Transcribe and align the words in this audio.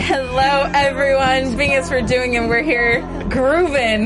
Hello, 0.00 0.70
everyone. 0.74 1.56
Bing 1.56 1.72
is 1.72 1.88
for 1.88 2.00
doing, 2.00 2.36
and 2.36 2.48
we're 2.48 2.62
here 2.62 3.00
grooving 3.28 4.04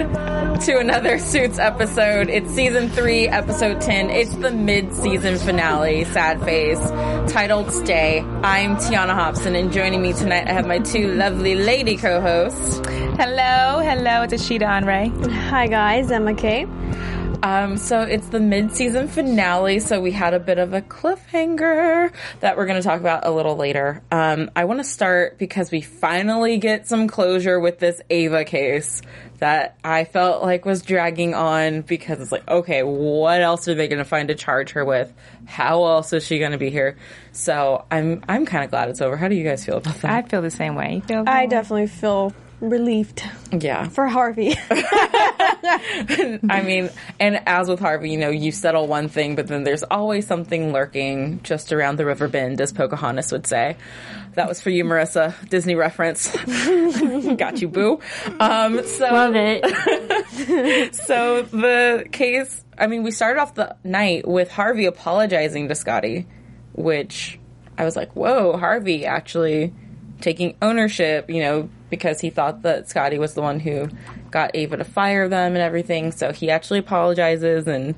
to 0.60 0.78
another 0.78 1.18
Suits 1.18 1.58
episode. 1.58 2.28
It's 2.28 2.50
season 2.52 2.88
three, 2.88 3.28
episode 3.28 3.80
10. 3.80 4.10
It's 4.10 4.34
the 4.36 4.50
mid 4.50 4.92
season 4.94 5.38
finale, 5.38 6.04
sad 6.04 6.42
face, 6.44 6.80
titled 7.32 7.70
Stay. 7.70 8.20
I'm 8.42 8.76
Tiana 8.76 9.14
Hobson, 9.14 9.54
and 9.54 9.72
joining 9.72 10.02
me 10.02 10.12
tonight, 10.12 10.48
I 10.48 10.52
have 10.52 10.66
my 10.66 10.78
two 10.78 11.12
lovely 11.14 11.54
lady 11.54 11.96
co 11.96 12.20
hosts. 12.20 12.78
Hello, 12.86 13.80
hello, 13.80 14.22
it's 14.22 14.32
Ashita 14.34 14.62
Anray. 14.62 15.30
Hi 15.30 15.66
guys, 15.68 16.10
Emma 16.10 16.34
Kay. 16.34 16.66
Um, 17.42 17.76
so 17.76 18.02
it's 18.02 18.28
the 18.28 18.38
mid-season 18.38 19.08
finale, 19.08 19.80
so 19.80 20.00
we 20.00 20.12
had 20.12 20.32
a 20.32 20.38
bit 20.38 20.58
of 20.58 20.72
a 20.74 20.80
cliffhanger 20.80 22.12
that 22.40 22.56
we're 22.56 22.66
going 22.66 22.80
to 22.80 22.86
talk 22.86 23.00
about 23.00 23.26
a 23.26 23.30
little 23.32 23.56
later. 23.56 24.00
Um, 24.12 24.50
I 24.54 24.64
want 24.64 24.78
to 24.78 24.84
start 24.84 25.38
because 25.38 25.70
we 25.70 25.80
finally 25.80 26.58
get 26.58 26.86
some 26.86 27.08
closure 27.08 27.58
with 27.58 27.80
this 27.80 28.00
Ava 28.10 28.44
case 28.44 29.02
that 29.38 29.76
I 29.82 30.04
felt 30.04 30.44
like 30.44 30.64
was 30.64 30.82
dragging 30.82 31.34
on 31.34 31.82
because 31.82 32.20
it's 32.20 32.30
like, 32.30 32.48
okay, 32.48 32.84
what 32.84 33.42
else 33.42 33.66
are 33.66 33.74
they 33.74 33.88
going 33.88 33.98
to 33.98 34.04
find 34.04 34.28
to 34.28 34.36
charge 34.36 34.70
her 34.70 34.84
with? 34.84 35.12
How 35.46 35.84
else 35.84 36.12
is 36.12 36.24
she 36.24 36.38
going 36.38 36.52
to 36.52 36.58
be 36.58 36.70
here? 36.70 36.96
So 37.32 37.84
I'm 37.90 38.22
I'm 38.28 38.46
kind 38.46 38.62
of 38.62 38.70
glad 38.70 38.88
it's 38.88 39.00
over. 39.00 39.16
How 39.16 39.26
do 39.26 39.34
you 39.34 39.42
guys 39.42 39.64
feel 39.64 39.78
about 39.78 39.96
that? 39.96 40.12
I 40.12 40.22
feel 40.28 40.42
the 40.42 40.50
same 40.52 40.76
way. 40.76 40.94
You 40.94 41.00
feel 41.00 41.24
I 41.26 41.46
definitely 41.46 41.88
feel 41.88 42.32
relieved 42.62 43.22
yeah. 43.50 43.88
for 43.88 44.06
Harvey. 44.06 44.54
I 44.70 46.62
mean, 46.64 46.90
and 47.18 47.42
as 47.46 47.68
with 47.68 47.80
Harvey, 47.80 48.10
you 48.10 48.16
know, 48.16 48.30
you 48.30 48.52
settle 48.52 48.86
one 48.86 49.08
thing, 49.08 49.34
but 49.34 49.48
then 49.48 49.64
there's 49.64 49.82
always 49.82 50.26
something 50.26 50.72
lurking 50.72 51.42
just 51.42 51.72
around 51.72 51.96
the 51.96 52.06
river 52.06 52.28
bend, 52.28 52.60
as 52.60 52.72
Pocahontas 52.72 53.32
would 53.32 53.46
say. 53.46 53.76
That 54.34 54.48
was 54.48 54.60
for 54.60 54.70
you, 54.70 54.84
Marissa. 54.84 55.34
Disney 55.48 55.74
reference. 55.74 56.30
Got 57.36 57.60
you, 57.60 57.68
boo. 57.68 58.00
Um, 58.38 58.82
so, 58.86 59.04
Love 59.04 59.34
it. 59.34 60.94
so 60.94 61.42
the 61.42 62.06
case, 62.12 62.64
I 62.78 62.86
mean, 62.86 63.02
we 63.02 63.10
started 63.10 63.40
off 63.40 63.54
the 63.54 63.76
night 63.84 64.26
with 64.26 64.50
Harvey 64.50 64.86
apologizing 64.86 65.68
to 65.68 65.74
Scottie, 65.74 66.26
which 66.72 67.38
I 67.76 67.84
was 67.84 67.96
like, 67.96 68.14
whoa, 68.14 68.56
Harvey 68.56 69.04
actually 69.04 69.74
taking 70.20 70.56
ownership, 70.62 71.28
you 71.28 71.40
know, 71.40 71.68
because 71.92 72.20
he 72.22 72.30
thought 72.30 72.62
that 72.62 72.88
Scottie 72.88 73.18
was 73.18 73.34
the 73.34 73.42
one 73.42 73.60
who 73.60 73.86
got 74.30 74.52
Ava 74.54 74.78
to 74.78 74.84
fire 74.84 75.28
them 75.28 75.52
and 75.52 75.58
everything. 75.58 76.10
So 76.10 76.32
he 76.32 76.50
actually 76.50 76.78
apologizes 76.78 77.68
and 77.68 77.94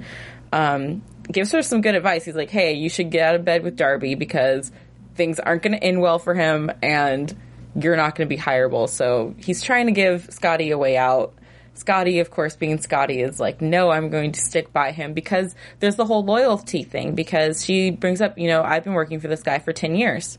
um, 0.53 1.01
gives 1.31 1.53
her 1.53 1.63
some 1.63 1.81
good 1.81 1.95
advice. 1.95 2.25
He's 2.25 2.35
like, 2.35 2.51
hey, 2.51 2.73
you 2.73 2.89
should 2.89 3.13
get 3.13 3.25
out 3.25 3.35
of 3.37 3.45
bed 3.45 3.63
with 3.63 3.77
Darby 3.77 4.17
because 4.17 4.73
things 5.15 5.39
aren't 5.39 5.63
going 5.63 5.79
to 5.79 5.83
end 5.83 6.01
well 6.01 6.19
for 6.19 6.35
him 6.35 6.73
and 6.83 7.33
you're 7.81 7.97
not 7.97 8.17
going 8.17 8.29
to 8.29 8.37
be 8.37 8.41
hireable. 8.41 8.89
So 8.89 9.37
he's 9.39 9.63
trying 9.63 9.87
to 9.87 9.93
give 9.93 10.27
Scottie 10.33 10.73
a 10.73 10.77
way 10.77 10.97
out. 10.97 11.33
Scottie, 11.75 12.19
of 12.19 12.33
course, 12.33 12.57
being 12.57 12.79
Scottie, 12.79 13.21
is 13.21 13.39
like, 13.39 13.61
no, 13.61 13.91
I'm 13.91 14.11
going 14.11 14.33
to 14.33 14.41
stick 14.41 14.73
by 14.73 14.91
him 14.91 15.13
because 15.13 15.55
there's 15.79 15.95
the 15.95 16.05
whole 16.05 16.25
loyalty 16.25 16.83
thing. 16.83 17.15
Because 17.15 17.65
she 17.65 17.93
brings 17.93 18.21
up, 18.21 18.39
you 18.39 18.49
know, 18.49 18.65
I've 18.65 18.83
been 18.83 18.95
working 18.95 19.21
for 19.21 19.29
this 19.29 19.45
guy 19.45 19.61
for 19.61 19.73
10 19.73 19.95
years. 19.95 20.37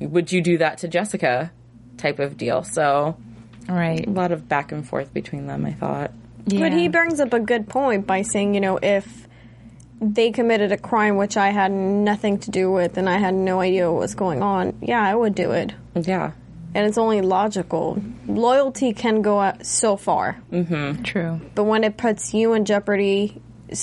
Would 0.00 0.32
you 0.32 0.42
do 0.42 0.58
that 0.58 0.78
to 0.78 0.88
Jessica? 0.88 1.50
Type 1.98 2.18
of 2.18 2.36
deal. 2.36 2.62
So, 2.62 3.16
right. 3.68 4.06
a 4.06 4.10
lot 4.10 4.32
of 4.32 4.48
back 4.48 4.72
and 4.72 4.86
forth 4.86 5.12
between 5.14 5.46
them, 5.46 5.64
I 5.64 5.72
thought. 5.72 6.12
Yeah. 6.46 6.60
But 6.60 6.72
he 6.72 6.88
brings 6.88 7.18
up 7.20 7.32
a 7.32 7.40
good 7.40 7.68
point 7.68 8.06
by 8.06 8.22
saying, 8.22 8.54
you 8.54 8.60
know, 8.60 8.78
if 8.80 9.26
they 10.00 10.30
committed 10.30 10.72
a 10.72 10.76
crime 10.76 11.16
which 11.16 11.36
I 11.36 11.48
had 11.48 11.72
nothing 11.72 12.38
to 12.40 12.50
do 12.50 12.70
with 12.70 12.98
and 12.98 13.08
I 13.08 13.18
had 13.18 13.34
no 13.34 13.60
idea 13.60 13.90
what 13.90 14.00
was 14.00 14.14
going 14.14 14.42
on, 14.42 14.78
yeah, 14.82 15.02
I 15.02 15.14
would 15.14 15.34
do 15.34 15.52
it. 15.52 15.72
Yeah. 15.94 16.32
And 16.74 16.86
it's 16.86 16.98
only 16.98 17.22
logical. 17.22 18.02
Loyalty 18.26 18.92
can 18.92 19.22
go 19.22 19.54
so 19.62 19.96
far, 19.96 20.36
mm-hmm. 20.52 21.02
True. 21.02 21.40
but 21.54 21.64
when 21.64 21.84
it 21.84 21.96
puts 21.96 22.34
you 22.34 22.52
in 22.52 22.66
jeopardy, 22.66 23.32
s- 23.32 23.40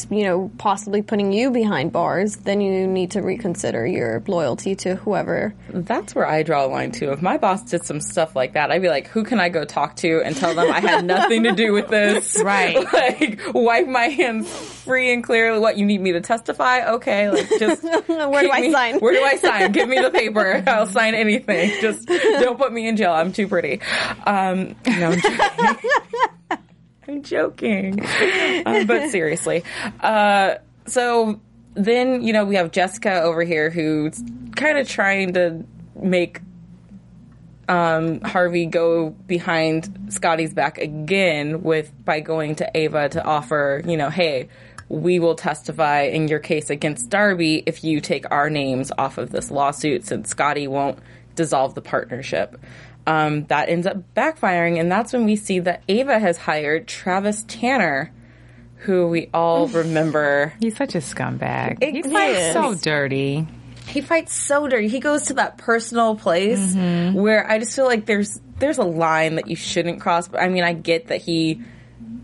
you 0.09 0.23
know, 0.23 0.51
possibly 0.57 1.01
putting 1.01 1.33
you 1.33 1.51
behind 1.51 1.91
bars, 1.91 2.37
then 2.37 2.61
you 2.61 2.87
need 2.87 3.11
to 3.11 3.21
reconsider 3.21 3.85
your 3.85 4.23
loyalty 4.27 4.75
to 4.75 4.95
whoever. 4.95 5.53
That's 5.69 6.15
where 6.15 6.25
I 6.27 6.43
draw 6.43 6.65
a 6.65 6.67
line 6.67 6.91
too. 6.91 7.11
If 7.11 7.21
my 7.21 7.37
boss 7.37 7.63
did 7.63 7.85
some 7.85 7.99
stuff 7.99 8.35
like 8.35 8.53
that, 8.53 8.71
I'd 8.71 8.81
be 8.81 8.89
like, 8.89 9.07
who 9.07 9.23
can 9.23 9.39
I 9.39 9.49
go 9.49 9.65
talk 9.65 9.95
to 9.97 10.21
and 10.23 10.35
tell 10.35 10.53
them 10.55 10.71
I 10.71 10.79
had 10.79 11.05
nothing 11.05 11.43
to 11.43 11.51
do 11.51 11.73
with 11.73 11.87
this? 11.89 12.37
Right. 12.43 12.75
like, 12.93 13.41
wipe 13.53 13.87
my 13.87 14.05
hands 14.09 14.49
free 14.49 15.13
and 15.13 15.23
clear. 15.23 15.59
What, 15.59 15.77
you 15.77 15.85
need 15.85 16.01
me 16.01 16.11
to 16.13 16.21
testify? 16.21 16.93
Okay, 16.95 17.29
like, 17.29 17.47
just. 17.57 17.83
Where 17.83 18.43
do 18.43 18.51
I 18.51 18.61
me- 18.61 18.71
sign? 18.71 18.99
Where 18.99 19.13
do 19.13 19.23
I 19.23 19.37
sign? 19.37 19.71
Give 19.71 19.87
me 19.87 19.99
the 19.99 20.11
paper. 20.11 20.61
I'll 20.67 20.87
sign 20.87 21.15
anything. 21.15 21.71
Just 21.79 22.07
don't 22.07 22.57
put 22.57 22.73
me 22.73 22.87
in 22.87 22.97
jail. 22.97 23.13
I'm 23.13 23.31
too 23.31 23.47
pretty. 23.47 23.81
Um, 24.25 24.75
no, 24.87 25.15
I'm 27.07 27.23
joking. 27.23 28.05
Um, 28.65 28.87
but 28.87 29.09
seriously. 29.09 29.63
Uh, 29.99 30.55
so 30.85 31.41
then, 31.73 32.21
you 32.21 32.31
know, 32.31 32.45
we 32.45 32.55
have 32.55 32.71
Jessica 32.71 33.21
over 33.21 33.43
here 33.43 33.69
who's 33.69 34.23
kind 34.55 34.77
of 34.77 34.87
trying 34.87 35.33
to 35.33 35.65
make 36.01 36.39
um, 37.67 38.21
Harvey 38.21 38.65
go 38.65 39.09
behind 39.09 40.07
Scottie's 40.09 40.53
back 40.53 40.77
again 40.77 41.63
with 41.63 41.91
by 42.05 42.19
going 42.21 42.55
to 42.55 42.71
Ava 42.73 43.09
to 43.09 43.23
offer, 43.23 43.81
you 43.85 43.97
know, 43.97 44.09
hey, 44.09 44.49
we 44.89 45.19
will 45.19 45.35
testify 45.35 46.03
in 46.03 46.27
your 46.27 46.39
case 46.39 46.69
against 46.69 47.09
Darby 47.09 47.63
if 47.65 47.83
you 47.83 47.99
take 47.99 48.29
our 48.31 48.49
names 48.49 48.91
off 48.97 49.17
of 49.17 49.31
this 49.31 49.49
lawsuit 49.49 50.05
since 50.05 50.29
Scottie 50.29 50.67
won't 50.67 50.99
dissolve 51.35 51.73
the 51.73 51.81
partnership. 51.81 52.57
Um, 53.05 53.45
that 53.45 53.67
ends 53.69 53.85
up 53.85 53.97
backfiring, 54.15 54.79
and 54.79 54.91
that's 54.91 55.11
when 55.11 55.25
we 55.25 55.35
see 55.35 55.59
that 55.59 55.83
Ava 55.89 56.19
has 56.19 56.37
hired 56.37 56.87
Travis 56.87 57.43
Tanner, 57.47 58.13
who 58.77 59.07
we 59.07 59.29
all 59.33 59.67
remember 59.67 60.53
He's 60.59 60.77
such 60.77 60.95
a 60.95 60.99
scumbag. 60.99 61.79
It 61.81 61.93
he 61.95 62.01
fights 62.03 62.53
so 62.53 62.75
dirty. 62.75 63.45
he 63.87 63.99
fights 64.01 64.33
so 64.33 64.67
dirty. 64.67 64.87
He 64.87 64.99
goes 64.99 65.23
to 65.23 65.33
that 65.35 65.57
personal 65.57 66.15
place 66.15 66.73
where 66.75 67.49
I 67.49 67.59
just 67.59 67.75
feel 67.75 67.85
like 67.85 68.05
there's 68.05 68.39
there's 68.59 68.77
a 68.77 68.83
line 68.83 69.35
that 69.35 69.47
you 69.49 69.55
shouldn't 69.57 69.99
cross. 69.99 70.29
But 70.29 70.41
I 70.41 70.47
mean, 70.47 70.63
I 70.63 70.71
get 70.73 71.07
that 71.07 71.21
he 71.21 71.61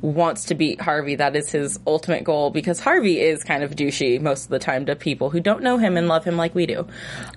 wants 0.02 0.46
to 0.46 0.56
beat 0.56 0.80
Harvey. 0.80 1.16
That 1.16 1.36
is 1.36 1.50
his 1.52 1.80
ultimate 1.86 2.24
goal 2.24 2.52
because 2.52 2.80
Harvey 2.80 3.20
is 3.20 3.44
kind 3.44 3.64
of 3.64 3.72
douchey 3.76 4.22
most 4.22 4.46
of 4.46 4.50
the 4.50 4.60
time 4.60 4.86
to 4.86 4.96
people 4.96 5.30
who 5.30 5.40
don't 5.42 5.62
know 5.62 5.78
him 5.78 5.98
and 5.98 6.08
love 6.08 6.24
him 6.24 6.38
like 6.38 6.56
we 6.56 6.66
do. 6.66 6.88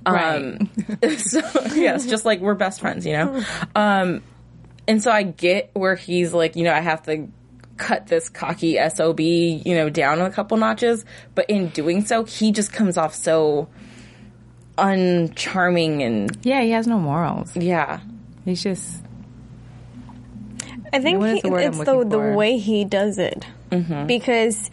Um, 0.07 0.71
so 1.19 1.41
yes, 1.75 2.07
just 2.07 2.25
like 2.25 2.41
we're 2.41 2.55
best 2.55 2.81
friends, 2.81 3.05
you 3.05 3.15
know. 3.15 3.43
Um, 3.75 4.23
and 4.87 5.03
so 5.03 5.11
I 5.11 5.23
get 5.25 5.71
where 5.75 5.97
he's 5.97 6.33
like, 6.33 6.55
you 6.57 6.65
know, 6.65 6.73
I 6.73 6.81
have 6.81 7.03
to 7.05 7.29
cut 7.79 8.07
this 8.07 8.29
cocky 8.29 8.79
sob, 8.91 9.19
you 9.19 9.75
know, 9.75 9.91
down 9.91 10.21
a 10.21 10.31
couple 10.31 10.57
notches. 10.57 11.05
But 11.35 11.51
in 11.51 11.69
doing 11.71 12.05
so, 12.05 12.23
he 12.25 12.53
just 12.53 12.73
comes 12.73 12.97
off 12.97 13.15
so 13.15 13.69
uncharming 14.79 16.03
and 16.05 16.37
Yeah, 16.43 16.63
he 16.63 16.71
has 16.71 16.87
no 16.87 16.99
morals. 16.99 17.55
yeah. 17.57 18.01
He's 18.45 18.63
just 18.63 19.03
I 20.93 21.01
think 21.01 21.25
he, 21.25 21.41
the 21.49 21.57
it's 21.57 21.79
the 21.79 22.05
the 22.05 22.19
way 22.37 22.59
he 22.59 22.85
does 22.85 23.19
it. 23.19 23.47
Mm-hmm. 23.71 24.07
Because 24.07 24.71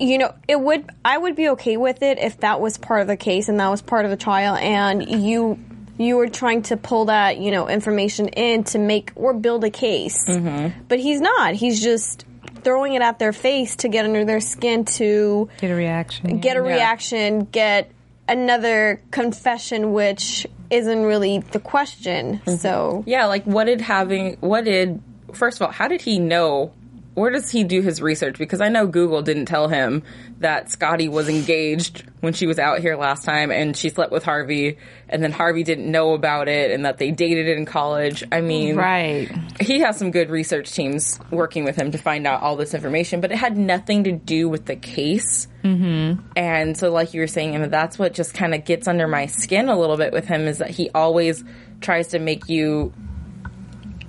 you 0.00 0.18
know 0.18 0.34
it 0.48 0.58
would 0.60 0.88
I 1.04 1.16
would 1.18 1.36
be 1.36 1.50
okay 1.50 1.76
with 1.76 2.02
it 2.02 2.18
if 2.18 2.38
that 2.40 2.60
was 2.60 2.78
part 2.78 3.02
of 3.02 3.06
the 3.06 3.16
case 3.16 3.48
and 3.48 3.60
that 3.60 3.68
was 3.68 3.82
part 3.82 4.04
of 4.04 4.10
the 4.10 4.16
trial 4.16 4.56
and 4.56 5.08
you 5.24 5.58
you 5.98 6.16
were 6.16 6.28
trying 6.28 6.62
to 6.62 6.76
pull 6.76 7.04
that 7.06 7.36
you 7.38 7.50
know 7.50 7.68
information 7.68 8.28
in 8.28 8.64
to 8.64 8.78
make 8.78 9.12
or 9.14 9.34
build 9.34 9.62
a 9.64 9.70
case. 9.70 10.26
Mm-hmm. 10.28 10.80
But 10.88 10.98
he's 10.98 11.20
not. 11.20 11.54
He's 11.54 11.82
just 11.82 12.24
throwing 12.64 12.94
it 12.94 13.02
at 13.02 13.18
their 13.18 13.32
face 13.32 13.76
to 13.76 13.88
get 13.88 14.04
under 14.04 14.24
their 14.24 14.40
skin 14.40 14.84
to 14.84 15.48
Get 15.58 15.70
a 15.70 15.74
reaction. 15.74 16.38
get 16.38 16.56
a 16.56 16.60
Yeah. 16.60 16.66
reaction, 16.74 17.44
get 17.44 17.90
another 18.28 19.02
confession, 19.10 19.92
which 19.92 20.46
isn't 20.70 21.02
really 21.02 21.38
the 21.38 21.60
question. 21.60 22.38
Mm-hmm. 22.38 22.56
So 22.56 23.04
Yeah, 23.06 23.26
like 23.26 23.44
what 23.44 23.64
did 23.64 23.80
having 23.80 24.36
what 24.40 24.64
did 24.64 25.02
first 25.32 25.60
of 25.60 25.66
all, 25.66 25.72
how 25.72 25.88
did 25.88 26.02
he 26.02 26.18
know 26.18 26.72
where 27.14 27.30
does 27.30 27.50
he 27.50 27.62
do 27.64 27.82
his 27.82 28.00
research? 28.00 28.38
Because 28.38 28.60
I 28.62 28.68
know 28.68 28.86
Google 28.86 29.20
didn't 29.20 29.44
tell 29.46 29.68
him 29.68 30.02
that 30.38 30.70
Scottie 30.70 31.08
was 31.08 31.28
engaged 31.28 32.04
when 32.20 32.32
she 32.32 32.46
was 32.46 32.58
out 32.58 32.78
here 32.78 32.96
last 32.96 33.24
time 33.24 33.50
and 33.50 33.76
she 33.76 33.90
slept 33.90 34.12
with 34.12 34.24
Harvey 34.24 34.78
and 35.10 35.22
then 35.22 35.30
Harvey 35.30 35.62
didn't 35.62 35.90
know 35.90 36.14
about 36.14 36.48
it 36.48 36.70
and 36.70 36.86
that 36.86 36.96
they 36.96 37.10
dated 37.10 37.48
in 37.48 37.66
college. 37.66 38.24
I 38.32 38.40
mean, 38.40 38.76
Right. 38.76 39.30
he 39.60 39.80
has 39.80 39.98
some 39.98 40.10
good 40.10 40.30
research 40.30 40.72
teams 40.72 41.20
working 41.30 41.64
with 41.64 41.76
him 41.76 41.90
to 41.90 41.98
find 41.98 42.26
out 42.26 42.40
all 42.40 42.56
this 42.56 42.72
information, 42.72 43.20
but 43.20 43.30
it 43.30 43.36
had 43.36 43.58
nothing 43.58 44.04
to 44.04 44.12
do 44.12 44.48
with 44.48 44.64
the 44.64 44.76
case. 44.76 45.48
Mm-hmm. 45.64 46.22
And 46.34 46.76
so, 46.78 46.90
like 46.90 47.12
you 47.12 47.20
were 47.20 47.26
saying, 47.26 47.54
and 47.54 47.70
that's 47.70 47.98
what 47.98 48.14
just 48.14 48.32
kind 48.32 48.54
of 48.54 48.64
gets 48.64 48.88
under 48.88 49.06
my 49.06 49.26
skin 49.26 49.68
a 49.68 49.78
little 49.78 49.98
bit 49.98 50.12
with 50.12 50.26
him 50.26 50.48
is 50.48 50.58
that 50.58 50.70
he 50.70 50.88
always 50.94 51.44
tries 51.82 52.08
to 52.08 52.18
make 52.18 52.48
you 52.48 52.92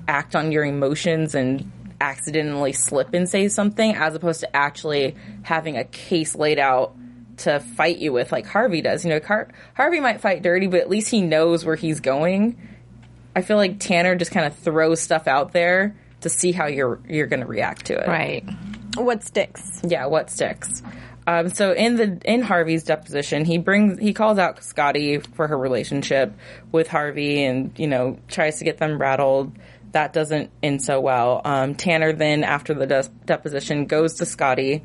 act 0.08 0.36
on 0.36 0.52
your 0.52 0.64
emotions 0.64 1.36
and 1.36 1.72
accidentally 2.04 2.74
slip 2.74 3.14
and 3.14 3.30
say 3.30 3.48
something 3.48 3.96
as 3.96 4.14
opposed 4.14 4.42
to 4.42 4.56
actually 4.56 5.16
having 5.44 5.78
a 5.78 5.86
case 5.86 6.36
laid 6.36 6.60
out 6.60 6.96
to 7.38 7.60
fight 7.62 7.98
you 7.98 8.12
with 8.12 8.32
like 8.32 8.46
Harvey 8.46 8.82
does. 8.82 9.06
You 9.06 9.12
know, 9.12 9.20
Car- 9.20 9.48
Harvey 9.74 10.02
might 10.02 10.20
fight 10.22 10.44
dirty, 10.44 10.68
but 10.68 10.82
at 10.82 10.90
least 10.90 11.10
he 11.10 11.22
knows 11.22 11.64
where 11.66 11.78
he's 11.78 12.02
going. 12.02 12.58
I 13.36 13.42
feel 13.42 13.58
like 13.58 13.80
Tanner 13.80 14.16
just 14.16 14.32
kind 14.32 14.46
of 14.46 14.56
throws 14.60 15.02
stuff 15.02 15.28
out 15.28 15.54
there 15.54 15.96
to 16.22 16.30
see 16.30 16.52
how 16.52 16.68
you're 16.68 17.00
you're 17.08 17.28
going 17.28 17.40
to 17.40 17.46
react 17.48 17.86
to 17.86 17.94
it. 17.94 18.08
Right. 18.08 18.44
what 18.96 19.24
sticks? 19.24 19.82
Yeah, 19.84 20.06
what 20.08 20.30
sticks? 20.30 20.84
Um, 21.26 21.50
so 21.50 21.72
in 21.72 21.96
the 21.96 22.20
in 22.26 22.42
Harvey's 22.42 22.84
deposition, 22.84 23.46
he 23.46 23.58
brings 23.58 23.98
he 23.98 24.14
calls 24.14 24.38
out 24.38 24.62
Scottie 24.64 25.20
for 25.20 25.48
her 25.48 25.58
relationship 25.58 26.34
with 26.72 26.88
Harvey, 26.90 27.44
and 27.44 27.72
you 27.78 27.88
know 27.88 28.20
tries 28.28 28.60
to 28.60 28.66
get 28.66 28.78
them 28.78 29.00
rattled. 29.00 29.54
That 29.94 30.12
doesn't 30.14 30.52
end 30.62 30.82
so 30.84 31.00
well. 31.00 31.42
Um, 31.46 31.76
Tanner 31.76 32.14
then, 32.14 32.44
after 32.44 32.74
the 32.74 32.86
des- 32.86 33.10
deposition, 33.26 33.86
goes 33.86 34.16
to 34.16 34.26
Scottie, 34.26 34.84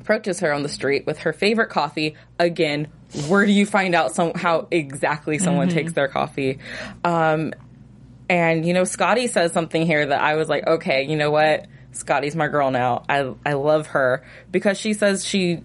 approaches 0.00 0.40
her 0.40 0.52
on 0.52 0.62
the 0.62 0.68
street 0.68 1.06
with 1.06 1.18
her 1.18 1.32
favorite 1.32 1.68
coffee. 1.68 2.14
Again, 2.38 2.88
where 3.28 3.46
do 3.46 3.52
you 3.52 3.66
find 3.66 3.94
out 3.94 4.14
some 4.14 4.32
how 4.34 4.68
exactly 4.70 5.38
someone 5.38 5.68
takes 5.68 5.92
their 5.92 6.08
coffee? 6.08 6.58
Um, 7.04 7.52
and 8.28 8.64
you 8.66 8.72
know, 8.72 8.84
Scottie 8.84 9.26
says 9.26 9.52
something 9.52 9.84
here 9.84 10.06
that 10.06 10.20
I 10.20 10.36
was 10.36 10.48
like, 10.48 10.66
okay, 10.66 11.04
you 11.04 11.16
know 11.16 11.30
what? 11.30 11.66
Scottie's 11.92 12.36
my 12.36 12.48
girl 12.48 12.70
now. 12.70 13.04
I 13.08 13.34
I 13.44 13.52
love 13.54 13.88
her 13.88 14.24
because 14.50 14.78
she 14.78 14.94
says 14.94 15.24
she, 15.24 15.62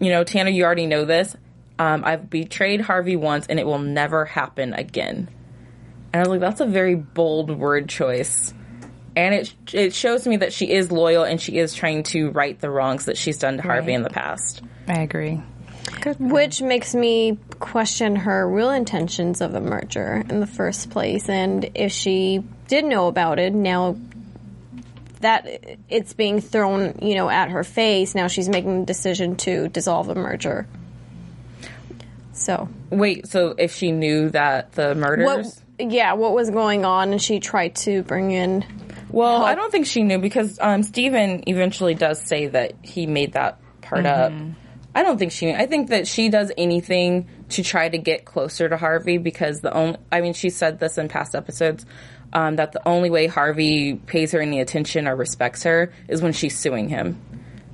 you 0.00 0.10
know, 0.10 0.24
Tanner, 0.24 0.50
you 0.50 0.64
already 0.64 0.86
know 0.86 1.04
this. 1.04 1.36
Um, 1.78 2.04
I've 2.04 2.30
betrayed 2.30 2.80
Harvey 2.80 3.16
once, 3.16 3.46
and 3.46 3.60
it 3.60 3.66
will 3.66 3.78
never 3.78 4.24
happen 4.24 4.72
again. 4.72 5.28
And 6.16 6.24
I 6.24 6.28
was 6.30 6.40
like, 6.40 6.40
that's 6.40 6.62
a 6.62 6.66
very 6.66 6.94
bold 6.94 7.50
word 7.50 7.90
choice. 7.90 8.54
And 9.14 9.34
it 9.34 9.54
it 9.74 9.92
shows 9.92 10.26
me 10.26 10.38
that 10.38 10.50
she 10.50 10.72
is 10.72 10.90
loyal 10.90 11.24
and 11.24 11.38
she 11.38 11.58
is 11.58 11.74
trying 11.74 12.04
to 12.04 12.30
right 12.30 12.58
the 12.58 12.70
wrongs 12.70 13.04
that 13.04 13.18
she's 13.18 13.36
done 13.36 13.58
to 13.58 13.62
Harvey 13.62 13.92
in 13.92 14.02
the 14.02 14.08
past. 14.08 14.62
I 14.88 15.00
agree. 15.00 15.42
Good. 16.00 16.18
Which 16.18 16.62
makes 16.62 16.94
me 16.94 17.36
question 17.58 18.16
her 18.16 18.48
real 18.48 18.70
intentions 18.70 19.42
of 19.42 19.52
the 19.52 19.60
merger 19.60 20.24
in 20.26 20.40
the 20.40 20.46
first 20.46 20.88
place. 20.88 21.28
And 21.28 21.70
if 21.74 21.92
she 21.92 22.42
did 22.66 22.86
know 22.86 23.08
about 23.08 23.38
it, 23.38 23.52
now 23.52 23.98
that 25.20 25.46
it's 25.90 26.14
being 26.14 26.40
thrown, 26.40 26.98
you 27.02 27.14
know, 27.14 27.28
at 27.28 27.50
her 27.50 27.62
face, 27.62 28.14
now 28.14 28.26
she's 28.26 28.48
making 28.48 28.80
the 28.80 28.86
decision 28.86 29.36
to 29.36 29.68
dissolve 29.68 30.06
the 30.06 30.14
merger. 30.14 30.66
So, 32.32 32.70
Wait, 32.88 33.28
so 33.28 33.54
if 33.58 33.74
she 33.74 33.92
knew 33.92 34.30
that 34.30 34.72
the 34.72 34.94
murders 34.94 35.26
what, 35.26 35.62
yeah, 35.78 36.14
what 36.14 36.32
was 36.32 36.50
going 36.50 36.84
on? 36.84 37.12
And 37.12 37.22
she 37.22 37.40
tried 37.40 37.76
to 37.76 38.02
bring 38.02 38.30
in. 38.30 38.64
Well, 39.10 39.42
I 39.44 39.54
don't 39.54 39.70
think 39.70 39.86
she 39.86 40.02
knew 40.02 40.18
because 40.18 40.58
um, 40.60 40.82
Steven 40.82 41.44
eventually 41.48 41.94
does 41.94 42.20
say 42.20 42.48
that 42.48 42.74
he 42.82 43.06
made 43.06 43.32
that 43.34 43.60
part 43.80 44.04
up. 44.04 44.32
I 44.94 45.02
don't 45.02 45.18
think 45.18 45.32
she 45.32 45.46
knew. 45.46 45.54
I 45.54 45.66
think 45.66 45.90
that 45.90 46.06
she 46.06 46.30
does 46.30 46.50
anything 46.56 47.28
to 47.50 47.62
try 47.62 47.88
to 47.88 47.98
get 47.98 48.24
closer 48.24 48.68
to 48.68 48.76
Harvey 48.78 49.18
because 49.18 49.60
the 49.60 49.72
only, 49.72 49.98
I 50.10 50.22
mean, 50.22 50.32
she 50.32 50.48
said 50.48 50.80
this 50.80 50.96
in 50.96 51.08
past 51.08 51.34
episodes, 51.34 51.84
um, 52.32 52.56
that 52.56 52.72
the 52.72 52.86
only 52.88 53.10
way 53.10 53.26
Harvey 53.26 53.94
pays 53.94 54.32
her 54.32 54.40
any 54.40 54.60
attention 54.60 55.06
or 55.06 55.14
respects 55.14 55.62
her 55.64 55.92
is 56.08 56.22
when 56.22 56.32
she's 56.32 56.58
suing 56.58 56.88
him. 56.88 57.20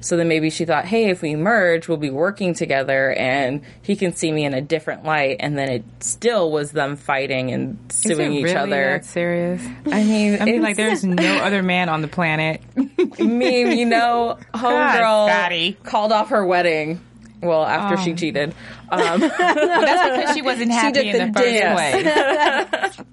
So 0.02 0.16
then 0.16 0.28
maybe 0.28 0.50
she 0.50 0.64
thought, 0.64 0.84
hey, 0.84 1.10
if 1.10 1.22
we 1.22 1.34
merge, 1.36 1.88
we'll 1.88 1.96
be 1.96 2.10
working 2.10 2.54
together 2.54 3.12
and 3.12 3.62
he 3.82 3.96
can 3.96 4.14
see 4.14 4.30
me 4.32 4.44
in 4.44 4.52
a 4.52 4.60
different 4.60 5.04
light. 5.04 5.36
And 5.40 5.56
then 5.56 5.68
it 5.70 5.84
still 6.00 6.50
was 6.50 6.72
them 6.72 6.96
fighting 6.96 7.52
and 7.52 7.78
Is 7.88 7.96
suing 7.98 8.34
it 8.34 8.38
each 8.38 8.44
really 8.44 8.56
other. 8.56 8.90
that 8.98 9.04
serious? 9.04 9.62
I 9.86 10.02
mean, 10.04 10.42
I 10.42 10.44
mean, 10.44 10.60
like, 10.62 10.76
there's 10.76 11.04
no 11.04 11.36
other 11.38 11.62
man 11.62 11.88
on 11.88 12.02
the 12.02 12.08
planet. 12.08 12.60
meme, 12.76 13.70
you 13.72 13.86
know, 13.86 14.38
homegirl 14.54 15.82
called 15.84 16.12
off 16.12 16.30
her 16.30 16.44
wedding. 16.44 17.00
Well, 17.40 17.64
after 17.64 17.96
she 18.02 18.14
cheated. 18.14 18.54
Um, 18.92 19.20
That's 19.20 20.16
because 20.18 20.34
she 20.36 20.42
wasn't 20.42 20.70
happy 20.70 21.04
did 21.04 21.14
in 21.14 21.32
the 21.32 21.32
the 21.32 21.40
first 21.40 21.48
dance. 21.58 22.96
place. 22.96 23.06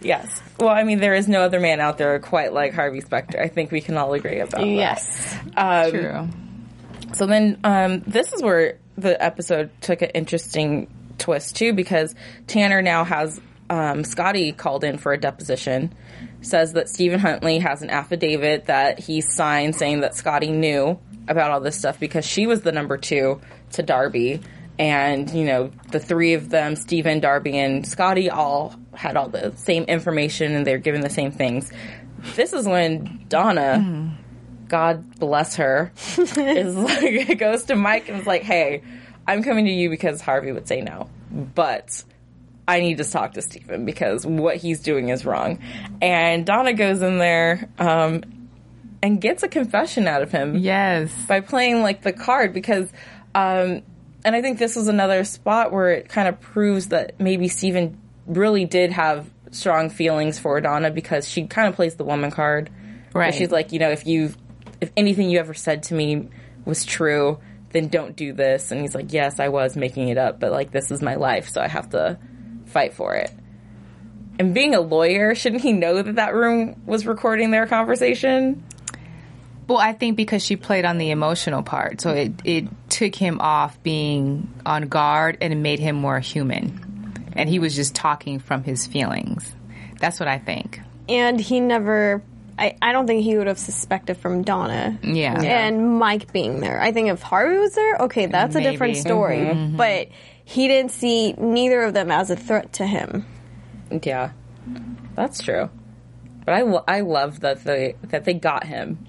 Yes. 0.00 0.42
Well, 0.58 0.70
I 0.70 0.84
mean, 0.84 1.00
there 1.00 1.14
is 1.14 1.28
no 1.28 1.42
other 1.42 1.60
man 1.60 1.80
out 1.80 1.98
there 1.98 2.18
quite 2.18 2.52
like 2.52 2.74
Harvey 2.74 3.00
Specter. 3.00 3.40
I 3.40 3.48
think 3.48 3.70
we 3.70 3.80
can 3.80 3.96
all 3.96 4.12
agree 4.14 4.40
about 4.40 4.50
that. 4.50 4.66
Yes. 4.66 5.36
Um, 5.56 5.90
True. 5.90 6.28
So 7.14 7.26
then, 7.26 7.58
um, 7.64 8.00
this 8.06 8.32
is 8.32 8.42
where 8.42 8.78
the 8.96 9.20
episode 9.22 9.70
took 9.80 10.02
an 10.02 10.10
interesting 10.10 10.88
twist 11.18 11.56
too, 11.56 11.72
because 11.72 12.14
Tanner 12.46 12.82
now 12.82 13.04
has 13.04 13.40
um, 13.70 14.04
Scottie 14.04 14.52
called 14.52 14.84
in 14.84 14.98
for 14.98 15.12
a 15.12 15.18
deposition. 15.18 15.94
Says 16.40 16.74
that 16.74 16.88
Stephen 16.88 17.18
Huntley 17.18 17.58
has 17.58 17.82
an 17.82 17.90
affidavit 17.90 18.66
that 18.66 19.00
he 19.00 19.20
signed 19.20 19.74
saying 19.74 20.00
that 20.00 20.14
Scottie 20.14 20.52
knew 20.52 20.98
about 21.26 21.50
all 21.50 21.60
this 21.60 21.76
stuff 21.76 21.98
because 21.98 22.24
she 22.24 22.46
was 22.46 22.62
the 22.62 22.72
number 22.72 22.96
two 22.96 23.40
to 23.72 23.82
Darby. 23.82 24.40
And, 24.78 25.28
you 25.30 25.44
know, 25.44 25.70
the 25.90 25.98
three 25.98 26.34
of 26.34 26.50
them, 26.50 26.76
Stephen, 26.76 27.18
Darby, 27.20 27.58
and 27.58 27.86
Scottie, 27.86 28.30
all 28.30 28.74
had 28.94 29.16
all 29.16 29.28
the 29.28 29.52
same 29.56 29.84
information 29.84 30.54
and 30.54 30.66
they're 30.66 30.78
given 30.78 31.00
the 31.00 31.10
same 31.10 31.32
things. 31.32 31.72
This 32.36 32.52
is 32.52 32.66
when 32.66 33.24
Donna, 33.28 34.16
God 34.68 35.18
bless 35.18 35.56
her, 35.56 35.92
is 36.18 36.76
like 36.76 37.38
goes 37.38 37.64
to 37.64 37.74
Mike 37.76 38.08
and 38.08 38.20
is 38.20 38.26
like, 38.26 38.42
"Hey, 38.42 38.82
I'm 39.26 39.42
coming 39.42 39.64
to 39.66 39.70
you 39.72 39.88
because 39.90 40.20
Harvey 40.20 40.52
would 40.52 40.66
say 40.68 40.80
no, 40.80 41.08
but 41.30 42.02
I 42.66 42.80
need 42.80 42.98
to 42.98 43.04
talk 43.04 43.34
to 43.34 43.42
Stephen 43.42 43.84
because 43.84 44.26
what 44.26 44.56
he's 44.56 44.80
doing 44.80 45.08
is 45.10 45.24
wrong." 45.24 45.60
And 46.02 46.44
Donna 46.44 46.72
goes 46.72 47.02
in 47.02 47.18
there 47.18 47.68
um, 47.78 48.22
and 49.02 49.20
gets 49.20 49.42
a 49.44 49.48
confession 49.48 50.08
out 50.08 50.22
of 50.22 50.32
him 50.32 50.56
Yes. 50.56 51.12
by 51.28 51.40
playing 51.40 51.82
like 51.82 52.02
the 52.02 52.12
card 52.12 52.52
because 52.52 52.90
um 53.34 53.82
and 54.24 54.34
I 54.34 54.42
think 54.42 54.58
this 54.58 54.76
was 54.76 54.88
another 54.88 55.24
spot 55.24 55.72
where 55.72 55.90
it 55.90 56.08
kind 56.08 56.28
of 56.28 56.40
proves 56.40 56.88
that 56.88 57.20
maybe 57.20 57.48
Steven 57.48 58.00
really 58.26 58.64
did 58.64 58.92
have 58.92 59.28
strong 59.50 59.90
feelings 59.90 60.38
for 60.38 60.60
Donna 60.60 60.90
because 60.90 61.28
she 61.28 61.46
kind 61.46 61.68
of 61.68 61.74
plays 61.74 61.96
the 61.96 62.04
woman 62.04 62.30
card. 62.30 62.70
Right. 63.14 63.34
she's 63.34 63.50
like, 63.50 63.72
you 63.72 63.78
know, 63.78 63.90
if 63.90 64.06
you 64.06 64.32
if 64.80 64.92
anything 64.96 65.30
you 65.30 65.38
ever 65.38 65.54
said 65.54 65.84
to 65.84 65.94
me 65.94 66.28
was 66.64 66.84
true, 66.84 67.38
then 67.72 67.88
don't 67.88 68.14
do 68.14 68.32
this. 68.32 68.70
And 68.70 68.80
he's 68.80 68.94
like, 68.94 69.12
yes, 69.12 69.40
I 69.40 69.48
was 69.48 69.76
making 69.76 70.08
it 70.08 70.18
up, 70.18 70.38
but 70.40 70.52
like 70.52 70.70
this 70.70 70.90
is 70.90 71.02
my 71.02 71.16
life, 71.16 71.48
so 71.48 71.60
I 71.60 71.68
have 71.68 71.90
to 71.90 72.18
fight 72.66 72.94
for 72.94 73.14
it. 73.14 73.32
And 74.38 74.54
being 74.54 74.74
a 74.74 74.80
lawyer, 74.80 75.34
shouldn't 75.34 75.62
he 75.62 75.72
know 75.72 76.00
that 76.00 76.16
that 76.16 76.34
room 76.34 76.82
was 76.86 77.06
recording 77.06 77.50
their 77.50 77.66
conversation? 77.66 78.64
Well, 79.68 79.78
I 79.78 79.92
think 79.92 80.16
because 80.16 80.42
she 80.42 80.56
played 80.56 80.84
on 80.84 80.96
the 80.98 81.10
emotional 81.10 81.62
part, 81.62 82.00
so 82.00 82.10
it, 82.12 82.32
it 82.44 82.64
took 82.88 83.14
him 83.14 83.40
off 83.40 83.80
being 83.82 84.48
on 84.64 84.88
guard 84.88 85.38
and 85.42 85.52
it 85.52 85.56
made 85.56 85.78
him 85.78 85.96
more 85.96 86.18
human. 86.18 87.32
And 87.34 87.48
he 87.48 87.58
was 87.58 87.76
just 87.76 87.94
talking 87.94 88.38
from 88.40 88.64
his 88.64 88.86
feelings. 88.86 89.54
That's 90.00 90.18
what 90.18 90.28
I 90.28 90.38
think. 90.38 90.80
And 91.08 91.38
he 91.38 91.60
never. 91.60 92.22
I, 92.58 92.76
I 92.82 92.90
don't 92.92 93.06
think 93.06 93.22
he 93.22 93.36
would 93.36 93.46
have 93.46 93.58
suspected 93.58 94.16
from 94.16 94.42
Donna. 94.42 94.98
Yeah. 95.02 95.40
And 95.40 95.98
Mike 95.98 96.32
being 96.32 96.58
there. 96.58 96.80
I 96.80 96.90
think 96.90 97.08
if 97.08 97.22
Harvey 97.22 97.58
was 97.58 97.74
there, 97.74 97.96
okay, 98.00 98.26
that's 98.26 98.56
a 98.56 98.60
different 98.60 98.94
Maybe. 98.94 99.00
story. 99.00 99.36
Mm-hmm. 99.36 99.58
Mm-hmm. 99.58 99.76
But 99.76 100.08
he 100.44 100.66
didn't 100.66 100.90
see 100.90 101.34
neither 101.34 101.82
of 101.82 101.94
them 101.94 102.10
as 102.10 102.30
a 102.30 102.36
threat 102.36 102.72
to 102.74 102.86
him. 102.86 103.26
Yeah, 104.02 104.30
that's 105.14 105.42
true. 105.42 105.70
But 106.44 106.54
I, 106.54 106.60
I 106.88 107.00
love 107.02 107.40
that 107.40 107.62
they 107.62 107.94
that 108.04 108.24
they 108.24 108.34
got 108.34 108.64
him, 108.64 109.06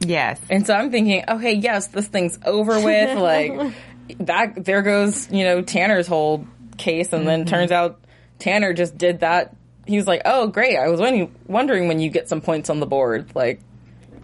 Yes. 0.00 0.40
and 0.48 0.66
so 0.66 0.74
I'm 0.74 0.90
thinking, 0.90 1.24
okay, 1.28 1.54
yes, 1.54 1.88
this 1.88 2.06
thing's 2.06 2.38
over 2.44 2.80
with. 2.80 3.18
like 3.18 3.74
that, 4.20 4.64
there 4.64 4.82
goes 4.82 5.30
you 5.30 5.44
know 5.44 5.62
Tanner's 5.62 6.06
whole 6.06 6.46
case, 6.76 7.12
and 7.12 7.26
then 7.26 7.44
turns 7.44 7.72
out 7.72 8.00
Tanner 8.38 8.72
just 8.72 8.96
did 8.96 9.20
that. 9.20 9.54
He 9.86 9.96
was 9.96 10.06
like, 10.06 10.22
oh 10.24 10.46
great, 10.48 10.76
I 10.76 10.88
was 10.88 11.00
wondering, 11.00 11.34
wondering 11.46 11.88
when 11.88 11.98
you 11.98 12.10
get 12.10 12.28
some 12.28 12.40
points 12.40 12.70
on 12.70 12.78
the 12.80 12.86
board. 12.86 13.34
Like 13.34 13.60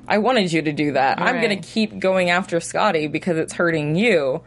I 0.07 0.19
wanted 0.19 0.53
you 0.53 0.63
to 0.63 0.73
do 0.73 0.93
that. 0.93 1.19
I'm 1.21 1.37
Right. 1.37 1.43
going 1.49 1.61
to 1.63 1.67
keep 1.69 1.99
going 1.99 2.29
after 2.31 2.61
Scottie 2.61 3.07
because 3.07 3.39
it's 3.39 3.55
hurting 3.55 3.97
you 3.97 4.43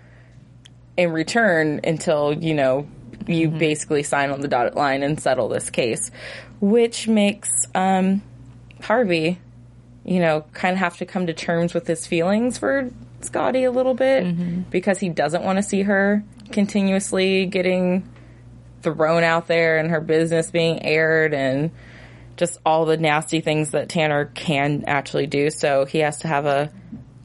in 0.96 1.12
return 1.12 1.80
until, 1.84 2.32
you 2.34 2.54
know, 2.54 2.88
you 3.26 3.50
basically 3.50 4.04
sign 4.04 4.30
on 4.30 4.42
the 4.42 4.48
dotted 4.48 4.76
line 4.76 5.02
and 5.02 5.20
settle 5.20 5.50
this 5.50 5.72
case, 5.72 6.12
which 6.62 7.08
makes 7.08 7.50
um, 7.74 8.22
Harvey, 8.84 9.40
you 10.08 10.20
know, 10.22 10.46
kind 10.54 10.74
of 10.74 10.80
have 10.80 10.98
to 10.98 11.06
come 11.06 11.28
to 11.28 11.34
terms 11.34 11.74
with 11.74 11.86
his 11.86 12.08
feelings 12.08 12.58
for 12.58 12.90
Scottie 13.22 13.66
a 13.66 13.72
little 13.72 13.94
bit 13.94 14.70
because 14.72 15.00
he 15.00 15.10
doesn't 15.10 15.44
want 15.44 15.58
to 15.58 15.64
see 15.64 15.82
her 15.84 16.24
continuously 16.52 17.46
getting 17.46 18.08
thrown 18.82 19.24
out 19.24 19.48
there 19.48 19.78
and 19.78 19.92
her 19.92 20.00
business 20.00 20.50
being 20.50 20.82
aired 20.84 21.34
and 21.34 21.72
just 22.38 22.58
all 22.66 22.86
the 22.86 22.96
nasty 22.96 23.42
things 23.42 23.72
that 23.72 23.90
Tanner 23.90 24.26
can 24.26 24.86
actually 24.88 25.28
do. 25.28 25.50
So 25.50 25.86
he 25.86 26.00
has 26.00 26.20
to 26.20 26.28
have 26.28 26.46
a 26.46 26.72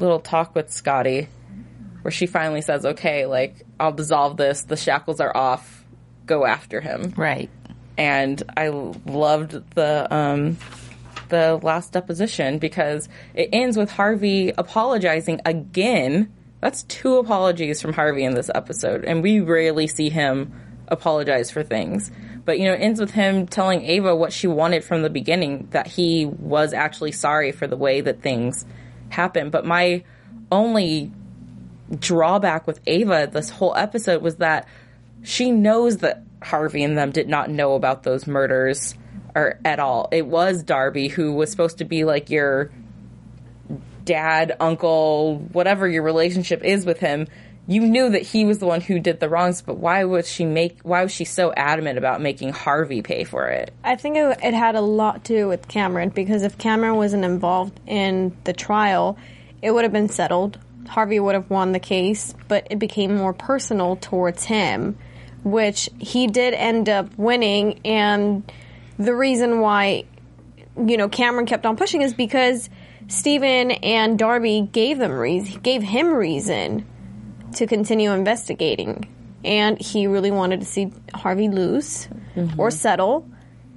little 0.00 0.18
talk 0.18 0.54
with 0.54 0.72
Scottie 0.72 1.28
where 2.00 2.10
she 2.10 2.26
finally 2.26 2.62
says, 2.62 2.84
okay, 2.84 3.26
like, 3.26 3.64
I'll 3.78 3.92
dissolve 3.92 4.36
this. 4.36 4.62
The 4.62 4.76
shackles 4.76 5.20
are 5.20 5.34
off. 5.36 5.84
Go 6.26 6.44
after 6.44 6.80
him. 6.80 7.12
Right. 7.16 7.48
And 7.96 8.42
I 8.56 8.68
loved 8.68 9.74
the, 9.74 10.12
um, 10.12 10.56
the 11.32 11.58
last 11.62 11.92
deposition 11.92 12.58
because 12.58 13.08
it 13.34 13.48
ends 13.52 13.76
with 13.76 13.90
Harvey 13.90 14.52
apologizing 14.56 15.40
again. 15.44 16.32
That's 16.60 16.84
two 16.84 17.16
apologies 17.16 17.82
from 17.82 17.94
Harvey 17.94 18.22
in 18.22 18.34
this 18.34 18.50
episode, 18.54 19.04
and 19.04 19.22
we 19.22 19.40
rarely 19.40 19.88
see 19.88 20.10
him 20.10 20.52
apologize 20.86 21.50
for 21.50 21.64
things. 21.64 22.12
But 22.44 22.58
you 22.58 22.66
know, 22.66 22.74
it 22.74 22.80
ends 22.80 23.00
with 23.00 23.10
him 23.10 23.46
telling 23.46 23.82
Ava 23.82 24.14
what 24.14 24.32
she 24.32 24.46
wanted 24.46 24.84
from 24.84 25.02
the 25.02 25.10
beginning 25.10 25.68
that 25.70 25.86
he 25.86 26.26
was 26.26 26.72
actually 26.72 27.12
sorry 27.12 27.50
for 27.50 27.66
the 27.66 27.76
way 27.76 28.02
that 28.02 28.20
things 28.20 28.64
happened. 29.08 29.50
But 29.50 29.64
my 29.64 30.04
only 30.52 31.10
drawback 31.98 32.66
with 32.66 32.80
Ava 32.86 33.28
this 33.32 33.48
whole 33.48 33.74
episode 33.74 34.22
was 34.22 34.36
that 34.36 34.68
she 35.22 35.50
knows 35.50 35.98
that 35.98 36.22
Harvey 36.42 36.84
and 36.84 36.98
them 36.98 37.10
did 37.10 37.28
not 37.28 37.48
know 37.48 37.74
about 37.74 38.02
those 38.02 38.26
murders 38.26 38.94
or 39.34 39.58
at 39.64 39.78
all. 39.78 40.08
It 40.12 40.26
was 40.26 40.62
Darby 40.62 41.08
who 41.08 41.32
was 41.32 41.50
supposed 41.50 41.78
to 41.78 41.84
be 41.84 42.04
like 42.04 42.30
your 42.30 42.70
dad, 44.04 44.56
uncle, 44.60 45.38
whatever 45.52 45.88
your 45.88 46.02
relationship 46.02 46.62
is 46.64 46.84
with 46.84 46.98
him. 46.98 47.26
You 47.68 47.82
knew 47.82 48.10
that 48.10 48.22
he 48.22 48.44
was 48.44 48.58
the 48.58 48.66
one 48.66 48.80
who 48.80 48.98
did 48.98 49.20
the 49.20 49.28
wrongs, 49.28 49.62
but 49.62 49.76
why 49.76 50.04
was 50.04 50.28
she 50.28 50.44
make 50.44 50.80
why 50.82 51.04
was 51.04 51.12
she 51.12 51.24
so 51.24 51.52
adamant 51.56 51.96
about 51.96 52.20
making 52.20 52.52
Harvey 52.52 53.02
pay 53.02 53.22
for 53.22 53.48
it? 53.48 53.72
I 53.84 53.94
think 53.94 54.16
it, 54.16 54.38
it 54.42 54.54
had 54.54 54.74
a 54.74 54.80
lot 54.80 55.24
to 55.24 55.36
do 55.36 55.48
with 55.48 55.68
Cameron 55.68 56.08
because 56.08 56.42
if 56.42 56.58
Cameron 56.58 56.96
wasn't 56.96 57.24
involved 57.24 57.78
in 57.86 58.36
the 58.44 58.52
trial, 58.52 59.16
it 59.62 59.70
would 59.70 59.84
have 59.84 59.92
been 59.92 60.08
settled. 60.08 60.58
Harvey 60.88 61.20
would 61.20 61.36
have 61.36 61.48
won 61.48 61.70
the 61.70 61.78
case, 61.78 62.34
but 62.48 62.66
it 62.68 62.80
became 62.80 63.14
more 63.14 63.32
personal 63.32 63.94
towards 63.94 64.44
him, 64.44 64.98
which 65.44 65.88
he 66.00 66.26
did 66.26 66.54
end 66.54 66.88
up 66.88 67.16
winning. 67.16 67.80
And 67.84 68.50
the 68.98 69.14
reason 69.14 69.60
why, 69.60 70.04
you 70.76 70.96
know, 70.96 71.08
Cameron 71.08 71.46
kept 71.46 71.66
on 71.66 71.76
pushing 71.76 72.02
is 72.02 72.14
because 72.14 72.68
Stephen 73.08 73.70
and 73.72 74.18
Darby 74.18 74.68
gave 74.72 74.98
them 74.98 75.12
reason, 75.12 75.60
gave 75.60 75.82
him 75.82 76.12
reason 76.12 76.86
to 77.54 77.66
continue 77.66 78.12
investigating. 78.12 79.08
And 79.44 79.80
he 79.80 80.06
really 80.06 80.30
wanted 80.30 80.60
to 80.60 80.66
see 80.66 80.92
Harvey 81.14 81.48
lose 81.48 82.08
or 82.56 82.70
settle. 82.70 83.28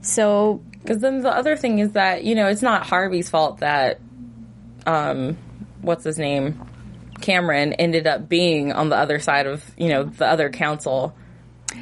So 0.01 0.61
Because 0.81 0.99
then 0.99 1.21
the 1.21 1.35
other 1.35 1.57
thing 1.57 1.79
is 1.79 1.93
that 1.93 2.23
you 2.23 2.35
know 2.35 2.47
it's 2.47 2.61
not 2.61 2.85
Harvey's 2.85 3.29
fault 3.29 3.59
that, 3.59 3.99
um, 4.85 5.37
what's 5.81 6.03
his 6.03 6.19
name, 6.19 6.61
Cameron 7.21 7.73
ended 7.73 8.05
up 8.05 8.29
being 8.29 8.71
on 8.71 8.89
the 8.89 8.95
other 8.95 9.17
side 9.19 9.47
of 9.47 9.63
you 9.77 9.89
know 9.89 10.03
the 10.03 10.27
other 10.27 10.51
counsel 10.51 11.15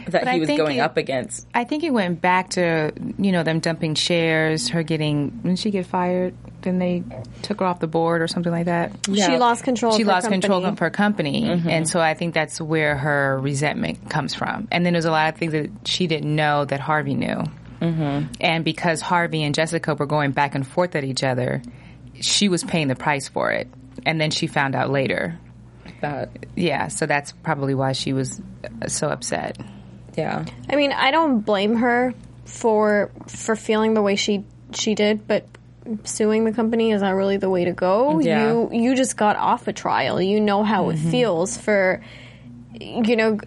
that 0.07 0.11
But 0.23 0.27
I 0.27 0.33
he 0.33 0.39
was 0.41 0.47
think 0.47 0.59
going 0.59 0.77
it- 0.77 0.81
up 0.81 0.97
against. 0.97 1.47
I 1.53 1.63
think 1.63 1.83
it 1.83 1.91
went 1.91 2.21
back 2.21 2.49
to 2.51 2.91
you 3.17 3.31
know 3.31 3.43
them 3.43 3.59
dumping 3.59 3.95
shares, 3.95 4.69
her 4.69 4.83
getting 4.83 5.29
didn't 5.29 5.59
she 5.59 5.71
get 5.71 5.85
fired? 5.85 6.35
Then 6.61 6.79
they 6.79 7.03
took 7.41 7.59
her 7.59 7.65
off 7.65 7.79
the 7.79 7.87
board 7.87 8.21
or 8.21 8.27
something 8.27 8.51
like 8.51 8.65
that. 8.65 8.91
she 9.05 9.37
lost 9.37 9.63
control. 9.63 9.95
She 9.95 10.03
of 10.03 10.07
her 10.07 10.13
lost 10.13 10.29
control 10.29 10.59
company. 10.61 10.71
of 10.71 10.79
her 10.79 10.89
company, 10.89 11.49
and 11.49 11.87
so 11.89 11.99
I 11.99 12.13
think 12.13 12.33
that's 12.33 12.61
where 12.61 12.95
her 12.95 13.39
resentment 13.41 14.09
comes 14.09 14.33
from. 14.33 14.67
And 14.71 14.85
then 14.85 14.93
there's 14.93 15.05
a 15.05 15.11
lot 15.11 15.33
of 15.33 15.37
things 15.39 15.51
that 15.51 15.69
she 15.85 16.07
didn't 16.07 16.33
know 16.33 16.63
that 16.65 16.79
Harvey 16.79 17.15
knew, 17.15 17.43
mm-hmm. 17.81 18.27
and 18.39 18.63
because 18.63 19.01
Harvey 19.01 19.43
and 19.43 19.53
Jessica 19.53 19.93
were 19.95 20.05
going 20.05 20.31
back 20.31 20.55
and 20.55 20.65
forth 20.65 20.95
at 20.95 21.03
each 21.03 21.23
other, 21.23 21.61
she 22.21 22.47
was 22.47 22.63
paying 22.63 22.87
the 22.87 22.95
price 22.95 23.27
for 23.27 23.51
it. 23.51 23.67
And 24.05 24.19
then 24.19 24.31
she 24.31 24.47
found 24.47 24.75
out 24.75 24.89
later. 24.89 25.37
That 26.01 26.29
Yeah, 26.55 26.87
so 26.87 27.05
that's 27.05 27.31
probably 27.31 27.75
why 27.75 27.91
she 27.91 28.11
was 28.13 28.41
uh, 28.81 28.87
so 28.87 29.07
upset. 29.09 29.57
Yeah. 30.15 30.45
I 30.69 30.75
mean, 30.75 30.91
I 30.91 31.11
don't 31.11 31.41
blame 31.41 31.75
her 31.77 32.13
for 32.45 33.11
for 33.27 33.55
feeling 33.55 33.93
the 33.93 34.01
way 34.01 34.15
she 34.15 34.43
she 34.73 34.95
did, 34.95 35.27
but 35.27 35.45
suing 36.05 36.45
the 36.45 36.51
company 36.53 36.91
is 36.91 37.01
not 37.01 37.11
really 37.11 37.37
the 37.37 37.49
way 37.49 37.65
to 37.65 37.73
go. 37.73 38.19
Yeah. 38.19 38.47
You 38.51 38.69
you 38.71 38.95
just 38.95 39.17
got 39.17 39.35
off 39.35 39.67
a 39.67 39.73
trial. 39.73 40.21
You 40.21 40.39
know 40.39 40.63
how 40.63 40.85
Mm-hmm. 40.85 41.07
it 41.07 41.11
feels 41.11 41.57
for 41.57 42.01
you 42.79 43.15
know 43.15 43.39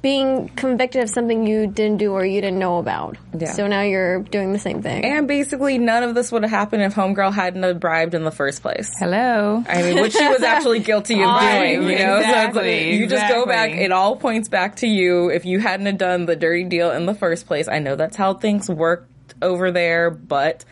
being 0.00 0.48
convicted 0.50 1.02
of 1.02 1.10
something 1.10 1.46
you 1.46 1.66
didn't 1.66 1.98
do 1.98 2.12
or 2.12 2.24
you 2.24 2.40
didn't 2.40 2.58
know 2.58 2.78
about. 2.78 3.16
Yeah. 3.38 3.52
So 3.52 3.66
now 3.66 3.82
you're 3.82 4.20
doing 4.20 4.52
the 4.52 4.58
same 4.58 4.80
thing. 4.82 5.04
And 5.04 5.28
basically, 5.28 5.78
none 5.78 6.02
of 6.02 6.14
this 6.14 6.32
would 6.32 6.42
have 6.42 6.50
happened 6.50 6.82
if 6.82 6.94
Homegirl 6.94 7.32
hadn't 7.32 7.62
have 7.62 7.80
bribed 7.80 8.14
in 8.14 8.24
the 8.24 8.30
first 8.30 8.62
place. 8.62 8.90
Hello. 8.98 9.62
I 9.68 9.82
mean, 9.82 10.00
which 10.00 10.14
she 10.14 10.26
was 10.26 10.42
actually 10.42 10.80
guilty 10.80 11.22
of 11.22 11.40
doing, 11.40 11.82
you 11.82 11.98
know? 11.98 12.20
so 12.22 12.28
it's 12.28 12.56
like, 12.56 12.64
exactly, 12.64 12.96
you 12.96 13.06
just 13.06 13.28
go 13.28 13.44
back, 13.44 13.70
it 13.72 13.92
all 13.92 14.16
points 14.16 14.48
back 14.48 14.76
to 14.76 14.86
you. 14.86 15.30
If 15.30 15.44
you 15.44 15.58
hadn't 15.58 15.86
have 15.86 15.98
done 15.98 16.26
the 16.26 16.36
dirty 16.36 16.64
deal 16.64 16.90
in 16.90 17.04
the 17.06 17.14
first 17.14 17.46
place, 17.46 17.68
I 17.68 17.78
know 17.78 17.96
that's 17.96 18.16
how 18.16 18.34
things 18.34 18.68
worked 18.68 19.10
over 19.42 19.70
there, 19.70 20.10
but 20.10 20.64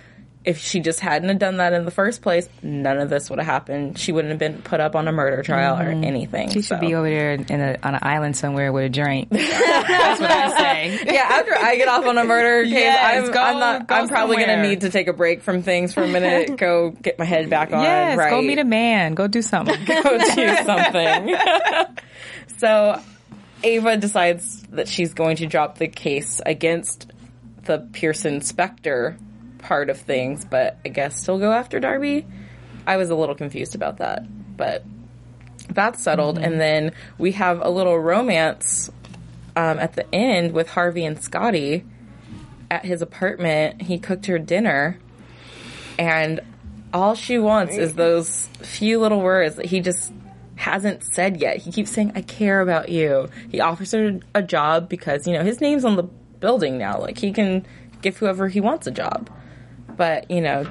if 0.45 0.59
she 0.59 0.81
just 0.81 0.99
hadn't 0.99 1.29
have 1.29 1.39
done 1.39 1.59
that 1.59 1.73
in 1.73 1.85
the 1.85 1.91
first 1.91 2.21
place, 2.21 2.49
none 2.63 2.99
of 2.99 3.09
this 3.09 3.31
would 3.31 3.39
have 3.39 3.47
happened. 3.47 3.99
She 3.99 4.11
wouldn't 4.11 4.31
have 4.31 4.39
been 4.39 4.61
put 4.63 4.81
up 4.81 4.97
on 4.97 5.07
a 5.07 5.13
murder 5.13 5.43
trial 5.43 5.79
or 5.79 5.93
mm-hmm. 5.93 6.05
anything. 6.05 6.49
She 6.49 6.63
should 6.63 6.79
so. 6.79 6.81
be 6.81 6.95
over 6.95 7.09
there 7.09 7.33
in 7.35 7.61
a, 7.61 7.79
on 7.83 7.95
an 7.95 8.01
island 8.03 8.37
somewhere 8.37 8.73
with 8.73 8.85
a 8.85 8.89
drink. 8.89 9.29
That's 9.31 10.21
what 10.21 10.31
I 10.31 10.59
say. 10.59 11.01
yeah, 11.05 11.29
after 11.31 11.55
I 11.55 11.77
get 11.77 11.89
off 11.89 12.05
on 12.05 12.19
a 12.19 12.25
murder 12.25 12.65
case, 12.65 12.73
Yes, 12.73 13.27
I'm, 13.27 13.33
go- 13.33 13.41
I'm, 13.41 13.59
not, 13.61 13.87
go 13.87 13.95
I'm 13.95 14.09
probably 14.09 14.37
going 14.37 14.49
to 14.49 14.63
need 14.63 14.81
to 14.81 14.91
take 14.91 15.07
a 15.07 15.13
break 15.13 15.43
from 15.43 15.63
things 15.63 15.95
for 15.95 16.03
a 16.03 16.09
minute, 16.09 16.57
go 16.59 16.91
get 16.91 17.19
my 17.19 17.25
head 17.25 17.49
back 17.49 17.73
on. 17.73 17.83
Yes, 17.83 18.19
right. 18.19 18.31
go 18.31 18.43
meet 18.43 18.59
a 18.59 18.65
man. 18.65 19.15
Go 19.15 19.29
do 19.29 19.43
something. 19.43 19.77
go 19.85 20.19
do 20.35 20.57
something. 20.65 21.37
so 22.59 23.01
Ava 23.63 23.97
decides 23.97 24.63
that 24.71 24.89
she's 24.89 25.15
going 25.15 25.37
to 25.37 25.47
drop 25.47 25.79
the 25.79 25.87
case 25.89 26.41
against 26.45 27.13
the 27.65 27.79
Pearson 27.93 28.41
Specter 28.41 29.17
part 29.62 29.88
of 29.90 29.99
things, 29.99 30.45
but 30.45 30.78
I 30.85 30.90
guess 30.90 31.21
still 31.21 31.38
go 31.38 31.52
after 31.52 31.81
Darby. 31.81 32.26
I 32.87 32.97
was 32.97 33.11
a 33.11 33.14
little 33.14 33.35
confused 33.35 33.75
about 33.75 33.99
that, 33.99 34.26
but 34.57 34.85
that's 35.69 36.02
settled. 36.02 36.38
And 36.38 36.61
then 36.61 36.92
we 37.19 37.33
have 37.33 37.61
a 37.62 37.71
little 37.71 37.99
romance 37.99 38.90
um, 39.57 39.78
at 39.78 39.95
the 39.95 40.12
end 40.14 40.52
with 40.52 40.69
Harvey 40.69 41.04
and 41.04 41.23
Scottie 41.23 41.85
at 42.71 42.85
his 42.85 43.02
apartment. 43.02 43.83
He 43.83 43.99
cooked 43.99 44.26
her 44.26 44.38
dinner, 44.38 44.99
and 45.99 46.40
all 46.92 47.14
she 47.14 47.38
wants 47.38 47.76
is 47.76 47.95
those 47.95 48.49
few 48.61 48.99
little 48.99 49.21
words 49.21 49.57
that 49.57 49.66
he 49.66 49.81
just 49.81 50.12
hasn't 50.57 51.02
said 51.02 51.40
yet. 51.40 51.59
He 51.59 51.73
keeps 51.73 51.90
saying, 51.90 52.12
I 52.14 52.23
care 52.23 52.61
about 52.61 52.88
you. 52.88 53.28
He 53.50 53.61
offers 53.61 53.92
her 53.92 54.21
a 54.35 54.42
job 54.42 54.88
because, 54.88 55.26
you 55.26 55.33
know, 55.33 55.42
his 55.42 55.61
name's 55.61 55.85
on 55.85 55.97
the 55.97 56.02
building 56.02 56.78
now. 56.78 56.99
Like, 57.00 57.19
he 57.19 57.33
can 57.33 57.66
give 58.00 58.16
whoever 58.16 58.49
he 58.49 58.61
wants 58.61 58.87
a 58.87 58.90
job. 58.90 59.31
But, 59.97 60.31
you 60.31 60.41
know, 60.41 60.67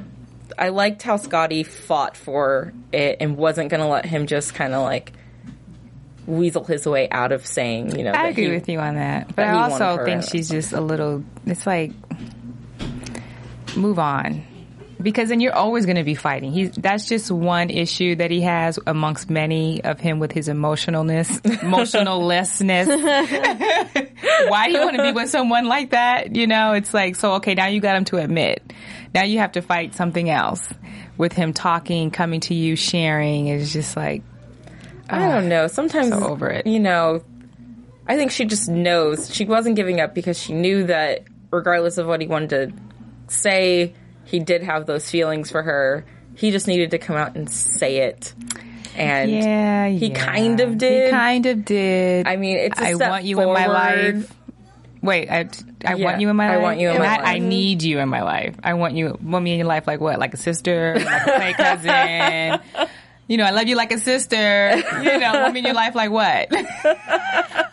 I 0.58 0.70
liked 0.70 1.04
how 1.04 1.18
Scottie 1.18 1.63
fought 1.63 2.18
for 2.18 2.74
it 2.92 3.18
and 3.20 3.38
wasn't 3.38 3.70
going 3.70 3.82
to 3.82 3.88
let 3.88 4.06
him 4.06 4.28
just 4.28 4.54
kind 4.54 4.74
of 4.74 4.84
like 4.84 5.13
weasel 6.28 6.63
his 6.63 6.86
way 6.86 7.10
out 7.10 7.32
of 7.32 7.46
saying, 7.46 7.98
you 7.98 8.04
know, 8.04 8.12
I 8.12 8.28
agree 8.28 8.46
he- 8.46 8.51
with 8.51 8.70
you 8.70 8.80
on 8.80 8.96
that. 8.96 9.28
But 9.28 9.38
that 9.38 9.56
I 9.56 9.70
also 9.70 10.06
think 10.06 10.24
she's 10.24 10.50
just 10.50 10.74
a 10.74 10.82
little, 10.82 11.24
it's 11.46 11.66
like, 11.66 11.92
move 13.75 14.00
on. 14.00 14.46
Because 15.01 15.30
then 15.30 15.40
you're 15.40 15.56
always 15.56 15.86
going 15.86 15.98
to 15.98 16.04
be 16.04 16.13
fighting. 16.13 16.51
He's 16.51 16.74
that's 16.74 17.08
just 17.08 17.32
one 17.32 17.72
issue 17.72 18.16
that 18.18 18.30
he 18.30 18.42
has 18.42 18.78
amongst 18.86 19.32
many 19.32 19.84
of 19.84 20.00
him 20.00 20.20
with 20.20 20.32
his 20.32 20.48
emotionalness, 20.48 21.42
emotionallessness. 21.42 24.11
Why 24.48 24.68
do 24.68 24.74
you 24.74 24.80
want 24.80 24.98
to 24.98 25.04
be 25.04 25.12
with 25.12 25.30
someone 25.30 25.66
like 25.66 25.92
that? 25.92 26.36
You 26.36 26.48
know, 26.48 26.74
it's 26.74 26.94
like 26.94 27.16
so. 27.16 27.34
Okay, 27.36 27.56
now 27.56 27.68
you 27.68 27.82
got 27.82 27.96
him 27.96 28.06
to 28.06 28.18
admit. 28.18 28.74
Now 29.13 29.24
you 29.24 29.40
have 29.40 29.54
to 29.54 29.62
fight 29.62 29.96
something 29.96 30.30
else 30.30 30.74
with 31.18 31.34
him 31.34 31.54
talking, 31.54 32.12
coming 32.12 32.40
to 32.42 32.54
you, 32.54 32.75
sharing. 32.75 33.48
It's 33.48 33.74
just 33.74 33.96
like 33.96 34.24
I 35.10 35.28
don't 35.28 35.50
know. 35.50 35.68
Sometimes 35.68 36.10
so 36.10 36.28
over 36.28 36.50
it. 36.50 36.66
You 36.66 36.80
know, 36.80 37.24
I 38.08 38.16
think 38.16 38.32
she 38.32 38.46
just 38.46 38.70
knows 38.70 39.34
she 39.34 39.46
wasn't 39.46 39.75
giving 39.75 40.00
up 40.00 40.16
because 40.16 40.40
she 40.40 40.54
knew 40.54 40.86
that 40.86 41.25
regardless 41.51 41.98
of 41.98 42.08
what 42.08 42.22
he 42.22 42.28
wanted 42.28 42.50
to 42.50 42.74
say, 43.34 43.94
he 44.24 44.40
did 44.40 44.63
have 44.63 44.86
those 44.86 45.10
feelings 45.10 45.51
for 45.51 45.62
her, 45.62 46.06
he 46.36 46.51
just 46.51 46.68
needed 46.68 46.92
to 46.92 46.98
come 46.98 47.16
out 47.16 47.36
and 47.36 47.50
say 47.50 47.98
it. 47.98 48.34
And 48.95 49.31
Yeah, 49.31 49.88
he 49.88 50.07
yeah. 50.10 50.15
kind 50.25 50.60
of 50.60 50.77
did. 50.77 51.05
He 51.05 51.12
kind 51.12 51.45
of 51.45 51.65
did. 51.65 52.27
I 52.27 52.36
mean, 52.36 52.57
it's 52.57 52.79
a 52.79 52.86
I 52.88 52.93
step 52.93 53.10
want 53.10 53.24
you 53.24 53.39
in 53.41 53.48
my 53.53 53.67
life. 53.67 54.36
Wait, 55.01 55.29
I, 55.31 55.50
I 55.86 55.95
Yeah, 55.95 56.05
want 56.05 56.21
you 56.21 56.29
in 56.29 56.36
my 56.36 56.48
life. 56.50 56.55
I 56.55 56.57
want 56.62 56.79
you 56.79 56.89
in 56.89 56.98
my 57.00 57.07
Not, 57.07 57.19
I 57.21 57.33
life. 57.33 57.41
need 57.41 57.81
you 57.83 58.00
in 58.00 58.10
my 58.10 58.21
life. 58.21 58.55
I 58.63 58.74
want 58.75 58.93
you. 58.95 59.17
Want 59.24 59.43
me 59.43 59.53
in 59.53 59.57
your 59.60 59.67
life 59.67 59.88
like 59.88 60.00
what? 60.00 60.19
Like 60.19 60.33
a 60.33 60.38
sister, 60.38 60.95
like 61.03 61.25
a 61.27 61.31
play 61.38 61.53
cousin. 61.53 62.89
You 63.27 63.38
know, 63.38 63.45
I 63.45 63.51
love 63.51 63.67
you 63.67 63.75
like 63.75 63.91
a 63.93 63.98
sister. 63.98 64.75
You 65.01 65.19
know, 65.19 65.41
want 65.41 65.53
me 65.53 65.60
in 65.62 65.65
your 65.65 65.74
life 65.75 65.95
like 65.95 66.12
what? 66.12 66.51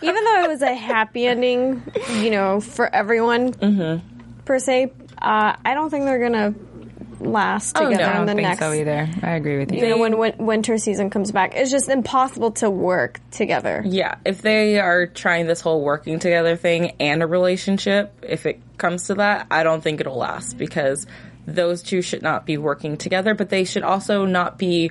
Even 0.00 0.24
though 0.24 0.44
it 0.44 0.48
was 0.48 0.62
a 0.62 0.72
happy 0.74 1.26
ending, 1.26 1.82
you 2.20 2.30
know, 2.30 2.60
for 2.60 2.88
everyone 2.94 3.52
Mm-hmm. 3.54 4.44
per 4.44 4.58
se, 4.60 4.92
uh, 5.20 5.56
I 5.64 5.74
don't 5.74 5.90
think 5.90 6.04
they're 6.04 6.20
gonna 6.20 6.54
last 7.20 7.76
Oh, 7.76 7.84
no. 7.84 7.90
together 7.90 8.04
I 8.04 8.06
I 8.06 8.10
in 8.12 8.16
don't 8.18 8.26
the 8.26 8.32
think 8.34 8.48
next. 8.48 8.58
so 8.60 8.72
either. 8.72 9.08
I 9.22 9.30
agree 9.32 9.58
with 9.58 9.72
you. 9.72 9.80
You 9.80 9.88
know, 9.90 9.98
when, 9.98 10.18
when 10.18 10.34
winter 10.38 10.78
season 10.78 11.10
comes 11.10 11.32
back, 11.32 11.54
it's 11.54 11.70
just 11.70 11.88
impossible 11.88 12.52
to 12.52 12.70
work 12.70 13.20
together. 13.30 13.82
Yeah, 13.86 14.16
if 14.24 14.42
they 14.42 14.78
are 14.80 15.06
trying 15.06 15.46
this 15.46 15.60
whole 15.60 15.82
working 15.82 16.18
together 16.18 16.56
thing 16.56 16.92
and 17.00 17.22
a 17.22 17.26
relationship, 17.26 18.12
if 18.22 18.46
it 18.46 18.60
comes 18.78 19.06
to 19.08 19.14
that, 19.16 19.46
I 19.50 19.62
don't 19.62 19.82
think 19.82 20.00
it'll 20.00 20.16
last 20.18 20.56
because 20.58 21.06
those 21.46 21.82
two 21.82 22.02
should 22.02 22.22
not 22.22 22.44
be 22.46 22.58
working 22.58 22.96
together, 22.96 23.34
but 23.34 23.48
they 23.48 23.64
should 23.64 23.82
also 23.82 24.24
not 24.26 24.58
be 24.58 24.90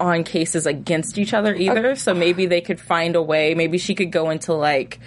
on 0.00 0.24
cases 0.24 0.66
against 0.66 1.18
each 1.18 1.32
other 1.32 1.54
either. 1.54 1.94
So 1.94 2.14
maybe 2.14 2.46
they 2.46 2.60
could 2.60 2.80
find 2.80 3.16
a 3.16 3.22
way. 3.22 3.54
Maybe 3.54 3.78
she 3.78 3.94
could 3.94 4.10
go 4.10 4.30
into 4.30 4.52
like 4.52 4.98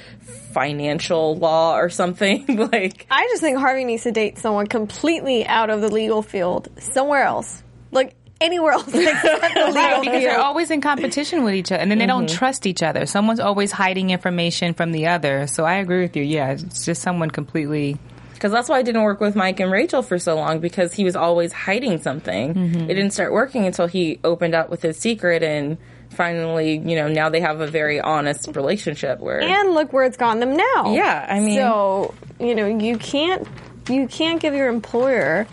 financial 0.52 1.36
law 1.36 1.78
or 1.78 1.90
something. 1.90 2.46
like, 2.72 3.06
I 3.12 3.24
just 3.30 3.42
think 3.42 3.58
Harvey 3.58 3.84
needs 3.84 4.04
to 4.04 4.12
date 4.12 4.38
someone 4.38 4.68
completely 4.68 5.46
out 5.46 5.70
of 5.70 5.82
the 5.82 5.90
legal 5.90 6.22
field, 6.22 6.70
somewhere 6.80 7.24
else, 7.24 7.62
like 7.92 8.16
anywhere 8.42 8.74
else 8.74 8.88
except 8.88 9.24
the 9.24 9.30
legal 9.66 9.74
Right, 9.74 10.02
because 10.02 10.24
they're 10.24 10.40
always 10.40 10.72
in 10.72 10.82
competition 10.82 11.44
with 11.44 11.56
each 11.56 11.72
other, 11.72 11.82
and 11.82 11.92
then 11.92 11.98
they 11.98 12.06
don't 12.06 12.28
mm-hmm. 12.28 12.38
trust 12.38 12.66
each 12.66 12.84
other. 12.84 13.06
Someone's 13.06 13.40
always 13.40 13.72
hiding 13.72 14.10
information 14.12 14.74
from 14.74 14.92
the 14.92 15.08
other. 15.08 15.48
So 15.48 15.66
I 15.66 15.76
agree 15.76 16.02
with 16.02 16.16
you. 16.16 16.24
Yeah, 16.24 16.52
it's 16.52 16.86
just 16.86 17.02
someone 17.02 17.32
completely. 17.32 17.98
Because 18.36 18.52
that's 18.52 18.70
why 18.70 18.78
I 18.78 18.82
didn't 18.84 19.04
work 19.04 19.20
with 19.20 19.36
Mike 19.36 19.60
and 19.60 19.72
Rachel 19.72 20.02
for 20.02 20.20
so 20.20 20.36
long 20.36 20.60
because 20.60 20.94
he 20.94 21.04
was 21.04 21.16
always 21.16 21.52
hiding 21.52 22.02
something. 22.02 22.54
Mm-hmm. 22.54 22.90
It 22.90 22.94
didn't 22.94 23.12
start 23.12 23.32
working 23.32 23.66
until 23.66 23.88
he 23.88 24.20
opened 24.24 24.54
up 24.54 24.70
with 24.70 24.82
his 24.82 24.98
secret 24.98 25.42
and 25.42 25.78
finally, 26.10 26.78
you 26.78 26.96
know, 26.96 27.08
now 27.08 27.30
they 27.30 27.42
have 27.42 27.62
a 27.62 27.68
very 27.68 28.00
honest 28.00 28.56
relationship 28.56 29.20
where. 29.20 29.42
and 29.42 29.72
look 29.72 29.94
where 29.94 30.06
it's 30.06 30.18
gotten 30.18 30.40
them 30.40 30.56
now. 30.56 30.94
Yeah, 30.94 31.26
I 31.28 31.40
mean- 31.40 31.58
so 31.58 32.14
you 32.40 32.56
know, 32.56 32.68
you 32.68 32.98
can't 32.98 33.48
you 33.90 34.08
can't 34.08 34.42
give 34.42 34.54
your 34.54 34.70
employer, 34.70 35.48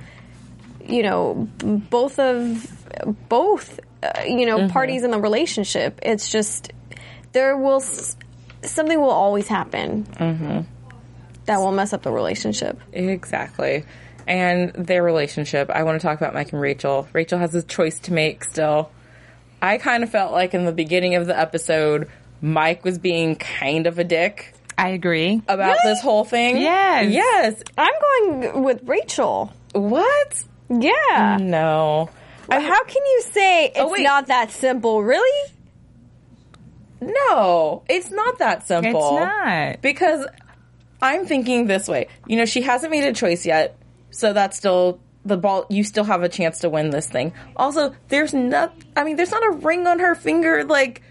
you 0.84 1.02
know, 1.02 1.48
both 1.58 2.18
of 2.18 3.28
both, 3.28 3.78
uh, 4.02 4.22
you 4.26 4.46
know, 4.46 4.58
mm-hmm. 4.58 4.72
parties 4.72 5.02
in 5.02 5.10
the 5.10 5.20
relationship. 5.20 6.00
It's 6.02 6.30
just 6.30 6.72
there 7.32 7.56
will 7.56 7.80
something 7.80 9.00
will 9.00 9.10
always 9.10 9.48
happen 9.48 10.04
mm-hmm. 10.04 10.60
That 11.46 11.58
will 11.58 11.72
mess 11.72 11.92
up 11.92 12.02
the 12.02 12.12
relationship. 12.12 12.78
Exactly. 12.92 13.84
And 14.26 14.72
their 14.74 15.02
relationship. 15.02 15.68
I 15.70 15.82
want 15.82 16.00
to 16.00 16.06
talk 16.06 16.16
about 16.18 16.34
Mike 16.34 16.52
and 16.52 16.60
Rachel. 16.60 17.08
Rachel 17.12 17.38
has 17.38 17.54
a 17.54 17.62
choice 17.62 17.98
to 18.00 18.12
make 18.12 18.44
still. 18.44 18.90
I 19.60 19.78
kind 19.78 20.02
of 20.02 20.10
felt 20.10 20.32
like 20.32 20.54
in 20.54 20.64
the 20.64 20.72
beginning 20.72 21.14
of 21.16 21.26
the 21.26 21.38
episode, 21.38 22.08
Mike 22.40 22.84
was 22.84 22.98
being 22.98 23.36
kind 23.36 23.86
of 23.86 23.98
a 23.98 24.04
dick 24.04 24.54
I 24.78 24.88
agree. 24.90 25.42
about 25.48 25.76
this 25.84 26.00
whole 26.00 26.24
thing. 26.24 26.56
Yes. 26.58 27.12
Yes. 27.12 27.62
I'm 27.76 27.92
going 28.00 28.62
with 28.62 28.80
Rachel. 28.84 29.52
What? 29.72 30.44
Yeah. 30.68 31.38
No. 31.40 32.08
How 32.50 32.84
can 32.84 33.02
you 33.06 33.22
say 33.30 33.72
oh, 33.76 33.92
it's 33.92 34.00
Oh, 34.00 34.02
not 34.02 34.26
that 34.26 34.50
simple? 34.50 35.02
Really? 35.02 35.52
No, 37.00 37.82
it's 37.88 38.10
not 38.10 38.38
that 38.38 38.66
simple. 38.66 39.16
It's 39.18 39.24
not. 39.24 39.82
Because 39.82 40.26
I'm 41.02 41.26
thinking 41.26 41.66
this 41.66 41.88
way. 41.88 42.06
You 42.26 42.36
know, 42.36 42.44
she 42.46 42.62
hasn't 42.62 42.90
made 42.90 43.04
a 43.04 43.12
choice 43.12 43.44
yet, 43.44 43.76
so 44.10 44.32
that's 44.32 44.56
still 44.56 45.00
the 45.24 45.36
ball. 45.36 45.66
You 45.68 45.84
still 45.84 46.04
have 46.04 46.22
a 46.22 46.28
chance 46.28 46.60
to 46.60 46.70
win 46.70 46.90
this 46.90 47.08
thing. 47.08 47.32
Also, 47.56 47.94
there's 48.08 48.32
not. 48.32 48.74
I 48.96 49.04
mean, 49.04 49.16
there's 49.16 49.30
not 49.32 49.44
a 49.44 49.50
ring 49.56 49.86
on 49.86 49.98
her 49.98 50.14
finger 50.14 50.64
like 50.64 51.02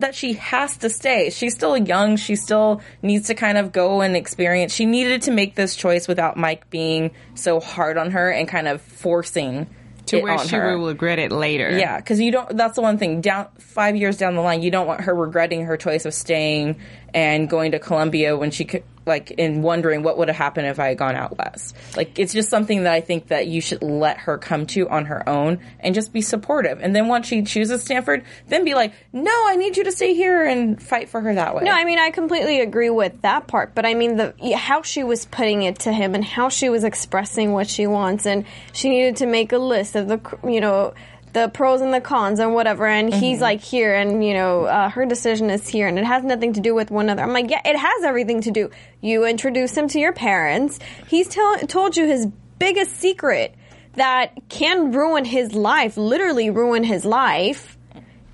that. 0.00 0.14
She 0.14 0.34
has 0.34 0.76
to 0.78 0.90
stay. 0.90 1.30
She's 1.30 1.54
still 1.54 1.76
young. 1.76 2.16
She 2.16 2.36
still 2.36 2.82
needs 3.00 3.28
to 3.28 3.34
kind 3.34 3.56
of 3.58 3.72
go 3.72 4.00
and 4.00 4.16
experience. 4.16 4.74
She 4.74 4.84
needed 4.86 5.22
to 5.22 5.30
make 5.30 5.54
this 5.54 5.76
choice 5.76 6.06
without 6.08 6.36
Mike 6.36 6.68
being 6.68 7.12
so 7.34 7.60
hard 7.60 7.96
on 7.98 8.10
her 8.10 8.30
and 8.30 8.46
kind 8.48 8.68
of 8.68 8.82
forcing 8.82 9.66
To 10.06 10.20
where 10.20 10.38
she 10.38 10.56
her. 10.56 10.76
will 10.78 10.88
regret 10.88 11.18
it 11.18 11.32
later. 11.32 11.76
Yeah, 11.78 11.96
because 11.98 12.20
you 12.20 12.30
don't. 12.32 12.56
That's 12.56 12.74
the 12.76 12.82
one 12.82 12.98
thing. 12.98 13.20
Down 13.20 13.48
five 13.58 13.96
years 13.96 14.16
down 14.18 14.34
the 14.34 14.42
line, 14.42 14.62
you 14.62 14.70
don't 14.70 14.86
want 14.86 15.02
her 15.02 15.14
regretting 15.14 15.62
her 15.64 15.76
choice 15.76 16.04
of 16.04 16.12
staying 16.14 16.76
and 17.14 17.48
going 17.48 17.72
to 17.72 17.78
Columbia 17.78 18.36
when 18.36 18.50
she 18.50 18.64
could, 18.66 18.84
like, 19.06 19.30
in 19.32 19.62
wondering 19.62 20.02
what 20.02 20.18
would 20.18 20.28
have 20.28 20.36
happened 20.36 20.66
if 20.66 20.78
I 20.80 20.88
had 20.88 20.98
gone 20.98 21.14
out 21.14 21.38
west. 21.38 21.76
Like, 21.96 22.18
it's 22.18 22.32
just 22.32 22.50
something 22.50 22.82
that 22.82 22.92
I 22.92 23.00
think 23.00 23.28
that 23.28 23.46
you 23.46 23.60
should 23.60 23.82
let 23.82 24.18
her 24.18 24.36
come 24.36 24.66
to 24.66 24.88
on 24.88 25.06
her 25.06 25.26
own 25.28 25.60
and 25.80 25.94
just 25.94 26.12
be 26.12 26.20
supportive. 26.20 26.80
And 26.80 26.94
then 26.94 27.08
once 27.08 27.26
she 27.26 27.42
chooses 27.42 27.82
Stanford, 27.82 28.24
then 28.48 28.64
be 28.64 28.74
like, 28.74 28.92
"No, 29.12 29.32
I 29.46 29.56
need 29.56 29.76
you 29.76 29.84
to 29.84 29.92
stay 29.92 30.14
here 30.14 30.44
and 30.44 30.82
fight 30.82 31.08
for 31.08 31.20
her 31.20 31.34
that 31.34 31.54
way." 31.54 31.62
No, 31.64 31.70
I 31.70 31.84
mean 31.84 31.98
I 31.98 32.10
completely 32.10 32.60
agree 32.60 32.90
with 32.90 33.22
that 33.22 33.46
part, 33.46 33.74
but 33.74 33.86
I 33.86 33.94
mean 33.94 34.16
the 34.16 34.34
how 34.56 34.82
she 34.82 35.04
was 35.04 35.24
putting 35.26 35.62
it 35.62 35.78
to 35.80 35.92
him 35.92 36.14
and 36.14 36.24
how 36.24 36.48
she 36.48 36.68
was 36.68 36.84
expressing 36.84 37.52
what 37.52 37.68
she 37.68 37.86
wants, 37.86 38.26
and 38.26 38.44
she 38.72 38.88
needed 38.88 39.16
to 39.16 39.26
make 39.26 39.52
a 39.52 39.58
list 39.58 39.96
of 39.96 40.08
the 40.08 40.20
you 40.44 40.60
know 40.60 40.94
the 41.36 41.50
pros 41.50 41.82
and 41.82 41.92
the 41.92 42.00
cons 42.00 42.38
and 42.38 42.54
whatever, 42.54 42.86
and 42.86 43.12
he's 43.12 43.42
like 43.42 43.60
here, 43.60 43.94
and 43.94 44.24
you 44.24 44.32
know 44.32 44.64
uh, 44.64 44.88
her 44.88 45.04
decision 45.04 45.50
is 45.50 45.68
here, 45.68 45.86
and 45.86 45.98
it 45.98 46.04
has 46.06 46.24
nothing 46.24 46.54
to 46.54 46.60
do 46.60 46.74
with 46.74 46.90
one 46.90 47.04
another. 47.04 47.22
I'm 47.22 47.34
like, 47.34 47.50
yeah, 47.50 47.60
it 47.62 47.76
has 47.76 48.04
everything 48.04 48.40
to 48.40 48.50
do. 48.50 48.70
You 49.02 49.26
introduce 49.26 49.76
him 49.76 49.86
to 49.88 50.00
your 50.00 50.14
parents. 50.14 50.78
He's 51.08 51.28
tell- 51.28 51.58
told 51.58 51.94
you 51.94 52.06
his 52.06 52.26
biggest 52.58 52.96
secret 52.96 53.54
that 53.96 54.48
can 54.48 54.92
ruin 54.92 55.26
his 55.26 55.52
life, 55.52 55.98
literally 55.98 56.48
ruin 56.48 56.84
his 56.84 57.04
life 57.04 57.76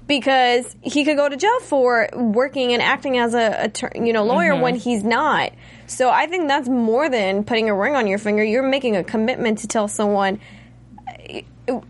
because 0.07 0.77
he 0.81 1.05
could 1.05 1.17
go 1.17 1.29
to 1.29 1.37
jail 1.37 1.61
for 1.63 2.09
working 2.15 2.73
and 2.73 2.81
acting 2.81 3.19
as 3.19 3.35
a, 3.35 3.69
attor- 3.69 4.07
you 4.07 4.13
know 4.13 4.25
lawyer 4.25 4.55
when 4.61 4.77
he's 4.77 5.03
not. 5.03 5.51
So 5.89 6.09
I 6.09 6.29
think 6.29 6.47
that's 6.47 6.69
more 6.69 7.11
than 7.11 7.43
putting 7.43 7.69
a 7.69 7.75
ring 7.75 7.97
on 7.97 8.07
your 8.07 8.19
finger. 8.19 8.45
You're 8.45 8.63
making 8.63 8.95
a 8.95 9.03
commitment 9.03 9.59
to 9.59 9.67
tell 9.67 9.89
someone 9.89 10.39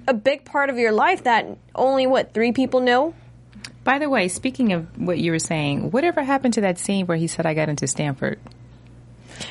a 0.06 0.14
big 0.14 0.44
part 0.44 0.70
of 0.70 0.78
your 0.78 0.92
life 0.92 1.24
that 1.24 1.46
only 1.74 2.06
what 2.06 2.35
three 2.35 2.52
people 2.52 2.80
know. 2.80 3.14
By 3.85 3.98
the 3.98 4.08
way, 4.08 4.28
speaking 4.28 4.72
of 4.72 4.87
what 4.98 5.18
you 5.18 5.32
were 5.32 5.38
saying, 5.38 5.90
whatever 5.90 6.22
happened 6.22 6.54
to 6.54 6.61
that 6.62 6.78
scene 6.78 7.06
where 7.06 7.16
he 7.16 7.26
said 7.26 7.46
I 7.46 7.54
got 7.54 7.68
into 7.68 7.87
Stanford? 7.87 8.38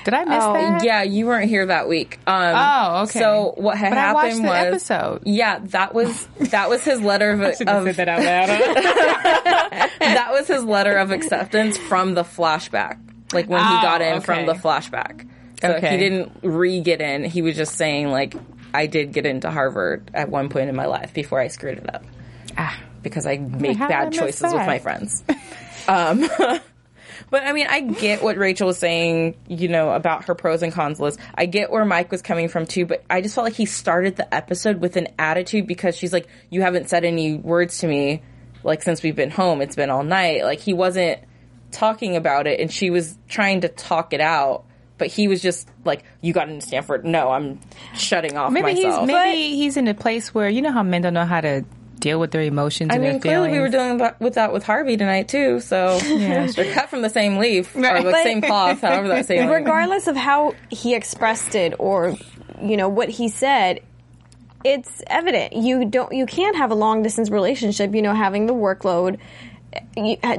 Did 0.05 0.13
I 0.13 0.23
miss 0.23 0.37
Oh, 0.43 0.53
that? 0.53 0.83
Yeah, 0.85 1.03
you 1.03 1.25
weren't 1.25 1.49
here 1.49 1.65
that 1.65 1.89
week. 1.89 2.19
Um, 2.25 2.53
Oh, 2.55 3.01
okay. 3.03 3.19
So 3.19 3.53
what 3.57 3.77
had 3.77 3.89
But 3.89 3.97
I 3.97 4.01
happened 4.01 4.15
watched 4.15 4.35
the 4.37 4.43
was 4.43 4.67
episode. 4.67 5.21
Yeah, 5.25 5.59
that 5.59 5.93
was 5.93 6.27
that 6.39 6.69
was 6.69 6.83
his 6.85 7.01
letter 7.01 7.31
of, 7.31 7.41
of 7.67 7.95
that 7.97 8.07
out 8.07 8.19
loud. 8.23 8.47
that 9.99 10.27
was 10.31 10.47
his 10.47 10.63
letter 10.63 10.95
of 10.97 11.11
acceptance 11.11 11.77
from 11.77 12.13
the 12.13 12.23
flashback. 12.23 12.99
Like 13.33 13.49
when 13.49 13.59
he 13.61 13.67
Oh, 13.69 13.81
got 13.81 14.01
in 14.01 14.17
okay. 14.17 14.25
from 14.25 14.45
the 14.45 14.53
flashback. 14.53 15.27
So 15.61 15.73
Okay. 15.73 15.91
he 15.91 15.97
didn't 15.97 16.31
re 16.41 16.79
get 16.81 17.01
in. 17.01 17.23
He 17.25 17.41
was 17.41 17.55
just 17.55 17.75
saying 17.75 18.07
like 18.11 18.33
I 18.73 18.87
did 18.87 19.13
get 19.13 19.25
into 19.25 19.49
Harvard 19.49 20.11
at 20.13 20.29
one 20.29 20.49
point 20.49 20.69
in 20.69 20.75
my 20.75 20.85
life 20.85 21.13
before 21.13 21.39
I 21.39 21.47
screwed 21.47 21.79
it 21.79 21.93
up. 21.93 22.03
Ah. 22.57 22.79
Because 23.01 23.25
I 23.25 23.37
make 23.37 23.77
how 23.77 23.87
did 23.87 23.95
I 23.95 24.03
bad 24.03 24.13
choices 24.13 24.43
with 24.43 24.53
my 24.53 24.79
friends. 24.79 25.23
um 25.87 26.27
But 27.31 27.43
I 27.43 27.53
mean, 27.53 27.67
I 27.69 27.79
get 27.79 28.21
what 28.21 28.37
Rachel 28.37 28.67
was 28.67 28.77
saying, 28.77 29.37
you 29.47 29.69
know, 29.69 29.91
about 29.91 30.25
her 30.25 30.35
pros 30.35 30.63
and 30.63 30.73
cons 30.73 30.99
list. 30.99 31.17
I 31.33 31.45
get 31.45 31.71
where 31.71 31.85
Mike 31.85 32.11
was 32.11 32.21
coming 32.21 32.49
from 32.49 32.65
too, 32.65 32.85
but 32.85 33.05
I 33.09 33.21
just 33.21 33.35
felt 33.35 33.45
like 33.45 33.53
he 33.53 33.65
started 33.65 34.17
the 34.17 34.31
episode 34.33 34.81
with 34.81 34.97
an 34.97 35.07
attitude 35.17 35.65
because 35.65 35.95
she's 35.95 36.11
like, 36.11 36.27
you 36.49 36.61
haven't 36.61 36.89
said 36.89 37.05
any 37.05 37.35
words 37.35 37.77
to 37.79 37.87
me, 37.87 38.21
like, 38.63 38.83
since 38.83 39.01
we've 39.01 39.15
been 39.15 39.31
home. 39.31 39.61
It's 39.61 39.77
been 39.77 39.89
all 39.89 40.03
night. 40.03 40.43
Like, 40.43 40.59
he 40.59 40.73
wasn't 40.73 41.19
talking 41.71 42.17
about 42.17 42.47
it 42.47 42.59
and 42.59 42.69
she 42.69 42.89
was 42.89 43.17
trying 43.29 43.61
to 43.61 43.69
talk 43.69 44.11
it 44.13 44.19
out, 44.21 44.65
but 45.01 45.07
he 45.09 45.27
was 45.27 45.41
just 45.41 45.67
like, 45.83 46.03
you 46.21 46.31
got 46.31 46.47
into 46.47 46.63
Stanford. 46.63 47.03
No, 47.03 47.31
I'm 47.31 47.59
shutting 47.95 48.37
off 48.37 48.51
Maybe 48.51 48.75
myself. 48.75 48.99
he's 48.99 49.07
maybe 49.07 49.55
he's 49.55 49.75
in 49.77 49.87
a 49.87 49.95
place 49.95 50.31
where 50.31 50.47
you 50.47 50.61
know 50.61 50.71
how 50.71 50.83
men 50.83 51.01
don't 51.01 51.15
know 51.15 51.25
how 51.25 51.41
to 51.41 51.65
deal 51.97 52.19
with 52.19 52.29
their 52.29 52.43
emotions 52.43 52.89
I 52.91 52.95
and 52.95 53.01
mean, 53.03 53.11
their 53.13 53.19
clearly 53.19 53.49
feelings. 53.49 53.53
we 53.73 53.79
were 53.79 53.97
dealing 53.97 54.13
with 54.19 54.35
that 54.35 54.53
with 54.53 54.63
Harvey 54.63 54.97
tonight 54.97 55.27
too. 55.27 55.59
So 55.59 55.97
they're 55.99 56.71
cut 56.75 56.89
from 56.91 57.01
the 57.01 57.09
same 57.09 57.37
leaf 57.37 57.75
or 57.75 57.81
the 57.81 58.11
But- 58.11 58.23
same 58.23 58.41
cloth, 58.43 58.81
however 58.81 59.07
that 59.07 59.25
saying. 59.25 59.49
regardless 59.49 60.05
of 60.05 60.15
how 60.15 60.53
he 60.69 60.93
expressed 60.93 61.55
it 61.55 61.73
or 61.79 62.15
you 62.61 62.77
know 62.77 62.89
what 62.89 63.09
he 63.09 63.27
said 63.27 63.79
it's 64.63 65.01
evident 65.07 65.53
you 65.53 65.85
don't 65.85 66.13
you 66.13 66.27
can't 66.27 66.55
have 66.55 66.69
a 66.69 66.75
long 66.75 67.01
distance 67.01 67.31
relationship 67.31 67.95
you 67.95 68.01
know 68.03 68.13
having 68.13 68.45
the 68.45 68.53
workload 68.53 69.13
you, 69.13 69.17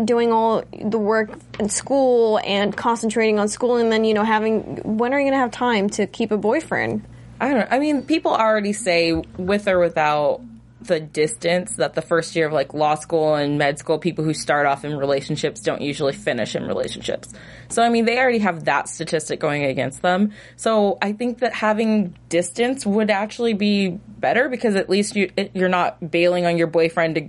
doing 0.04 0.32
all 0.32 0.62
the 0.84 0.98
work 0.98 1.30
in 1.58 1.68
school 1.68 2.40
and 2.44 2.76
concentrating 2.76 3.38
on 3.38 3.48
school 3.48 3.76
and 3.76 3.90
then 3.90 4.04
you 4.04 4.12
know 4.12 4.24
having 4.24 4.76
when 4.84 5.14
are 5.14 5.18
you 5.18 5.24
going 5.24 5.32
to 5.32 5.38
have 5.38 5.50
time 5.50 5.88
to 5.88 6.06
keep 6.06 6.30
a 6.30 6.36
boyfriend 6.36 7.02
I 7.42 7.54
don't. 7.54 7.72
I 7.72 7.80
mean, 7.80 8.02
people 8.02 8.32
already 8.32 8.72
say 8.72 9.14
with 9.36 9.66
or 9.66 9.80
without 9.80 10.42
the 10.80 11.00
distance 11.00 11.74
that 11.76 11.94
the 11.94 12.02
first 12.02 12.36
year 12.36 12.46
of 12.46 12.52
like 12.52 12.72
law 12.72 12.94
school 12.94 13.34
and 13.34 13.58
med 13.58 13.80
school, 13.80 13.98
people 13.98 14.24
who 14.24 14.32
start 14.32 14.64
off 14.64 14.84
in 14.84 14.96
relationships 14.96 15.60
don't 15.60 15.80
usually 15.80 16.12
finish 16.12 16.54
in 16.54 16.62
relationships. 16.62 17.32
So 17.68 17.82
I 17.82 17.88
mean, 17.88 18.04
they 18.04 18.16
already 18.16 18.38
have 18.38 18.66
that 18.66 18.88
statistic 18.88 19.40
going 19.40 19.64
against 19.64 20.02
them. 20.02 20.32
So 20.54 20.98
I 21.02 21.14
think 21.14 21.40
that 21.40 21.52
having 21.52 22.16
distance 22.28 22.86
would 22.86 23.10
actually 23.10 23.54
be 23.54 23.88
better 23.88 24.48
because 24.48 24.76
at 24.76 24.88
least 24.88 25.16
you, 25.16 25.32
you're 25.52 25.68
not 25.68 26.12
bailing 26.12 26.46
on 26.46 26.56
your 26.56 26.68
boyfriend 26.68 27.16
to 27.16 27.28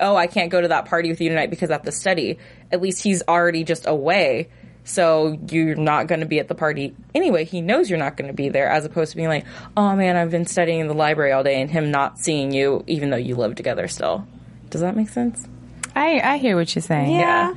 oh, 0.00 0.16
I 0.16 0.26
can't 0.26 0.50
go 0.50 0.60
to 0.60 0.68
that 0.68 0.86
party 0.86 1.10
with 1.10 1.20
you 1.20 1.28
tonight 1.28 1.50
because 1.50 1.70
I 1.70 1.74
have 1.74 1.82
to 1.82 1.92
study. 1.92 2.38
At 2.72 2.80
least 2.80 3.02
he's 3.02 3.22
already 3.28 3.64
just 3.64 3.86
away. 3.86 4.48
So 4.82 5.38
you're 5.50 5.76
not 5.76 6.06
going 6.06 6.20
to 6.20 6.26
be 6.26 6.40
at 6.40 6.48
the 6.48 6.54
party 6.54 6.96
anyway. 7.14 7.44
He 7.44 7.60
knows 7.60 7.90
you're 7.90 7.98
not 7.98 8.16
going 8.16 8.28
to 8.28 8.34
be 8.34 8.48
there, 8.48 8.68
as 8.68 8.84
opposed 8.84 9.10
to 9.10 9.16
being 9.16 9.28
like, 9.28 9.44
"Oh 9.76 9.94
man, 9.94 10.16
I've 10.16 10.30
been 10.30 10.46
studying 10.46 10.80
in 10.80 10.88
the 10.88 10.94
library 10.94 11.32
all 11.32 11.42
day," 11.44 11.60
and 11.60 11.70
him 11.70 11.90
not 11.90 12.18
seeing 12.18 12.50
you, 12.52 12.82
even 12.86 13.10
though 13.10 13.16
you 13.16 13.36
live 13.36 13.54
together 13.54 13.86
still. 13.88 14.26
Does 14.70 14.80
that 14.80 14.96
make 14.96 15.10
sense? 15.10 15.46
I, 15.94 16.20
I 16.20 16.36
hear 16.38 16.56
what 16.56 16.74
you're 16.74 16.82
saying. 16.82 17.18
Yeah. 17.18 17.54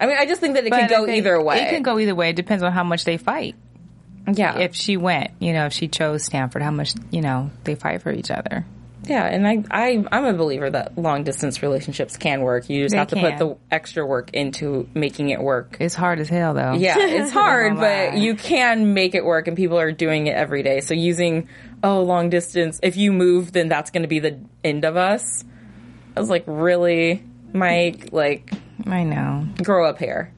I 0.00 0.06
mean, 0.06 0.16
I 0.18 0.26
just 0.26 0.40
think 0.40 0.54
that 0.54 0.64
it 0.64 0.70
But 0.70 0.80
could 0.80 0.90
go 0.90 1.06
either 1.08 1.40
way. 1.40 1.62
It 1.62 1.70
can 1.70 1.82
go 1.82 1.98
either 1.98 2.14
way. 2.14 2.30
It 2.30 2.36
depends 2.36 2.62
on 2.62 2.72
how 2.72 2.84
much 2.84 3.04
they 3.04 3.18
fight. 3.18 3.54
yeah, 4.32 4.58
If 4.58 4.74
she 4.74 4.96
went, 4.96 5.30
you 5.38 5.52
know, 5.52 5.66
if 5.66 5.72
she 5.72 5.88
chose 5.88 6.24
Stanford, 6.24 6.62
how 6.62 6.70
much, 6.70 6.94
you 7.10 7.20
know, 7.20 7.50
they 7.64 7.74
fight 7.74 8.02
for 8.02 8.10
each 8.10 8.30
other. 8.30 8.64
Yeah. 9.04 9.24
And 9.26 9.46
I, 9.46 9.64
I, 9.70 10.04
I'm 10.12 10.24
a 10.24 10.32
believer 10.34 10.70
that 10.70 10.96
long 10.98 11.24
distance 11.24 11.62
relationships 11.62 12.16
can 12.16 12.42
work. 12.42 12.68
You 12.68 12.84
just 12.84 12.92
They 12.92 12.98
have 12.98 13.08
to 13.08 13.16
can. 13.16 13.30
put 13.32 13.38
the 13.38 13.56
extra 13.74 14.06
work 14.06 14.30
into 14.32 14.88
making 14.94 15.30
it 15.30 15.40
work. 15.40 15.76
It's 15.80 15.94
hard 15.94 16.20
as 16.20 16.28
hell, 16.28 16.54
though. 16.54 16.72
Yeah, 16.74 16.96
it's 16.98 17.32
hard, 17.32 17.76
but 17.76 18.14
you 18.16 18.34
can 18.34 18.94
make 18.94 19.14
it 19.14 19.24
work, 19.24 19.48
and 19.48 19.56
people 19.56 19.78
are 19.78 19.92
doing 19.92 20.26
it 20.26 20.36
every 20.36 20.62
day. 20.62 20.80
So 20.80 20.94
using 20.94 21.48
oh 21.82 22.02
long 22.02 22.30
distance, 22.30 22.78
if 22.82 22.96
you 22.96 23.12
move, 23.12 23.52
then 23.52 23.68
that's 23.68 23.90
going 23.90 24.02
to 24.02 24.08
be 24.08 24.18
the 24.20 24.38
end 24.62 24.84
of 24.84 24.96
us. 24.96 25.44
I 26.16 26.20
was 26.20 26.30
like, 26.30 26.44
really, 26.46 27.24
Mike? 27.52 28.10
Like, 28.12 28.52
I 28.86 29.04
know. 29.04 29.46
grow 29.62 29.88
up 29.88 29.98
here. 29.98 30.32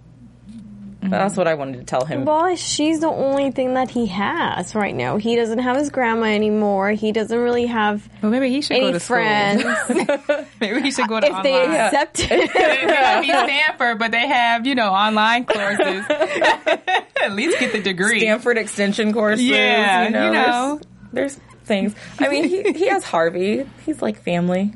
That's 1.11 1.37
what 1.37 1.47
I 1.47 1.55
wanted 1.55 1.79
to 1.79 1.85
tell 1.85 2.05
him. 2.05 2.25
Well, 2.25 2.55
she's 2.57 3.01
the 3.01 3.09
only 3.09 3.51
thing 3.51 3.75
that 3.75 3.90
he 3.90 4.07
has 4.07 4.75
right 4.75 4.95
now. 4.95 5.17
He 5.17 5.37
doesn't 5.37 5.59
have 5.59 5.77
his 5.77 5.90
grandma 5.90 6.27
anymore. 6.27 6.90
He 6.93 7.12
doesn't 7.12 7.38
really 7.38 7.67
have 7.67 8.09
Well, 8.23 8.31
maybe 8.33 8.49
he 8.49 8.61
should 8.62 8.81
go 8.81 8.93
to 8.93 9.01
friends. 9.01 9.62
school. 9.62 10.45
maybe 10.61 10.81
he 10.83 10.90
should 10.90 11.09
go 11.09 11.21
to 11.21 11.27
if 11.27 11.43
they 11.43 11.62
online. 11.62 11.81
accept 11.81 12.21
it. 12.31 12.51
It 12.55 12.87
might 12.88 13.21
be 13.23 13.29
Stanford, 13.29 13.99
but 13.99 14.11
they 14.12 14.27
have, 14.27 14.67
you 14.67 14.75
know, 14.75 14.90
online 14.93 15.45
courses. 15.45 16.05
At 16.09 17.33
least 17.33 17.59
get 17.59 17.73
the 17.73 17.83
degree. 17.83 18.21
Stanford 18.21 18.59
extension 18.59 19.12
courses. 19.12 19.45
Yeah, 19.45 20.05
you 20.05 20.11
know, 20.11 20.27
you 20.27 20.33
know. 20.33 20.81
There's, 21.12 21.37
there's 21.37 21.45
things. 21.64 21.95
I 22.19 22.29
mean, 22.29 22.45
he, 22.49 22.73
he 22.73 22.88
has 22.88 23.05
Harvey. 23.05 23.67
He's 23.87 24.03
like 24.03 24.23
family. 24.23 24.75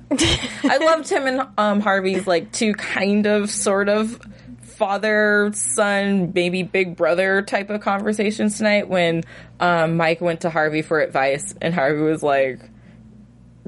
I 0.65 0.79
loved 0.79 1.09
him 1.09 1.27
and 1.27 1.47
um, 1.59 1.81
Harvey's 1.81 2.27
like 2.27 2.53
two 2.53 2.73
kind 2.75 3.27
of 3.27 3.51
sort 3.51 3.89
of 3.89 4.19
father 4.79 5.51
son 5.55 6.33
maybe 6.35 6.63
big 6.63 6.97
brother 6.97 7.43
type 7.43 7.69
of 7.71 7.81
conversations 7.81 8.57
tonight 8.59 8.89
when 8.89 9.25
um, 9.61 9.97
Mike 9.97 10.21
went 10.21 10.43
to 10.43 10.51
Harvey 10.51 10.83
for 10.83 11.01
advice 11.01 11.55
and 11.61 11.75
Harvey 11.75 12.01
was 12.01 12.23
like, 12.23 12.61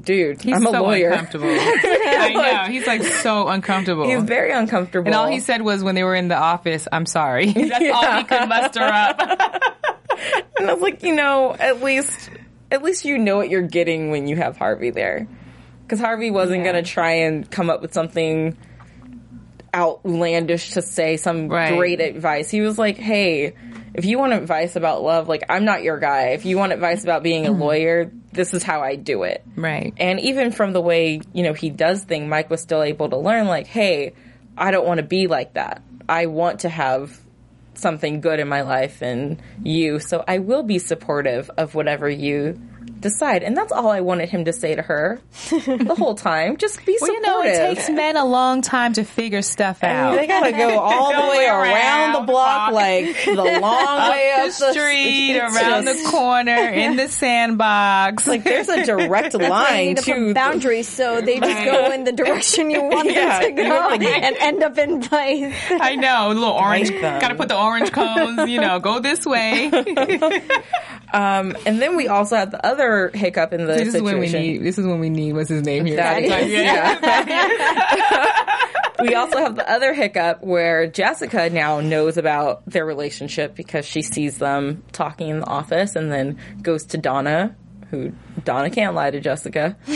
"Dude, 0.01 0.41
He's 0.41 0.55
I'm 0.55 0.65
a 0.65 0.71
so 0.71 0.81
lawyer." 0.83 1.09
uncomfortable. 1.09 1.47
I 1.49 2.31
know. 2.33 2.71
He's 2.71 2.87
like 2.87 3.03
so 3.03 3.47
uncomfortable. 3.49 4.07
He's 4.09 4.23
very 4.23 4.51
uncomfortable. 4.51 5.07
and 5.07 5.15
all 5.15 5.27
he 5.27 5.39
said 5.41 5.61
was 5.61 5.83
when 5.83 5.95
they 5.95 6.03
were 6.03 6.15
in 6.15 6.29
the 6.29 6.37
office, 6.37 6.87
I'm 6.91 7.05
sorry. 7.05 7.51
That's 7.51 7.91
all 7.93 8.17
he 8.17 8.23
could 8.23 8.47
muster 8.49 8.81
up. 8.81 9.21
And 10.59 10.69
I 10.69 10.73
was 10.73 10.81
like, 10.83 11.01
you 11.03 11.15
know, 11.15 11.55
at 11.59 11.81
least 11.81 12.29
at 12.69 12.83
least 12.83 13.05
you 13.05 13.17
know 13.17 13.37
what 13.37 13.49
you're 13.49 13.63
getting 13.67 14.11
when 14.11 14.27
you 14.27 14.35
have 14.35 14.55
Harvey 14.57 14.91
there. 14.91 15.27
Because 15.83 15.99
Harvey 15.99 16.29
wasn't 16.29 16.63
Yeah. 16.63 16.71
going 16.73 16.83
to 16.83 16.89
try 16.89 17.11
and 17.11 17.49
come 17.49 17.69
up 17.71 17.81
with 17.81 17.93
something 17.93 18.55
outlandish 19.73 20.71
to 20.71 20.81
say 20.81 21.17
some 21.17 21.47
Right. 21.47 21.75
great 21.77 22.01
advice. 22.01 22.49
He 22.49 22.61
was 22.61 22.77
like, 22.77 22.97
hey, 22.97 23.53
if 23.93 24.05
you 24.05 24.17
want 24.19 24.33
advice 24.33 24.75
about 24.75 25.03
love, 25.03 25.27
like, 25.27 25.43
I'm 25.49 25.65
not 25.65 25.83
your 25.83 25.99
guy. 25.99 26.29
If 26.29 26.45
you 26.45 26.57
want 26.57 26.73
advice 26.73 27.03
about 27.03 27.23
being 27.23 27.45
a 27.45 27.51
mm-hmm. 27.51 27.61
lawyer, 27.61 28.11
this 28.31 28.53
is 28.53 28.63
how 28.63 28.81
I 28.81 28.95
do 28.95 29.23
it. 29.23 29.43
Right. 29.55 29.93
And 29.97 30.19
even 30.19 30.51
from 30.51 30.73
the 30.73 30.81
way, 30.81 31.21
you 31.33 31.43
know, 31.43 31.53
he 31.53 31.69
does 31.69 32.03
things, 32.03 32.29
Mike 32.29 32.49
was 32.49 32.61
still 32.61 32.83
able 32.83 33.09
to 33.09 33.17
learn, 33.17 33.47
like, 33.47 33.67
hey, 33.67 34.13
I 34.57 34.71
don't 34.71 34.85
want 34.85 34.99
to 34.99 35.05
be 35.05 35.27
like 35.27 35.53
that. 35.53 35.81
I 36.07 36.27
want 36.27 36.61
to 36.61 36.69
have 36.69 37.19
something 37.73 38.21
good 38.21 38.39
in 38.39 38.47
my 38.47 38.61
life 38.61 39.01
and 39.01 39.41
you, 39.63 39.99
so 39.99 40.23
I 40.27 40.39
will 40.39 40.63
be 40.63 40.77
supportive 40.79 41.49
of 41.57 41.73
whatever 41.73 42.09
you 42.09 42.61
decide. 43.01 43.43
And 43.43 43.57
that's 43.57 43.71
all 43.71 43.89
I 43.89 44.01
wanted 44.01 44.29
him 44.29 44.45
to 44.45 44.53
say 44.53 44.75
to 44.75 44.81
her 44.81 45.19
the 45.49 45.95
whole 45.97 46.15
time. 46.15 46.57
Just 46.57 46.85
be 46.85 46.97
Well, 47.01 47.09
supportive. 47.13 47.51
you 47.53 47.57
know, 47.59 47.69
it 47.71 47.75
takes 47.75 47.89
men 47.89 48.15
a 48.17 48.25
long 48.25 48.61
time 48.61 48.93
to 48.93 49.03
figure 49.03 49.41
stuff 49.41 49.83
out. 49.83 50.15
They 50.15 50.27
gotta 50.27 50.51
go 50.51 50.79
all 50.79 51.11
the 51.11 51.27
way 51.37 51.45
around 51.47 52.13
the 52.13 52.19
Around 52.21 52.25
block, 52.25 52.69
the 52.69 52.71
block. 52.71 52.73
like 52.73 53.25
the 53.25 53.59
long 53.59 54.09
way 54.11 54.31
the 54.35 54.41
up 54.41 54.47
the 54.47 54.71
street, 54.71 55.31
it's 55.35 55.55
around 55.57 55.83
just- 55.85 56.03
the 56.03 56.09
corner, 56.09 56.51
in 56.69 56.95
the 56.95 57.07
sandbox. 57.07 58.27
Like 58.27 58.43
there's 58.43 58.69
a 58.69 58.85
direct 58.85 59.33
line 59.33 59.95
to 59.95 60.33
boundaries 60.33 60.87
so 60.87 61.21
they 61.21 61.39
just 61.39 61.65
go 61.65 61.91
in 61.91 62.03
the 62.03 62.11
direction 62.11 62.69
you 62.69 62.81
want 62.83 63.09
Yeah, 63.11 63.39
them 63.41 63.55
to 63.55 63.63
go 63.63 63.97
to- 63.97 64.07
and 64.09 64.35
end 64.39 64.63
up 64.63 64.77
in 64.77 65.01
place. 65.01 65.55
I 65.69 65.95
know, 65.95 66.27
a 66.27 66.33
little 66.33 66.49
orange. 66.53 66.91
Got 66.91 67.29
to 67.29 67.35
put 67.35 67.47
the 67.49 67.57
orange 67.59 67.91
cones. 67.91 68.49
You 68.49 68.61
know, 68.61 68.79
go 68.79 68.99
this 68.99 69.25
way. 69.25 69.69
Um, 71.13 71.55
and 71.65 71.81
then 71.81 71.95
we 71.97 72.07
also 72.07 72.35
have 72.37 72.51
the 72.51 72.65
other 72.65 73.09
hiccup 73.13 73.53
in 73.53 73.61
the 73.65 73.73
this 73.73 73.87
is 73.87 73.93
situation. 73.93 74.13
when 74.13 74.19
we 74.19 74.29
need. 74.29 74.63
This 74.63 74.77
is 74.77 74.85
when 74.85 74.99
we 74.99 75.09
need. 75.09 75.33
What's 75.33 75.49
his 75.49 75.63
name 75.63 75.85
here? 75.85 75.97
That 75.97 76.23
is- 76.23 76.51
yeah. 76.51 78.45
we 79.01 79.15
also 79.15 79.39
have 79.39 79.55
the 79.55 79.69
other 79.69 79.93
hiccup 79.93 80.41
where 80.43 80.87
Jessica 80.87 81.49
now 81.49 81.79
knows 81.79 82.17
about 82.17 82.65
their 82.65 82.85
relationship 82.85 83.55
because 83.55 83.85
she 83.85 84.01
sees 84.01 84.37
them 84.37 84.83
talking 84.91 85.29
in 85.29 85.39
the 85.39 85.47
office 85.47 85.95
and 85.95 86.11
then 86.11 86.37
goes 86.61 86.85
to 86.87 86.97
Donna, 86.97 87.55
who 87.91 88.11
Donna 88.43 88.69
can't 88.71 88.95
lie 88.95 89.11
to 89.11 89.19
Jessica. 89.19 89.75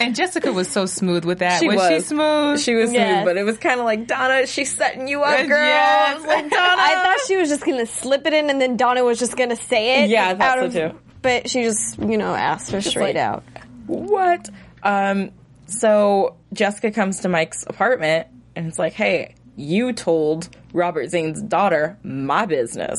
And 0.00 0.14
Jessica 0.14 0.52
was 0.52 0.68
so 0.68 0.86
smooth 0.86 1.24
with 1.24 1.38
that. 1.38 1.60
She 1.60 1.68
was, 1.68 1.76
was. 1.76 1.88
she 1.88 2.00
smooth? 2.00 2.60
She 2.60 2.74
was 2.74 2.92
Yes. 2.92 3.14
smooth, 3.16 3.24
but 3.24 3.36
it 3.36 3.44
was 3.44 3.56
kind 3.58 3.78
of 3.80 3.86
like 3.86 4.06
Donna, 4.06 4.46
she's 4.46 4.74
setting 4.76 5.08
you 5.08 5.22
up, 5.22 5.46
girl. 5.46 5.58
yes. 5.58 6.10
I 6.10 6.14
was 6.18 6.24
like 6.26 6.50
Donna. 6.50 6.82
I 6.82 6.94
thought 7.02 7.26
she 7.26 7.36
was 7.36 7.48
just 7.48 7.64
going 7.64 7.78
to 7.78 7.86
slip 7.86 8.26
it 8.26 8.32
in 8.34 8.50
and 8.50 8.60
then 8.60 8.76
Donna 8.76 9.04
was 9.04 9.18
just 9.18 9.36
going 9.36 9.50
to 9.50 9.56
say 9.56 10.04
it. 10.04 10.10
Yeah, 10.10 10.28
I 10.28 10.34
thought 10.34 10.58
out 10.58 10.72
so 10.72 10.84
of, 10.86 10.92
too. 10.92 10.98
But 11.22 11.48
she 11.50 11.62
just, 11.62 11.98
you 11.98 12.16
know, 12.18 12.34
asked 12.34 12.70
her 12.72 12.80
straight 12.80 13.14
like- 13.16 13.24
out. 13.24 13.44
what? 13.86 14.48
Um, 14.82 15.30
so 15.66 16.36
Jessica 16.52 16.90
comes 16.90 17.20
to 17.20 17.28
Mike's 17.28 17.64
apartment 17.66 18.28
and 18.56 18.66
it's 18.66 18.78
like, 18.78 18.92
hey, 18.92 19.34
you 19.56 19.92
told 19.92 20.48
Robert 20.72 21.08
Zane's 21.08 21.40
daughter 21.42 21.98
my 22.02 22.46
business. 22.46 22.98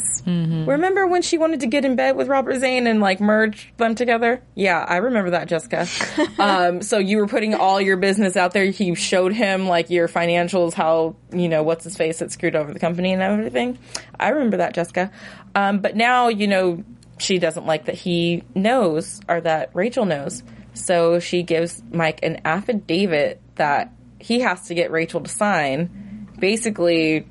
Remember 0.67 1.07
when 1.07 1.21
she 1.21 1.37
wanted 1.37 1.59
to 1.61 1.67
get 1.67 1.85
in 1.85 1.95
bed 1.95 2.15
with 2.15 2.27
Robert 2.27 2.59
Zane 2.59 2.87
and 2.87 2.99
like 2.99 3.19
merge 3.19 3.71
them 3.77 3.95
together? 3.95 4.41
Yeah, 4.55 4.83
I 4.87 4.97
remember 4.97 5.31
that, 5.31 5.47
Jessica. 5.47 5.87
um, 6.39 6.81
so 6.81 6.97
you 6.97 7.17
were 7.17 7.27
putting 7.27 7.53
all 7.53 7.79
your 7.79 7.97
business 7.97 8.35
out 8.35 8.53
there. 8.53 8.63
You 8.63 8.95
showed 8.95 9.33
him 9.33 9.67
like 9.67 9.89
your 9.89 10.07
financials, 10.07 10.73
how, 10.73 11.15
you 11.31 11.49
know, 11.49 11.63
what's 11.63 11.83
his 11.83 11.95
face 11.95 12.19
that 12.19 12.31
screwed 12.31 12.55
over 12.55 12.73
the 12.73 12.79
company 12.79 13.13
and 13.13 13.21
everything. 13.21 13.77
I 14.19 14.29
remember 14.29 14.57
that, 14.57 14.73
Jessica. 14.73 15.11
Um, 15.55 15.79
but 15.79 15.95
now, 15.95 16.29
you 16.29 16.47
know, 16.47 16.83
she 17.19 17.37
doesn't 17.37 17.65
like 17.65 17.85
that 17.85 17.95
he 17.95 18.43
knows 18.55 19.21
or 19.27 19.41
that 19.41 19.71
Rachel 19.73 20.05
knows. 20.05 20.43
So 20.73 21.19
she 21.19 21.43
gives 21.43 21.81
Mike 21.91 22.19
an 22.23 22.41
affidavit 22.45 23.41
that 23.55 23.93
he 24.19 24.41
has 24.41 24.67
to 24.67 24.73
get 24.73 24.91
Rachel 24.91 25.21
to 25.21 25.29
sign, 25.29 26.27
basically 26.39 27.27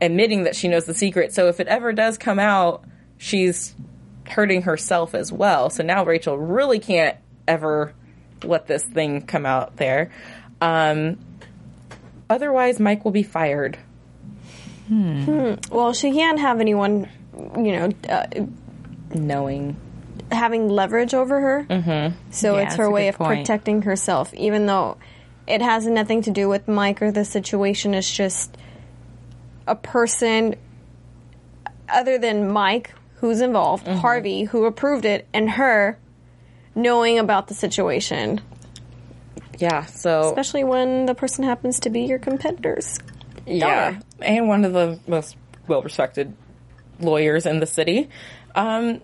admitting 0.00 0.44
that 0.44 0.56
she 0.56 0.68
knows 0.68 0.84
the 0.84 0.94
secret. 0.94 1.32
So 1.34 1.48
if 1.48 1.60
it 1.60 1.66
ever 1.68 1.92
does 1.92 2.18
come 2.18 2.38
out, 2.38 2.84
she's 3.18 3.74
hurting 4.28 4.62
herself 4.62 5.14
as 5.14 5.32
well. 5.32 5.70
So 5.70 5.82
now 5.82 6.04
Rachel 6.04 6.36
really 6.38 6.78
can't 6.78 7.16
ever 7.48 7.92
let 8.42 8.66
this 8.66 8.84
thing 8.84 9.22
come 9.22 9.46
out 9.46 9.76
there. 9.76 10.10
Um, 10.60 11.18
otherwise, 12.28 12.80
Mike 12.80 13.04
will 13.04 13.12
be 13.12 13.22
fired. 13.22 13.78
Well, 14.88 15.92
she 15.92 16.12
can't 16.12 16.38
have 16.38 16.60
anyone, 16.60 17.08
you 17.56 17.72
know, 17.72 17.90
uh, 18.08 18.26
Knowing. 19.14 19.76
having 20.30 20.68
leverage 20.68 21.14
over 21.14 21.40
her. 21.40 21.66
Mm-hmm. 21.68 22.16
So 22.30 22.56
Yeah, 22.56 22.62
it's 22.66 22.76
her 22.76 22.90
way 22.90 23.08
of 23.08 23.16
point. 23.16 23.40
protecting 23.40 23.82
herself, 23.82 24.32
even 24.34 24.66
though 24.66 24.96
it 25.46 25.62
has 25.62 25.86
nothing 25.86 26.22
to 26.22 26.30
do 26.30 26.48
with 26.48 26.68
Mike 26.68 27.02
or 27.02 27.10
the 27.10 27.24
situation. 27.24 27.94
It's 27.94 28.10
just 28.14 28.56
a 29.66 29.74
person 29.74 30.54
other 31.88 32.18
than 32.18 32.50
Mike 32.50 32.92
who's 33.16 33.40
involved, 33.40 33.86
Mm-hmm. 33.86 33.98
Harvey 33.98 34.44
who 34.44 34.64
approved 34.64 35.04
it, 35.04 35.26
and 35.32 35.50
her 35.50 35.98
knowing 36.74 37.18
about 37.18 37.48
the 37.48 37.54
situation. 37.54 38.40
Yeah, 39.58 39.86
so 39.86 40.28
Especially 40.28 40.64
when 40.64 41.06
the 41.06 41.14
person 41.14 41.44
happens 41.44 41.80
to 41.80 41.90
be 41.90 42.02
your 42.02 42.18
competitors. 42.18 42.98
Yeah, 43.46 44.00
and 44.20 44.48
one 44.48 44.64
of 44.64 44.72
the 44.72 44.98
most 45.06 45.36
well 45.66 45.82
respected 45.82 46.34
lawyers 47.00 47.46
in 47.46 47.60
the 47.60 47.66
city. 47.66 48.10
Um, 48.54 49.00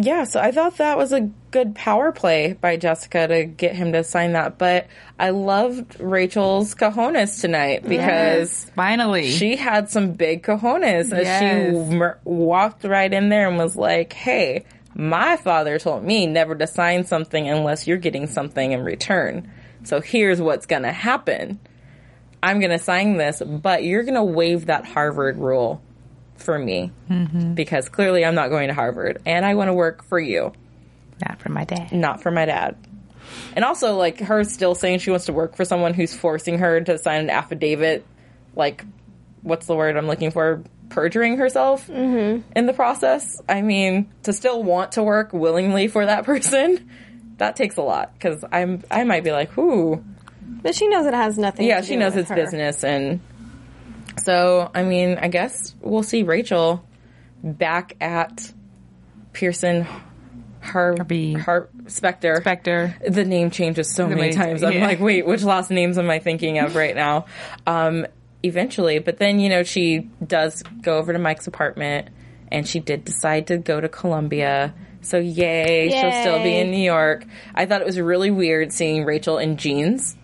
yeah, 0.00 0.24
so 0.24 0.40
I 0.40 0.52
thought 0.52 0.76
that 0.78 0.96
was 0.96 1.12
a 1.12 1.22
good 1.50 1.74
power 1.74 2.12
play 2.12 2.52
by 2.52 2.76
Jessica 2.76 3.26
to 3.26 3.44
get 3.44 3.74
him 3.74 3.92
to 3.92 4.04
sign 4.04 4.32
that. 4.32 4.56
But 4.58 4.86
I 5.18 5.30
loved 5.30 5.98
Rachel's 6.00 6.74
cojones 6.74 7.40
tonight 7.40 7.82
because 7.86 8.64
Finally. 8.76 9.30
she 9.30 9.56
had 9.56 9.90
some 9.90 10.12
big 10.12 10.42
cojones. 10.42 11.10
And 11.12 11.22
Yes. 11.22 11.40
She 11.90 11.94
mer- 11.96 12.18
walked 12.24 12.84
right 12.84 13.12
in 13.12 13.28
there 13.28 13.48
and 13.48 13.58
was 13.58 13.76
like, 13.76 14.12
hey, 14.12 14.64
my 14.94 15.36
father 15.36 15.78
told 15.78 16.04
me 16.04 16.26
never 16.26 16.54
to 16.54 16.66
sign 16.66 17.04
something 17.04 17.48
unless 17.48 17.86
you're 17.86 17.98
getting 17.98 18.26
something 18.26 18.72
in 18.72 18.82
return. 18.84 19.50
So 19.84 20.00
here's 20.00 20.40
what's 20.40 20.66
going 20.66 20.82
to 20.82 20.92
happen. 20.92 21.58
I'm 22.42 22.60
going 22.60 22.70
to 22.70 22.78
sign 22.78 23.16
this, 23.16 23.42
but 23.44 23.82
you're 23.82 24.04
going 24.04 24.14
to 24.14 24.22
waive 24.22 24.66
that 24.66 24.84
Harvard 24.84 25.38
rule 25.38 25.82
for 26.38 26.58
me 26.58 26.92
mm-hmm. 27.10 27.54
because 27.54 27.88
clearly 27.88 28.24
I'm 28.24 28.34
not 28.34 28.48
going 28.48 28.68
to 28.68 28.74
Harvard 28.74 29.22
and 29.26 29.44
I 29.44 29.54
want 29.54 29.68
to 29.68 29.74
work 29.74 30.04
for 30.04 30.18
you, 30.18 30.52
Not 31.26 31.40
for 31.40 31.50
my 31.50 31.64
dad. 31.64 31.92
not 31.92 32.22
for 32.22 32.30
my 32.30 32.44
dad. 32.44 32.76
And 33.54 33.64
also, 33.64 33.96
like, 33.96 34.20
her 34.20 34.44
still 34.44 34.74
saying 34.74 35.00
she 35.00 35.10
wants 35.10 35.26
to 35.26 35.32
work 35.32 35.56
for 35.56 35.64
someone 35.64 35.92
who's 35.94 36.14
forcing 36.14 36.58
her 36.58 36.80
to 36.80 36.96
sign 36.98 37.20
an 37.20 37.30
affidavit, 37.30 38.06
like, 38.54 38.84
what's 39.42 39.66
the 39.66 39.74
word 39.74 39.96
I'm 39.96 40.06
looking 40.06 40.30
for? 40.30 40.62
Perjuring 40.88 41.36
herself 41.36 41.86
mm-hmm. 41.88 42.40
in 42.56 42.66
the 42.66 42.72
process. 42.72 43.40
I 43.48 43.60
mean, 43.60 44.10
to 44.22 44.32
still 44.32 44.62
want 44.62 44.92
to 44.92 45.02
work 45.02 45.32
willingly 45.32 45.88
for 45.88 46.06
that 46.06 46.24
person, 46.24 46.90
that 47.36 47.56
takes 47.56 47.76
a 47.76 47.82
lot. 47.82 48.14
Because 48.14 48.44
I'm, 48.50 48.82
I 48.90 49.04
might 49.04 49.24
be 49.24 49.32
like, 49.32 49.56
ooh, 49.58 50.02
But 50.62 50.74
she 50.74 50.88
knows 50.88 51.04
it 51.06 51.14
has 51.14 51.36
nothing. 51.36 51.58
To 51.58 51.62
do. 51.64 51.68
Yeah, 51.68 51.82
she 51.82 51.96
knows 51.96 52.16
it's 52.16 52.30
her. 52.30 52.34
business, 52.34 52.82
and 52.82 53.20
so 54.22 54.70
I 54.74 54.84
mean, 54.84 55.18
I 55.18 55.28
guess 55.28 55.74
we'll 55.80 56.02
see 56.02 56.22
Rachel 56.22 56.84
back 57.42 57.96
at 58.00 58.52
Pearson. 59.32 59.86
Har- 60.60 60.96
Harvey. 60.96 61.34
Har- 61.34 61.68
Specter. 61.86 62.36
Spectre. 62.40 62.94
The 63.08 63.24
name 63.24 63.50
changes 63.50 63.94
so 63.94 64.06
many 64.08 64.32
times. 64.32 64.62
I'm 64.62 64.72
yeah. 64.72 64.86
like, 64.86 65.00
wait, 65.00 65.26
which 65.26 65.42
last 65.42 65.70
names 65.70 65.96
am 65.98 66.10
I 66.10 66.18
thinking 66.18 66.58
of 66.58 66.74
right 66.74 66.94
now? 66.94 67.26
Um, 67.66 68.06
eventually, 68.42 68.98
but 68.98 69.18
then 69.18 69.40
you 69.40 69.48
know 69.48 69.62
she 69.62 70.10
does 70.24 70.62
go 70.82 70.98
over 70.98 71.12
to 71.12 71.18
Mike's 71.18 71.46
apartment, 71.46 72.08
and 72.50 72.66
she 72.66 72.80
did 72.80 73.04
decide 73.04 73.46
to 73.48 73.58
go 73.58 73.80
to 73.80 73.88
Columbia. 73.88 74.74
So 75.00 75.18
yay, 75.18 75.88
she'll 75.90 76.20
still 76.22 76.42
be 76.42 76.56
in 76.56 76.70
New 76.70 76.82
York. 76.82 77.24
I 77.54 77.66
thought 77.66 77.80
it 77.80 77.86
was 77.86 77.98
really 77.98 78.30
weird 78.30 78.72
seeing 78.72 79.04
Rachel 79.04 79.38
in 79.38 79.56
jeans 79.56 80.16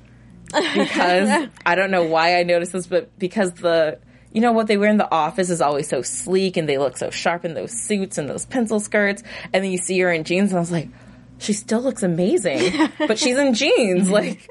because 0.74 1.48
I 1.66 1.74
don't 1.74 1.90
know 1.90 2.04
why 2.04 2.38
I 2.38 2.42
noticed 2.42 2.72
this, 2.72 2.86
but 2.86 3.16
because 3.18 3.52
the 3.54 3.98
you 4.32 4.40
know 4.40 4.52
what 4.52 4.66
they 4.66 4.76
wear 4.76 4.90
in 4.90 4.96
the 4.96 5.10
office 5.12 5.48
is 5.50 5.60
always 5.60 5.88
so 5.88 6.02
sleek 6.02 6.56
and 6.56 6.68
they 6.68 6.78
look 6.78 6.96
so 6.96 7.10
sharp 7.10 7.44
in 7.44 7.54
those 7.54 7.70
suits 7.72 8.18
and 8.18 8.28
those 8.28 8.46
pencil 8.46 8.80
skirts, 8.80 9.22
and 9.52 9.62
then 9.64 9.70
you 9.70 9.78
see 9.78 9.98
her 10.00 10.10
in 10.12 10.24
jeans, 10.24 10.50
and 10.50 10.56
I 10.58 10.60
was 10.60 10.72
like, 10.72 10.88
she 11.38 11.52
still 11.52 11.80
looks 11.80 12.02
amazing, 12.02 12.72
but 12.98 13.18
she's 13.18 13.38
in 13.38 13.54
jeans. 13.54 14.10
Like 14.10 14.50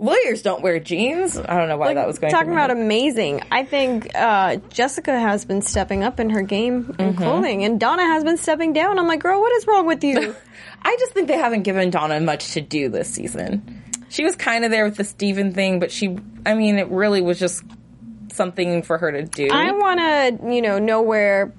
lawyers 0.00 0.42
don't 0.42 0.62
wear 0.62 0.78
jeans. 0.78 1.36
I 1.36 1.58
don't 1.58 1.68
know 1.68 1.76
why 1.76 1.94
that 1.94 2.06
was 2.06 2.18
going. 2.20 2.32
Talking 2.32 2.52
about 2.52 2.70
amazing. 2.70 3.42
I 3.50 3.64
think 3.64 4.14
uh, 4.14 4.56
Jessica 4.70 5.18
has 5.18 5.44
been 5.44 5.62
stepping 5.62 6.04
up 6.04 6.20
in 6.20 6.30
her 6.30 6.42
game 6.42 6.94
in 6.98 7.08
Mm-hmm. 7.08 7.18
clothing, 7.18 7.64
and 7.64 7.80
Donna 7.80 8.04
has 8.04 8.22
been 8.22 8.36
stepping 8.36 8.72
down. 8.72 8.98
I'm 8.98 9.08
like, 9.08 9.20
girl, 9.20 9.40
what 9.40 9.52
is 9.56 9.66
wrong 9.66 9.86
with 9.86 10.04
you? 10.04 10.36
I 10.82 10.96
just 11.00 11.12
think 11.12 11.26
they 11.26 11.38
haven't 11.38 11.62
given 11.62 11.90
Donna 11.90 12.20
much 12.20 12.52
to 12.52 12.60
do 12.60 12.88
this 12.88 13.08
season. 13.12 13.82
She 14.08 14.24
was 14.24 14.36
kind 14.36 14.64
of 14.64 14.70
there 14.70 14.84
with 14.84 14.96
the 14.96 15.04
Steven 15.04 15.52
thing, 15.52 15.80
but 15.80 15.90
she, 15.92 16.18
I 16.46 16.54
mean, 16.54 16.78
it 16.78 16.88
really 16.88 17.20
was 17.20 17.38
just 17.38 17.62
something 18.32 18.82
for 18.82 18.98
her 18.98 19.12
to 19.12 19.24
do. 19.24 19.48
I 19.50 19.72
want 19.72 20.00
to, 20.00 20.54
you 20.54 20.62
know, 20.62 20.78
know 20.78 21.02
where 21.02 21.52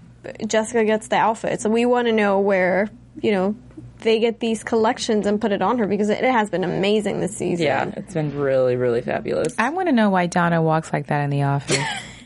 Jessica 0.45 0.85
gets 0.85 1.07
the 1.07 1.17
outfits. 1.17 1.65
And 1.65 1.73
we 1.73 1.85
want 1.85 2.07
to 2.07 2.11
know 2.11 2.39
where, 2.39 2.89
you 3.21 3.31
know, 3.31 3.55
they 3.99 4.19
get 4.19 4.39
these 4.39 4.63
collections 4.63 5.27
and 5.27 5.41
put 5.41 5.51
it 5.51 5.61
on 5.61 5.77
her 5.77 5.85
because 5.85 6.09
it 6.09 6.23
has 6.23 6.49
been 6.49 6.63
amazing 6.63 7.19
this 7.19 7.35
season. 7.35 7.65
yeah, 7.65 7.91
it's 7.97 8.13
been 8.13 8.37
really, 8.37 8.75
really 8.75 9.01
fabulous. 9.01 9.53
I 9.57 9.69
want 9.69 9.89
to 9.89 9.91
know 9.91 10.09
why 10.09 10.27
Donna 10.27 10.61
walks 10.61 10.93
like 10.93 11.07
that 11.07 11.23
in 11.23 11.29
the 11.29 11.43
office. 11.43 11.77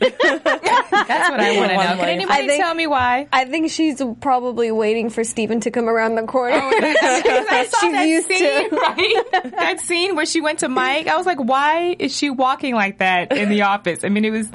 That's 1.08 1.30
what 1.30 1.40
I 1.40 1.56
want 1.56 1.70
to 1.70 1.76
know. 1.76 1.96
Can 1.96 2.08
anybody 2.08 2.42
I 2.44 2.46
think- 2.46 2.62
tell 2.62 2.74
me 2.74 2.86
why? 2.86 3.28
I 3.32 3.44
think 3.44 3.70
she's 3.70 4.02
probably 4.20 4.70
waiting 4.70 5.10
for 5.10 5.24
Steven 5.24 5.60
to 5.60 5.70
come 5.70 5.88
around 5.88 6.14
the 6.14 6.22
corner. 6.22 6.56
Oh, 6.60 6.70
I 6.82 7.66
saw 7.70 7.78
She's 7.80 7.92
that 7.92 8.06
used 8.08 8.28
to- 8.28 8.36
scene, 8.36 8.70
right? 8.70 9.52
that 9.56 9.80
scene 9.80 10.16
where 10.16 10.26
she 10.26 10.40
went 10.40 10.60
to 10.60 10.68
Mike. 10.68 11.06
I 11.08 11.16
was 11.16 11.26
like, 11.26 11.38
why 11.38 11.96
is 11.98 12.14
she 12.16 12.30
walking 12.30 12.74
like 12.74 12.98
that 12.98 13.32
in 13.36 13.48
the 13.48 13.62
office? 13.62 14.04
I 14.04 14.08
mean, 14.08 14.24
it 14.24 14.30
was 14.30 14.48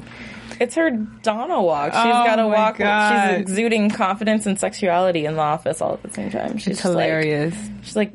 It's 0.60 0.74
her 0.74 0.90
Donna 0.90 1.62
walk. 1.62 1.92
She's 1.92 2.00
Oh 2.00 2.04
got 2.24 2.36
to 2.36 2.42
my 2.42 2.48
walk. 2.48 2.78
God. 2.78 3.30
She's 3.32 3.40
exuding 3.40 3.90
confidence 3.90 4.46
and 4.46 4.58
sexuality 4.58 5.24
in 5.26 5.34
the 5.34 5.40
office 5.42 5.80
all 5.80 5.94
at 5.94 6.02
the 6.02 6.10
same 6.12 6.30
time. 6.30 6.58
She's 6.58 6.68
it's 6.74 6.82
just 6.82 6.94
like- 6.94 7.06
hilarious. 7.08 7.54
she's 7.82 7.96
like, 7.96 8.12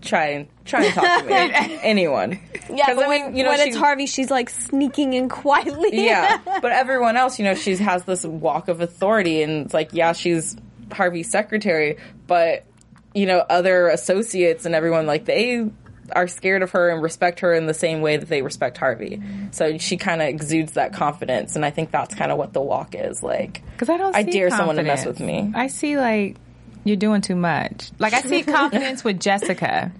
try 0.00 0.26
and 0.28 0.48
try 0.64 0.84
and 0.84 0.94
talk 0.94 1.22
to 1.22 1.28
me. 1.28 1.78
Anyone. 1.82 2.38
Yeah, 2.72 2.94
but 2.94 3.04
I 3.04 3.08
when, 3.08 3.36
you 3.36 3.44
know, 3.44 3.50
when 3.50 3.60
she- 3.60 3.68
it's 3.70 3.76
Harvey, 3.76 4.06
she's 4.06 4.30
like 4.30 4.50
sneaking 4.50 5.12
in 5.12 5.28
quietly. 5.28 6.04
yeah, 6.06 6.38
but 6.62 6.72
everyone 6.72 7.16
else, 7.16 7.38
you 7.38 7.44
know, 7.44 7.54
she 7.54 7.76
has 7.76 8.04
this 8.04 8.24
walk 8.24 8.68
of 8.68 8.80
authority, 8.80 9.42
and 9.42 9.64
it's 9.64 9.74
like, 9.74 9.90
yeah, 9.92 10.12
she's 10.12 10.56
Harvey's 10.92 11.30
secretary, 11.30 11.96
but 12.26 12.64
you 13.14 13.26
know, 13.26 13.38
other 13.38 13.88
associates 13.88 14.66
and 14.66 14.74
everyone 14.74 15.06
like 15.06 15.24
they 15.24 15.68
are 16.12 16.26
scared 16.28 16.62
of 16.62 16.72
her 16.72 16.90
and 16.90 17.02
respect 17.02 17.40
her 17.40 17.52
in 17.54 17.66
the 17.66 17.74
same 17.74 18.00
way 18.00 18.16
that 18.16 18.28
they 18.28 18.42
respect 18.42 18.76
Harvey. 18.78 19.22
So 19.52 19.78
she 19.78 19.96
kind 19.96 20.20
of 20.20 20.28
exudes 20.28 20.72
that 20.72 20.92
confidence, 20.92 21.54
and 21.56 21.64
I 21.64 21.70
think 21.70 21.90
that's 21.90 22.14
kind 22.14 22.32
of 22.32 22.38
what 22.38 22.52
the 22.52 22.60
walk 22.60 22.94
is 22.94 23.22
like. 23.22 23.62
Because 23.72 23.88
I 23.88 23.96
don't. 23.96 24.14
I 24.14 24.24
see 24.24 24.30
dare 24.32 24.50
someone 24.50 24.76
to 24.76 24.82
mess 24.82 25.04
with 25.06 25.20
me. 25.20 25.52
I 25.54 25.68
see 25.68 25.96
like 25.96 26.36
you're 26.84 26.96
doing 26.96 27.20
too 27.20 27.36
much. 27.36 27.90
Like 27.98 28.12
I 28.14 28.20
see 28.22 28.42
confidence 28.58 29.04
with 29.04 29.20
Jessica, 29.20 29.92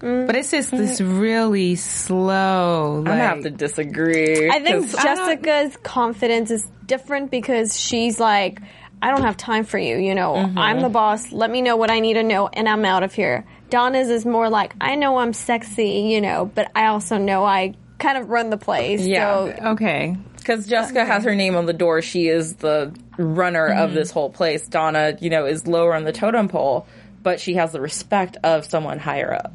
but 0.00 0.36
it's 0.36 0.50
just 0.50 0.70
this 0.70 1.00
really 1.00 1.74
slow. 1.76 2.98
I'm 2.98 3.04
gonna 3.04 3.16
have 3.18 3.42
to 3.42 3.50
disagree. 3.50 4.48
I 4.48 4.60
think 4.60 4.90
Jessica's 4.90 5.76
confidence 5.82 6.50
is 6.50 6.66
different 6.86 7.30
because 7.30 7.78
she's 7.78 8.20
like, 8.20 8.60
I 9.02 9.10
don't 9.10 9.22
have 9.22 9.36
time 9.36 9.64
for 9.64 9.78
you. 9.78 9.96
You 9.96 10.14
know, 10.14 10.34
Mm-hmm. 10.34 10.58
I'm 10.58 10.80
the 10.82 10.88
boss. 10.88 11.32
Let 11.32 11.50
me 11.50 11.62
know 11.62 11.76
what 11.76 11.90
I 11.90 12.00
need 12.00 12.14
to 12.14 12.22
know, 12.22 12.48
and 12.48 12.68
I'm 12.68 12.84
out 12.84 13.02
of 13.02 13.12
here. 13.12 13.44
Donna's 13.70 14.08
is 14.08 14.24
more 14.24 14.48
like, 14.48 14.74
I 14.80 14.94
know 14.94 15.18
I'm 15.18 15.32
sexy, 15.32 16.00
you 16.12 16.20
know, 16.20 16.50
but 16.54 16.70
I 16.74 16.86
also 16.86 17.18
know 17.18 17.44
I 17.44 17.74
kind 17.98 18.18
of 18.18 18.28
run 18.28 18.50
the 18.50 18.56
place. 18.56 19.04
Yeah. 19.04 19.56
So 19.56 19.66
okay. 19.72 20.16
because 20.36 20.66
Jessica 20.66 21.04
has 21.04 21.24
her 21.24 21.34
name 21.34 21.56
on 21.56 21.66
the 21.66 21.72
door. 21.72 22.00
She 22.02 22.28
is 22.28 22.54
the 22.56 22.94
runner 23.16 23.66
of 23.66 23.92
this 23.92 24.10
whole 24.10 24.30
place. 24.30 24.66
Donna, 24.68 25.16
you 25.20 25.30
know, 25.30 25.46
is 25.46 25.66
lower 25.66 25.94
on 25.94 26.04
the 26.04 26.12
totem 26.12 26.48
pole, 26.48 26.86
but 27.22 27.40
she 27.40 27.54
has 27.54 27.72
the 27.72 27.80
respect 27.80 28.36
of 28.42 28.64
someone 28.64 28.98
higher 28.98 29.32
up. 29.34 29.52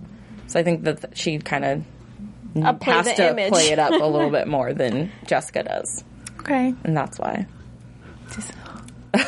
So 0.48 0.60
I 0.60 0.64
think 0.64 0.84
that 0.84 1.02
th- 1.02 1.18
she 1.18 1.40
kind 1.40 1.66
of 1.66 2.82
has 2.82 3.06
to 3.16 3.32
image. 3.32 3.52
play 3.52 3.70
it 3.70 3.80
up 3.80 3.92
a 3.92 4.06
little 4.06 4.30
bit 4.40 4.48
more 4.48 4.74
than 4.74 5.12
Jessica 5.26 5.64
does, 5.64 6.04
Okay. 6.40 6.74
and 6.84 6.96
that's 6.96 7.18
why. 7.18 7.48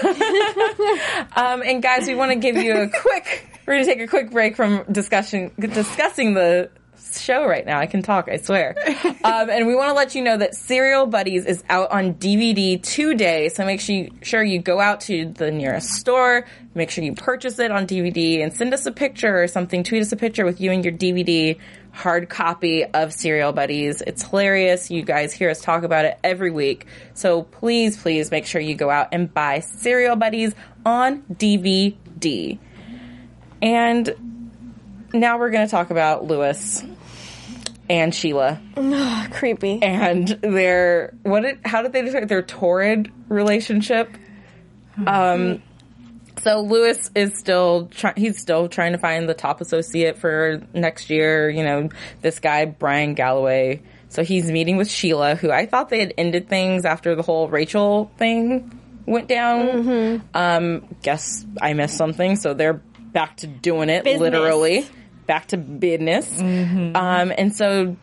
um, 1.35 1.61
and 1.63 1.81
guys, 1.81 2.07
we 2.07 2.15
want 2.15 2.31
to 2.31 2.37
give 2.37 2.57
you 2.57 2.73
a 2.73 2.89
quick. 2.89 3.49
We're 3.65 3.75
going 3.75 3.85
to 3.85 3.91
take 3.91 4.01
a 4.01 4.07
quick 4.07 4.31
break 4.31 4.55
from 4.55 4.83
discussion 4.91 5.51
discussing 5.59 6.33
the 6.33 6.69
show 6.99 7.45
right 7.45 7.65
now. 7.65 7.79
I 7.79 7.85
can 7.85 8.01
talk, 8.01 8.29
I 8.29 8.37
swear. 8.37 8.75
um, 9.23 9.49
and 9.49 9.67
we 9.67 9.75
want 9.75 9.89
to 9.89 9.93
let 9.93 10.15
you 10.15 10.21
know 10.21 10.37
that 10.37 10.55
Serial 10.55 11.05
Buddies 11.05 11.45
is 11.45 11.63
out 11.69 11.91
on 11.91 12.15
DVD 12.15 12.81
today. 12.81 13.49
So 13.49 13.65
make 13.65 13.81
sure 13.81 13.95
you, 13.95 14.11
sure 14.21 14.43
you 14.43 14.59
go 14.59 14.79
out 14.79 15.01
to 15.01 15.25
the 15.25 15.51
nearest 15.51 15.89
store, 15.89 16.45
make 16.73 16.89
sure 16.89 17.03
you 17.03 17.13
purchase 17.13 17.59
it 17.59 17.71
on 17.71 17.87
DVD, 17.87 18.43
and 18.43 18.53
send 18.53 18.73
us 18.73 18.85
a 18.85 18.91
picture 18.91 19.41
or 19.41 19.47
something. 19.47 19.83
Tweet 19.83 20.01
us 20.01 20.11
a 20.11 20.17
picture 20.17 20.45
with 20.45 20.61
you 20.61 20.71
and 20.71 20.83
your 20.83 20.93
DVD 20.93 21.57
hard 21.95 22.27
copy 22.27 22.83
of 22.83 23.13
Serial 23.13 23.53
Buddies. 23.53 24.01
It's 24.01 24.23
hilarious. 24.23 24.91
You 24.91 25.01
guys 25.01 25.31
hear 25.31 25.49
us 25.49 25.61
talk 25.61 25.83
about 25.83 26.03
it 26.03 26.19
every 26.23 26.51
week. 26.51 26.85
So 27.13 27.43
please, 27.43 27.95
please 27.97 28.31
make 28.31 28.45
sure 28.45 28.59
you 28.59 28.75
go 28.75 28.89
out 28.89 29.09
and 29.13 29.33
buy 29.33 29.61
Serial 29.61 30.17
Buddies 30.17 30.53
on 30.85 31.21
DVD. 31.31 32.59
And 33.61 34.34
now 35.19 35.39
we're 35.39 35.49
going 35.49 35.65
to 35.67 35.71
talk 35.71 35.89
about 35.89 36.25
Louis 36.25 36.83
and 37.89 38.13
Sheila 38.15 38.59
creepy. 39.31 39.81
and 39.81 40.27
their 40.27 41.13
what 41.23 41.41
did 41.41 41.59
how 41.63 41.81
did 41.83 41.93
they 41.93 42.01
describe 42.01 42.27
their 42.27 42.41
torrid 42.41 43.11
relationship? 43.29 44.09
Um 45.05 45.61
so 46.41 46.61
Louis 46.61 47.09
is 47.15 47.37
still 47.37 47.87
trying 47.87 48.15
he's 48.17 48.39
still 48.39 48.67
trying 48.69 48.93
to 48.93 48.97
find 48.97 49.29
the 49.29 49.33
top 49.33 49.61
associate 49.61 50.17
for 50.17 50.61
next 50.73 51.09
year, 51.09 51.49
you 51.49 51.63
know, 51.63 51.89
this 52.21 52.39
guy 52.39 52.65
Brian 52.65 53.13
Galloway. 53.13 53.81
So 54.09 54.23
he's 54.23 54.49
meeting 54.49 54.77
with 54.77 54.89
Sheila, 54.89 55.35
who 55.35 55.51
I 55.51 55.65
thought 55.65 55.89
they 55.89 55.99
had 55.99 56.13
ended 56.17 56.47
things 56.49 56.85
after 56.85 57.15
the 57.15 57.21
whole 57.21 57.47
Rachel 57.49 58.11
thing 58.17 58.79
went 59.05 59.27
down. 59.27 60.23
Um 60.33 60.95
guess 61.03 61.45
I 61.61 61.73
missed 61.73 61.97
something, 61.97 62.35
so 62.35 62.53
they're 62.55 62.81
back 63.13 63.37
to 63.37 63.47
doing 63.47 63.89
it 63.89 64.03
Business. 64.03 64.21
literally. 64.21 64.87
Back 65.27 65.47
to 65.47 65.57
business. 65.57 66.39
Um 66.39 67.31
and 67.37 67.55
so 67.55 67.95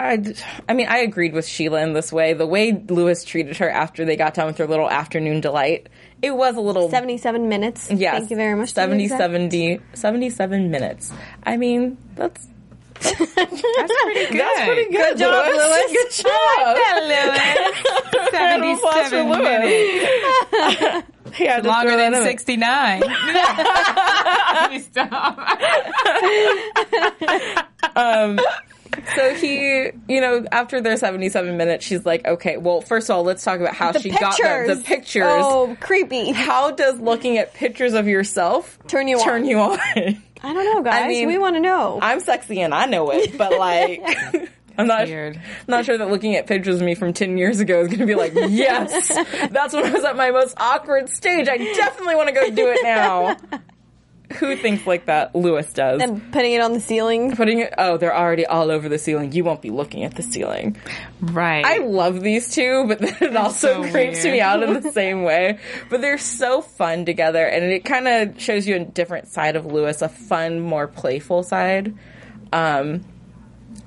I, 0.00 0.34
I 0.66 0.72
mean, 0.72 0.86
I 0.88 0.98
agreed 1.00 1.34
with 1.34 1.46
Sheila 1.46 1.82
in 1.82 1.92
this 1.92 2.10
way. 2.10 2.32
The 2.32 2.46
way 2.46 2.72
Louis 2.72 3.22
treated 3.22 3.58
her 3.58 3.68
after 3.68 4.06
they 4.06 4.16
got 4.16 4.32
done 4.32 4.46
with 4.46 4.56
their 4.56 4.66
little 4.66 4.88
afternoon 4.88 5.42
delight, 5.42 5.90
it 6.22 6.30
was 6.34 6.56
a 6.56 6.60
little. 6.60 6.88
77 6.88 7.48
minutes. 7.50 7.90
Yes. 7.90 8.16
Thank 8.16 8.30
you 8.30 8.36
very 8.36 8.54
much. 8.54 8.72
70, 8.72 9.08
70, 9.08 9.80
77 9.92 10.70
minutes. 10.70 11.12
I 11.42 11.58
mean, 11.58 11.98
that's 12.14 12.46
That's 13.00 13.16
pretty 13.16 13.34
good. 14.32 14.40
that's 14.40 14.64
pretty 14.64 14.90
good. 14.90 15.18
job, 15.18 15.46
Louis. 15.46 15.56
Louis. 15.56 15.92
Good 15.92 16.10
job. 16.12 16.76
Round 18.32 18.64
of 18.64 18.78
applause 18.78 19.04
for 19.04 19.10
77 19.10 19.28
minutes. 19.42 21.06
minutes. 21.30 21.38
He 21.38 21.46
had 21.46 21.64
Longer 21.64 21.96
than 21.96 22.14
69. 22.22 23.00
Let 23.06 24.70
me 24.72 24.78
stop. 24.80 25.38
Um, 27.96 28.38
so 29.14 29.34
he, 29.34 29.90
you 30.08 30.20
know, 30.20 30.44
after 30.50 30.80
their 30.80 30.96
77 30.96 31.56
minutes, 31.56 31.84
she's 31.84 32.04
like, 32.04 32.26
okay, 32.26 32.56
well, 32.56 32.80
first 32.80 33.08
of 33.10 33.16
all, 33.16 33.22
let's 33.24 33.42
talk 33.44 33.60
about 33.60 33.74
how 33.74 33.92
The 33.92 34.00
she 34.00 34.10
pictures. 34.10 34.36
got 34.38 34.66
them. 34.66 34.78
The 34.78 34.84
pictures. 34.84 35.22
Oh, 35.26 35.76
creepy. 35.80 36.32
How 36.32 36.70
does 36.72 37.00
looking 37.00 37.38
at 37.38 37.54
pictures 37.54 37.94
of 37.94 38.06
yourself 38.08 38.78
Turn 38.86 39.08
you 39.08 39.18
turn 39.20 39.42
on. 39.42 39.48
you 39.48 39.58
on? 39.60 39.78
I 40.42 40.54
don't 40.54 40.64
know, 40.64 40.82
guys. 40.82 41.08
mean, 41.08 41.28
we 41.28 41.38
want 41.38 41.56
to 41.56 41.60
know. 41.60 41.98
I'm 42.00 42.20
sexy 42.20 42.60
and 42.60 42.74
I 42.74 42.86
know 42.86 43.10
it, 43.10 43.36
but 43.36 43.58
like, 43.58 44.00
I'm 44.78 44.86
not, 44.86 45.06
Weird. 45.06 45.40
Not 45.68 45.84
sure 45.84 45.98
that 45.98 46.08
looking 46.10 46.36
at 46.36 46.46
pictures 46.46 46.76
of 46.76 46.82
me 46.82 46.94
from 46.94 47.12
10 47.12 47.36
years 47.38 47.60
ago 47.60 47.80
is 47.80 47.88
going 47.88 48.00
to 48.00 48.06
be 48.06 48.14
like, 48.14 48.32
yes, 48.34 49.08
that's 49.50 49.74
when 49.74 49.84
I 49.84 49.90
was 49.92 50.04
at 50.04 50.16
my 50.16 50.30
most 50.30 50.54
awkward 50.58 51.08
stage. 51.08 51.48
I 51.48 51.56
definitely 51.58 52.14
want 52.16 52.28
to 52.28 52.34
go 52.34 52.50
do 52.50 52.68
it 52.68 52.78
now. 52.82 53.36
Who 54.38 54.54
thinks 54.56 54.86
like 54.86 55.06
that? 55.06 55.34
Louis 55.34 55.70
does. 55.72 56.00
and 56.00 56.32
putting 56.32 56.52
it 56.52 56.60
on 56.62 56.72
the 56.72 56.78
ceiling. 56.78 57.34
Putting 57.34 57.58
it, 57.58 57.74
oh, 57.76 57.96
they're 57.96 58.16
already 58.16 58.46
all 58.46 58.70
over 58.70 58.88
the 58.88 58.96
ceiling. 58.98 59.32
You 59.32 59.42
won't 59.42 59.60
be 59.60 59.70
looking 59.70 60.04
at 60.04 60.14
the 60.14 60.22
ceiling. 60.22 60.76
Right. 61.20 61.64
I 61.64 61.78
love 61.78 62.20
these 62.20 62.54
two, 62.54 62.86
but 62.86 63.00
then 63.00 63.16
it 63.20 63.36
also 63.36 63.82
so 63.82 63.90
creeps 63.90 64.22
weird. 64.22 64.34
me 64.36 64.40
out 64.40 64.62
in 64.62 64.80
the 64.80 64.92
same 64.92 65.24
way. 65.24 65.58
But 65.88 66.00
they're 66.00 66.16
so 66.16 66.60
fun 66.62 67.04
together, 67.06 67.44
and 67.44 67.64
it 67.72 67.84
kind 67.84 68.06
of 68.06 68.40
shows 68.40 68.68
you 68.68 68.76
a 68.76 68.84
different 68.84 69.26
side 69.26 69.56
of 69.56 69.66
Louis, 69.66 70.00
a 70.00 70.08
fun, 70.08 70.60
more 70.60 70.86
playful 70.86 71.42
side. 71.42 71.92
Um, 72.52 73.04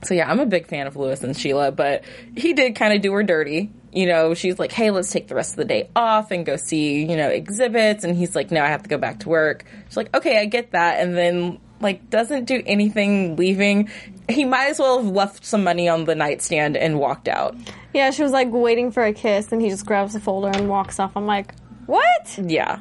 so 0.04 0.14
yeah, 0.14 0.30
I'm 0.30 0.40
a 0.40 0.46
big 0.46 0.68
fan 0.68 0.88
of 0.88 0.96
Louis 0.96 1.24
and 1.24 1.36
Sheila, 1.36 1.72
but 1.72 2.04
he 2.36 2.54
did 2.54 2.76
kind 2.76 2.94
of 2.94 3.02
do 3.02 3.12
her 3.14 3.24
dirty. 3.24 3.72
You 3.92 4.08
know, 4.08 4.34
she's 4.34 4.58
like, 4.58 4.72
"Hey, 4.72 4.92
let's 4.92 5.12
take 5.12 5.28
the 5.28 5.36
rest 5.36 5.52
of 5.52 5.58
the 5.58 5.66
day 5.66 5.90
off 5.96 6.32
and 6.32 6.46
go 6.46 6.56
see 6.56 7.06
you 7.06 7.16
know 7.16 7.30
exhibits," 7.30 8.04
and 8.04 8.16
he's 8.16 8.36
like, 8.36 8.52
"No, 8.52 8.64
I 8.64 8.68
have 8.68 8.84
to 8.84 8.90
go 8.90 8.98
back 8.98 9.20
to 9.20 9.30
work." 9.30 9.66
She's 9.88 9.98
like, 9.98 10.16
"Okay, 10.16 10.40
I 10.40 10.46
get 10.46 10.72
that," 10.72 11.00
and 11.00 11.16
then 11.16 11.60
like 11.80 12.10
doesn't 12.10 12.46
do 12.46 12.64
anything 12.66 13.36
leaving. 13.36 13.90
He 14.30 14.46
might 14.46 14.70
as 14.70 14.80
well 14.80 15.04
have 15.04 15.12
left 15.12 15.46
some 15.46 15.64
money 15.64 15.90
on 15.90 16.06
the 16.06 16.16
nightstand 16.16 16.78
and 16.78 16.98
walked 16.98 17.28
out. 17.28 17.56
Yeah, 17.94 18.10
she 18.12 18.24
was 18.24 18.32
like 18.32 18.48
waiting 18.52 18.92
for 18.92 19.04
a 19.04 19.14
kiss, 19.14 19.52
and 19.52 19.62
he 19.62 19.70
just 19.70 19.86
grabs 19.86 20.14
the 20.14 20.20
folder 20.20 20.50
and 20.50 20.70
walks 20.70 21.00
off. 21.00 21.12
I'm 21.16 21.28
like, 21.28 21.54
what? 21.86 22.40
Yeah. 22.42 22.80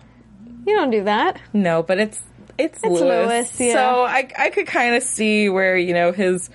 You 0.67 0.77
don't 0.77 0.91
do 0.91 1.05
that. 1.05 1.41
No, 1.53 1.83
but 1.83 1.99
it's 1.99 2.23
it's, 2.59 2.83
Louis. 2.85 3.01
Louis, 3.01 3.61
yeah. 3.61 3.73
So 3.73 4.05
I 4.05 4.29
I 4.39 4.51
could 4.51 4.67
kind 4.67 4.95
of 4.95 5.03
see 5.03 5.49
where 5.49 5.77
you 5.77 5.93
know 5.93 6.13
his 6.13 6.49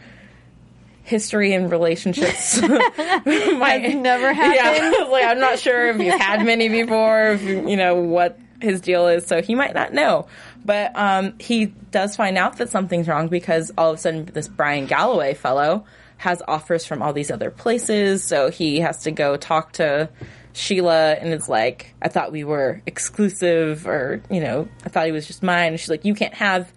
history 1.07 1.53
and 1.53 1.71
relationships 1.71 2.61
might 2.61 3.95
never 3.95 4.33
happen. 4.33 4.91
Yeah, 4.91 5.03
like 5.09 5.23
I'm 5.23 5.39
not 5.39 5.57
sure 5.57 5.87
if 5.87 5.97
he's 5.97 6.13
had 6.13 6.45
many 6.45 6.67
before, 6.67 7.29
if 7.29 7.41
you 7.43 7.77
know 7.77 7.95
what 7.95 8.37
his 8.61 8.81
deal 8.81 9.07
is, 9.07 9.25
so 9.25 9.41
he 9.41 9.55
might 9.55 9.73
not 9.73 9.93
know. 9.93 10.27
But 10.65 10.91
um, 10.95 11.33
he 11.39 11.67
does 11.67 12.17
find 12.17 12.37
out 12.37 12.57
that 12.57 12.69
something's 12.69 13.07
wrong 13.07 13.29
because 13.29 13.71
all 13.77 13.91
of 13.91 13.97
a 13.97 14.01
sudden 14.01 14.25
this 14.25 14.49
Brian 14.49 14.85
Galloway 14.85 15.33
fellow 15.33 15.85
has 16.17 16.41
offers 16.45 16.85
from 16.85 17.01
all 17.01 17.13
these 17.13 17.31
other 17.31 17.51
places, 17.51 18.23
so 18.25 18.49
he 18.51 18.81
has 18.81 19.03
to 19.03 19.11
go 19.11 19.37
talk 19.37 19.73
to 19.73 20.09
Sheila 20.51 21.13
and 21.13 21.33
it's 21.33 21.47
like, 21.47 21.93
I 22.01 22.09
thought 22.09 22.33
we 22.33 22.43
were 22.43 22.81
exclusive 22.85 23.87
or, 23.87 24.21
you 24.29 24.41
know, 24.41 24.67
I 24.83 24.89
thought 24.89 25.05
he 25.05 25.11
was 25.13 25.27
just 25.27 25.41
mine. 25.41 25.69
And 25.69 25.79
she's 25.79 25.89
like, 25.89 26.03
you 26.03 26.15
can't 26.15 26.33
have 26.33 26.69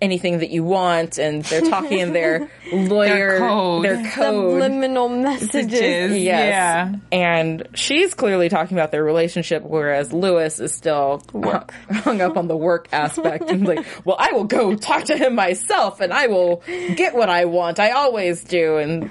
anything 0.00 0.38
that 0.38 0.50
you 0.50 0.64
want. 0.64 1.18
And 1.18 1.42
they're 1.44 1.62
talking 1.62 1.98
in 1.98 2.12
their 2.12 2.50
lawyer, 2.72 3.38
code. 3.38 3.84
their 3.84 4.10
code. 4.10 4.62
Subliminal 4.62 5.08
messages. 5.08 5.54
Messages. 5.54 6.18
Yes. 6.18 6.22
Yeah. 6.22 6.94
And 7.12 7.68
she's 7.74 8.14
clearly 8.14 8.48
talking 8.48 8.76
about 8.76 8.92
their 8.92 9.04
relationship, 9.04 9.62
whereas 9.62 10.12
Louis 10.12 10.58
is 10.60 10.74
still 10.74 11.22
Work. 11.32 11.72
hung 11.90 12.20
up 12.20 12.36
on 12.36 12.48
the 12.48 12.56
work 12.56 12.88
aspect 12.92 13.50
and 13.50 13.66
like, 13.66 13.84
well, 14.04 14.16
I 14.18 14.32
will 14.32 14.44
go 14.44 14.74
talk 14.74 15.04
to 15.04 15.16
him 15.16 15.34
myself 15.34 16.00
and 16.00 16.12
I 16.12 16.26
will 16.26 16.62
get 16.96 17.14
what 17.14 17.28
I 17.28 17.46
want. 17.46 17.78
I 17.78 17.90
always 17.90 18.44
do. 18.44 18.78
And 18.78 19.10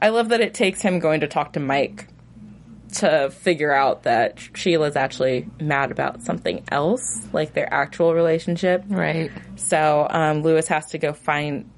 I 0.00 0.08
love 0.08 0.30
that 0.30 0.40
it 0.40 0.54
takes 0.54 0.80
him 0.82 0.98
going 0.98 1.20
to 1.20 1.28
talk 1.28 1.54
to 1.54 1.60
Mike 1.60 2.08
to 2.92 3.30
figure 3.30 3.72
out 3.72 4.02
that 4.04 4.38
Sheila's 4.54 4.96
actually 4.96 5.48
mad 5.60 5.90
about 5.90 6.22
something 6.22 6.64
else, 6.70 7.20
like 7.32 7.52
their 7.54 7.72
actual 7.72 8.14
relationship. 8.14 8.84
Right. 8.88 9.30
So 9.56 10.06
um, 10.08 10.42
Louis 10.42 10.66
has 10.68 10.86
to 10.90 10.98
go 10.98 11.12
find, 11.12 11.70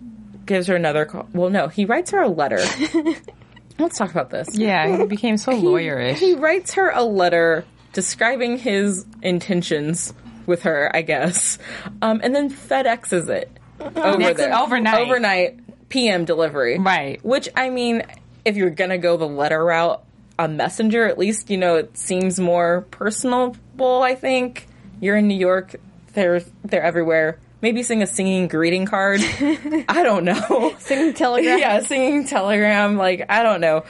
gives 0.47 0.67
her 0.69 0.77
another 0.77 1.05
call. 1.05 1.29
Well, 1.33 1.51
no, 1.51 1.69
he 1.69 1.85
writes 1.85 2.11
her 2.13 2.21
a 2.23 2.29
letter. 2.29 2.59
Let's 3.79 3.99
talk 3.99 4.11
about 4.11 4.31
this. 4.31 4.49
Yeah, 4.57 4.99
he 4.99 5.07
became 5.07 5.37
so 5.37 5.53
lawyerish. 5.53 6.17
He 6.17 6.35
writes 6.35 6.75
her 6.75 6.91
a 6.91 7.03
letter 7.03 7.65
describing 7.93 8.57
his 8.59 9.05
intentions 9.23 10.15
with 10.47 10.63
her, 10.63 10.91
I 10.95 11.03
guess, 11.03 11.59
um, 12.03 12.21
and 12.23 12.35
then 12.35 12.51
FedExes 12.51 13.29
it 13.29 13.51
over 13.81 14.19
Next- 14.19 14.37
there 14.39 14.55
overnight. 14.57 15.01
overnight 15.01 15.89
PM 15.89 16.25
delivery, 16.25 16.79
Right. 16.79 17.25
Which 17.25 17.49
I 17.57 17.71
mean, 17.71 18.03
if 18.45 18.57
you're 18.57 18.71
gonna 18.71 18.99
go 18.99 19.17
the 19.17 19.27
letter 19.29 19.63
route, 19.65 20.04
a 20.39 20.49
messenger 20.49 21.07
at 21.07 21.19
least 21.19 21.51
you 21.51 21.57
know 21.59 21.77
it 21.77 21.97
seems 21.97 22.41
more 22.41 22.83
personable. 22.91 24.03
I 24.03 24.15
think 24.15 24.67
you're 25.01 25.17
in 25.17 25.29
New 25.29 25.39
York; 25.39 25.77
they're 26.15 26.41
they're 26.65 26.83
everywhere. 26.83 27.39
Maybe 27.61 27.83
sing 27.83 28.03
a 28.03 28.07
singing 28.07 28.49
greeting 28.49 28.87
card. 28.87 29.21
I 29.89 30.03
don't 30.03 30.25
know. 30.25 30.75
Singing 30.81 31.15
telegram. 31.15 31.59
yeah, 31.59 31.81
singing 31.81 32.27
telegram. 32.27 32.97
Like 32.97 33.27
I 33.31 33.43
don't 33.43 33.61
know. 33.61 33.85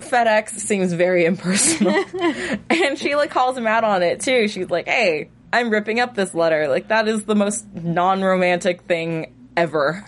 FedEx 0.00 0.50
seems 0.50 0.92
very 0.94 1.24
impersonal, 1.26 1.94
and 2.70 2.98
Sheila 2.98 3.28
calls 3.28 3.56
him 3.56 3.66
out 3.68 3.84
on 3.84 4.02
it 4.02 4.20
too. 4.20 4.48
She's 4.48 4.68
like, 4.70 4.88
"Hey, 4.88 5.30
I'm 5.52 5.70
ripping 5.70 6.00
up 6.00 6.14
this 6.14 6.34
letter. 6.34 6.68
Like 6.68 6.88
that 6.88 7.06
is 7.06 7.24
the 7.24 7.34
most 7.36 7.66
non-romantic 7.74 8.82
thing 8.82 9.32
ever 9.56 10.04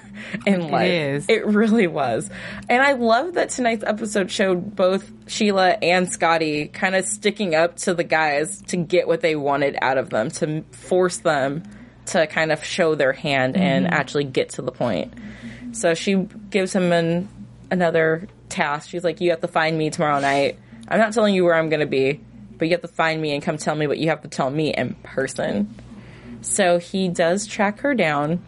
in 0.46 0.68
life. 0.68 0.90
is. 0.90 1.28
It 1.28 1.46
really 1.46 1.86
was. 1.86 2.30
And 2.68 2.82
I 2.82 2.92
love 2.92 3.34
that 3.34 3.50
tonight's 3.50 3.84
episode 3.84 4.30
showed 4.30 4.74
both 4.74 5.10
Sheila 5.26 5.70
and 5.70 6.10
Scottie 6.10 6.68
kind 6.68 6.94
of 6.94 7.04
sticking 7.04 7.54
up 7.54 7.76
to 7.78 7.94
the 7.94 8.04
guys 8.04 8.62
to 8.68 8.76
get 8.76 9.06
what 9.06 9.20
they 9.20 9.36
wanted 9.36 9.76
out 9.80 9.98
of 9.98 10.10
them, 10.10 10.30
to 10.32 10.62
force 10.72 11.18
them 11.18 11.62
to 12.06 12.26
kind 12.26 12.52
of 12.52 12.64
show 12.64 12.94
their 12.94 13.12
hand 13.12 13.56
and 13.56 13.86
mm-hmm. 13.86 13.94
actually 13.94 14.24
get 14.24 14.50
to 14.50 14.62
the 14.62 14.72
point. 14.72 15.14
So 15.72 15.94
she 15.94 16.14
gives 16.50 16.74
him 16.74 16.92
an, 16.92 17.28
another 17.70 18.28
task. 18.48 18.90
She's 18.90 19.04
like, 19.04 19.20
You 19.20 19.30
have 19.30 19.40
to 19.40 19.48
find 19.48 19.76
me 19.76 19.90
tomorrow 19.90 20.20
night. 20.20 20.58
I'm 20.88 20.98
not 20.98 21.12
telling 21.12 21.34
you 21.34 21.44
where 21.44 21.54
I'm 21.54 21.70
going 21.70 21.80
to 21.80 21.86
be, 21.86 22.20
but 22.58 22.68
you 22.68 22.72
have 22.72 22.82
to 22.82 22.88
find 22.88 23.20
me 23.20 23.32
and 23.32 23.42
come 23.42 23.56
tell 23.56 23.74
me 23.74 23.86
what 23.86 23.98
you 23.98 24.08
have 24.10 24.22
to 24.22 24.28
tell 24.28 24.50
me 24.50 24.74
in 24.74 24.94
person. 25.02 25.74
So 26.42 26.78
he 26.78 27.08
does 27.08 27.46
track 27.46 27.80
her 27.80 27.94
down. 27.94 28.44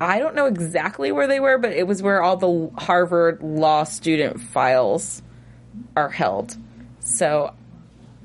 I 0.00 0.18
don't 0.18 0.34
know 0.34 0.46
exactly 0.46 1.12
where 1.12 1.26
they 1.26 1.40
were, 1.40 1.58
but 1.58 1.72
it 1.72 1.86
was 1.86 2.02
where 2.02 2.22
all 2.22 2.36
the 2.36 2.70
Harvard 2.76 3.42
law 3.42 3.84
student 3.84 4.40
files 4.40 5.22
are 5.96 6.08
held. 6.08 6.56
So 7.00 7.54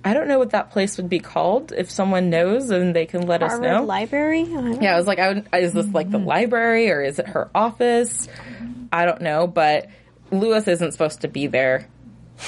I 0.03 0.13
don't 0.13 0.27
know 0.27 0.39
what 0.39 0.51
that 0.51 0.71
place 0.71 0.97
would 0.97 1.09
be 1.09 1.19
called. 1.19 1.71
If 1.71 1.91
someone 1.91 2.29
knows, 2.29 2.69
then 2.69 2.93
they 2.93 3.05
can 3.05 3.27
let 3.27 3.43
us 3.43 3.51
Harvard 3.51 3.69
know. 3.69 3.83
Library. 3.83 4.43
Yeah, 4.43 4.93
I 4.93 4.97
was 4.97 5.07
like, 5.07 5.19
I 5.19 5.33
would, 5.33 5.49
is 5.53 5.73
this 5.73 5.87
like 5.87 6.09
the 6.09 6.17
mm-hmm. 6.17 6.27
library 6.27 6.91
or 6.91 7.01
is 7.01 7.19
it 7.19 7.27
her 7.27 7.49
office? 7.53 8.27
I 8.91 9.05
don't 9.05 9.21
know, 9.21 9.45
but 9.47 9.87
Louis 10.31 10.67
isn't 10.67 10.91
supposed 10.91 11.21
to 11.21 11.27
be 11.27 11.47
there. 11.47 11.87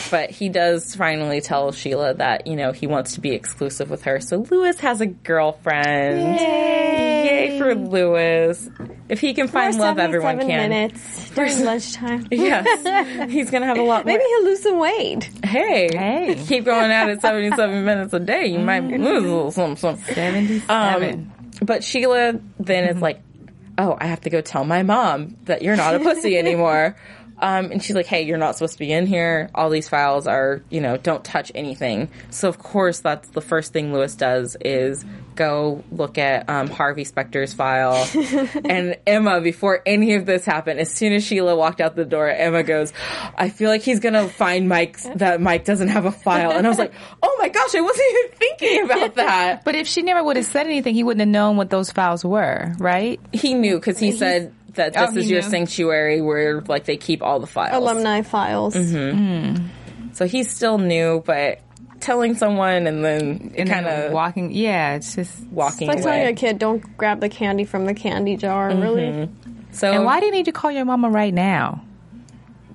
But 0.10 0.30
he 0.30 0.48
does 0.48 0.96
finally 0.96 1.42
tell 1.42 1.74
Sheila 1.74 2.14
that, 2.14 2.48
you 2.48 2.56
know, 2.56 2.72
he 2.72 2.88
wants 2.88 3.16
to 3.16 3.22
be 3.22 3.32
exclusive 3.32 3.90
with 3.90 4.04
her. 4.04 4.22
So 4.22 4.38
Louis 4.38 4.80
has 4.80 5.02
a 5.02 5.06
girlfriend. 5.06 6.40
Yay, 6.40 7.50
Yay, 7.50 7.60
for 7.60 7.76
Louis. 7.76 8.70
If 9.12 9.20
he 9.20 9.34
can 9.34 9.50
find 9.50 9.78
love, 9.78 10.00
everyone 10.00 10.40
77 10.40 10.50
can. 10.50 10.70
minutes 10.70 11.30
during 11.32 11.66
lunchtime. 11.66 12.28
Yes. 12.32 13.30
He's 13.32 13.52
going 13.52 13.62
to 13.62 13.68
have 13.68 13.78
a 13.78 13.84
lot 13.84 14.06
more. 14.06 14.14
Maybe 14.18 14.24
he'll 14.24 14.44
lose 14.46 14.62
some 14.64 14.80
weight. 14.80 15.30
Hey, 15.44 15.90
Hey. 15.92 16.42
keep 16.48 16.64
going 16.64 16.90
at 16.92 17.10
it 17.10 17.20
77 17.22 17.84
minutes 17.84 18.14
a 18.14 18.20
day. 18.22 18.46
You 18.48 18.60
might 18.60 18.84
lose 18.86 19.02
a 19.02 19.28
little 19.28 19.52
something. 19.52 19.76
something. 19.76 20.16
77. 20.16 21.14
Um, 21.14 21.32
but 21.62 21.84
Sheila 21.84 22.40
then 22.60 22.86
is 22.96 23.02
like, 23.02 23.22
"Oh, 23.78 23.98
I 24.00 24.08
have 24.08 24.22
to 24.22 24.30
go 24.30 24.40
tell 24.40 24.64
my 24.64 24.82
mom 24.84 25.36
that 25.46 25.62
you're 25.62 25.76
not 25.76 25.94
a 25.96 26.00
pussy 26.00 26.38
anymore." 26.38 26.96
Um, 27.44 27.72
and 27.72 27.84
she's 27.84 27.96
like, 27.96 28.06
"Hey, 28.06 28.22
you're 28.22 28.38
not 28.38 28.56
supposed 28.56 28.74
to 28.74 28.80
be 28.80 28.92
in 28.94 29.08
here. 29.08 29.50
All 29.54 29.70
these 29.70 29.90
files 29.90 30.26
are, 30.26 30.62
you 30.70 30.80
know, 30.80 30.96
don't 30.98 31.24
touch 31.24 31.52
anything." 31.54 32.10
So 32.30 32.48
of 32.48 32.58
course, 32.60 33.00
that's 33.00 33.28
the 33.30 33.42
first 33.42 33.74
thing 33.74 33.92
Louis 33.94 34.16
does 34.16 34.56
is 34.64 35.04
go 35.36 35.84
look 35.92 36.18
at 36.18 36.50
um, 36.50 36.70
Harvey 36.70 37.04
Specter's 37.04 37.54
file. 37.54 38.08
and 38.66 38.98
Emma, 39.08 39.42
before 39.42 39.82
any 39.86 40.16
of 40.16 40.26
this 40.26 40.46
happened, 40.46 40.80
as 40.80 40.92
soon 40.94 41.14
as 41.14 41.24
Sheila 41.24 41.56
walked 41.56 41.82
out 41.82 41.96
the 41.96 42.06
door, 42.06 42.30
Emma 42.30 42.64
goes, 42.64 42.94
"I 43.38 43.50
feel 43.50 43.70
like 43.70 43.82
he's 43.82 44.00
gonna 44.00 44.28
find 44.28 44.68
Mike's 44.70 45.08
that 45.16 45.42
Mike 45.42 45.66
doesn't 45.66 45.88
have 45.90 46.06
a 46.06 46.12
file." 46.12 46.52
And 46.52 46.66
I 46.66 46.70
was 46.70 46.80
like, 46.80 46.94
"Oh 47.24 47.36
my 47.40 47.50
gosh, 47.50 47.74
I 47.76 47.82
wasn't 47.82 48.08
even 48.12 48.38
thinking 48.38 48.84
about 48.86 49.16
that." 49.16 49.64
But 49.66 49.76
if 49.76 49.88
she 49.88 50.02
never 50.02 50.24
would 50.24 50.36
have 50.38 50.46
said 50.46 50.66
anything, 50.68 50.94
he 50.96 51.04
wouldn't 51.04 51.22
have 51.22 51.30
known 51.30 51.58
what 51.58 51.70
those 51.70 51.92
files 51.92 52.24
were, 52.26 52.74
right? 52.80 53.20
He 53.34 53.54
knew 53.54 53.76
because 53.80 53.98
he 54.00 54.12
said 54.12 54.54
that 54.76 54.94
this 54.94 55.10
Oh, 55.14 55.18
is 55.18 55.30
your 55.30 55.42
knew. 55.42 55.50
sanctuary 55.50 56.22
where 56.22 56.62
like 56.62 56.86
they 56.86 56.98
keep 56.98 57.22
all 57.22 57.40
the 57.40 57.48
files. 57.48 57.76
Alumni 57.76 58.22
files. 58.22 58.74
So 60.14 60.26
he 60.28 60.44
still 60.44 60.78
knew, 60.78 61.24
but 61.26 61.60
telling 62.02 62.36
someone 62.36 62.88
and 62.88 63.04
then 63.06 63.54
And 63.58 63.70
kind 63.70 63.88
of 63.88 64.12
walking. 64.12 64.52
Yeah, 64.52 64.96
it's 64.96 65.16
just. 65.16 65.46
walking 65.48 65.88
It's 65.90 65.96
like 65.98 66.04
telling 66.04 66.22
away. 66.22 66.32
a 66.32 66.36
kid, 66.36 66.60
don't 66.60 66.98
grab 66.98 67.22
the 67.22 67.30
candy 67.30 67.64
from 67.64 67.86
the 67.86 67.94
candy 67.94 68.36
jar. 68.36 68.70
Really? 68.70 69.04
Mm-hmm. 69.04 69.72
So 69.72 69.92
And 69.92 70.04
why 70.04 70.20
do 70.20 70.26
you 70.26 70.32
need 70.32 70.46
to 70.46 70.52
call 70.52 70.72
your 70.72 70.86
mama 70.86 71.10
right 71.10 71.34
now? 71.34 71.84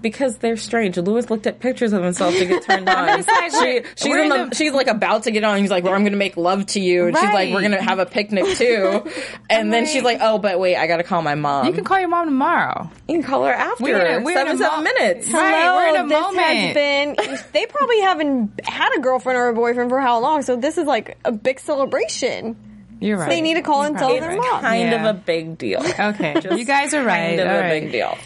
Because 0.07 0.37
they're 0.37 0.57
strange. 0.57 0.97
Louis 0.99 1.29
looked 1.29 1.49
at 1.49 1.59
pictures 1.59 1.93
of 1.93 2.01
himself 2.05 2.33
to 2.37 2.47
get 2.47 2.63
turned 2.63 2.89
on. 2.89 3.25
She, 3.57 3.83
she's, 3.97 4.07
in 4.07 4.19
in 4.21 4.29
the, 4.29 4.45
the- 4.51 4.55
she's 4.55 4.73
like 4.73 4.87
about 4.87 5.25
to 5.25 5.33
get 5.33 5.43
on. 5.43 5.59
He's 5.59 5.71
like, 5.71 5.83
"Well, 5.83 5.95
I'm 5.95 6.03
going 6.03 6.13
to 6.13 6.19
make 6.19 6.37
love 6.37 6.65
to 6.67 6.81
you," 6.81 7.07
and 7.07 7.17
she's 7.17 7.33
like, 7.33 7.53
"We're 7.53 7.61
going 7.61 7.73
to 7.73 7.83
have 7.83 7.99
a 7.99 8.07
picnic 8.07 8.57
too." 8.57 9.03
And 9.51 9.73
then 9.73 9.83
like- 9.85 9.93
she's 9.93 10.03
like, 10.05 10.19
"Oh, 10.21 10.39
but 10.39 10.61
wait, 10.61 10.77
I 10.77 10.87
got 10.87 10.99
to 10.99 11.03
call 11.03 11.23
my 11.23 11.35
mom." 11.35 11.67
You 11.67 11.73
can 11.73 11.83
call 11.85 11.99
your 11.99 12.09
mom 12.09 12.27
tomorrow. 12.27 12.89
You 13.09 13.15
can 13.17 13.23
call 13.25 13.45
her 13.47 13.53
after 13.53 13.83
We're 13.83 13.99
in 14.01 14.23
a- 14.23 14.25
we're 14.25 14.31
in 14.31 14.37
seven 14.37 14.55
a 14.55 14.59
seven 14.59 14.79
mo- 14.79 14.83
minutes. 14.85 15.31
Right, 15.33 15.55
Hello, 15.65 15.77
we're 15.77 15.89
in 15.89 15.97
a 16.05 16.09
this 16.09 16.21
moment. 16.21 16.47
has 16.47 16.75
been. 16.75 17.17
They 17.53 17.67
probably 17.67 18.01
haven't 18.03 18.61
had 18.65 18.91
a 18.97 19.01
girlfriend 19.01 19.39
or 19.39 19.49
a 19.49 19.55
boyfriend 19.55 19.91
for 19.91 20.01
how 20.01 20.21
long? 20.21 20.43
So 20.43 20.55
this 20.57 20.79
is 20.79 20.85
like 20.87 21.19
a 21.25 21.33
big 21.33 21.59
celebration. 21.59 22.57
You're 23.01 23.19
right. 23.19 23.29
They 23.29 23.41
need 23.41 23.55
to 23.55 23.63
call 23.63 23.83
and 23.83 23.97
tell 23.99 24.09
their 24.09 24.29
right. 24.31 24.39
mom 24.39 24.61
Kind 24.61 24.91
Yeah. 24.91 25.09
of 25.09 25.17
a 25.17 25.19
big 25.19 25.59
deal. 25.59 25.83
Okay, 25.99 26.35
you 26.57 26.65
guys 26.65 26.95
are 26.95 27.05
right. 27.05 27.37
Kind 27.37 27.41
of 27.41 27.49
All 27.49 27.57
a 27.57 27.61
right. 27.61 27.81
big 27.83 27.93
deal 27.93 28.17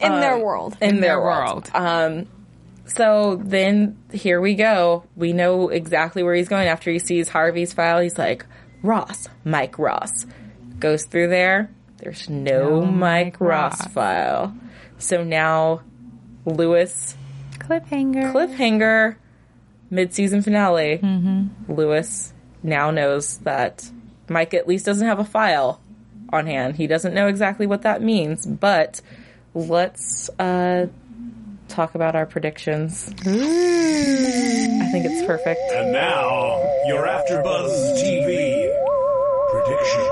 in 0.00 0.12
Uh, 0.12 0.20
their 0.20 0.38
world. 0.38 0.76
in, 0.80 0.96
their, 1.00 1.00
their 1.16 1.20
world. 1.20 1.70
world. 1.74 1.86
Um, 1.86 2.26
so 2.86 3.40
then 3.42 3.96
here 4.12 4.40
we 4.40 4.54
go. 4.54 5.04
We 5.16 5.32
know 5.32 5.68
exactly 5.68 6.22
where 6.22 6.34
he's 6.34 6.48
going 6.48 6.68
after 6.68 6.90
he 6.90 6.98
sees 6.98 7.28
Harvey's 7.28 7.72
file. 7.72 8.00
He's 8.00 8.18
like, 8.18 8.46
Ross, 8.82 9.28
Mike 9.44 9.78
Ross. 9.78 10.26
Goes 10.78 11.04
through 11.06 11.28
there. 11.28 11.70
There's 11.98 12.28
no, 12.28 12.80
No 12.80 12.82
Mike 12.86 13.26
Mike 13.26 13.40
Ross. 13.40 13.80
Ross. 13.80 13.92
file. 13.92 14.56
So 14.98 15.24
now 15.24 15.80
Louis 16.44 17.16
Cliffhanger. 17.58 18.32
cliffhanger 18.32 19.16
mid-season 19.90 20.42
finale. 20.42 21.00
Louis 21.68 22.32
now 22.62 22.90
knows 22.90 23.38
that 23.38 23.90
Mike 24.28 24.52
at 24.54 24.68
least 24.68 24.84
doesn't 24.86 25.06
have 25.06 25.18
a 25.18 25.24
file 25.24 25.80
on 26.32 26.46
hand. 26.46 26.76
He 26.76 26.86
doesn't 26.86 27.14
know 27.14 27.28
exactly 27.28 27.66
what 27.66 27.82
that 27.82 28.02
means, 28.02 28.44
but 28.46 29.00
let's 29.56 30.28
uh, 30.38 30.86
talk 31.68 31.94
about 31.94 32.14
our 32.14 32.26
predictions. 32.26 33.08
I 33.20 34.88
think 34.92 35.06
it's 35.06 35.26
perfect. 35.26 35.60
And 35.72 35.92
now, 35.92 36.62
your 36.86 37.06
AfterBuzz 37.06 37.96
TV 37.96 38.70
predictions. 39.50 40.08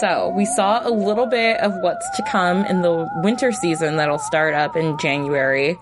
So 0.00 0.34
we 0.36 0.44
saw 0.44 0.86
a 0.86 0.90
little 0.90 1.26
bit 1.26 1.58
of 1.60 1.72
what's 1.80 2.06
to 2.16 2.22
come 2.24 2.66
in 2.66 2.82
the 2.82 3.08
winter 3.22 3.52
season 3.52 3.96
that'll 3.96 4.18
start 4.18 4.52
up 4.52 4.76
in 4.76 4.98
January. 4.98 5.78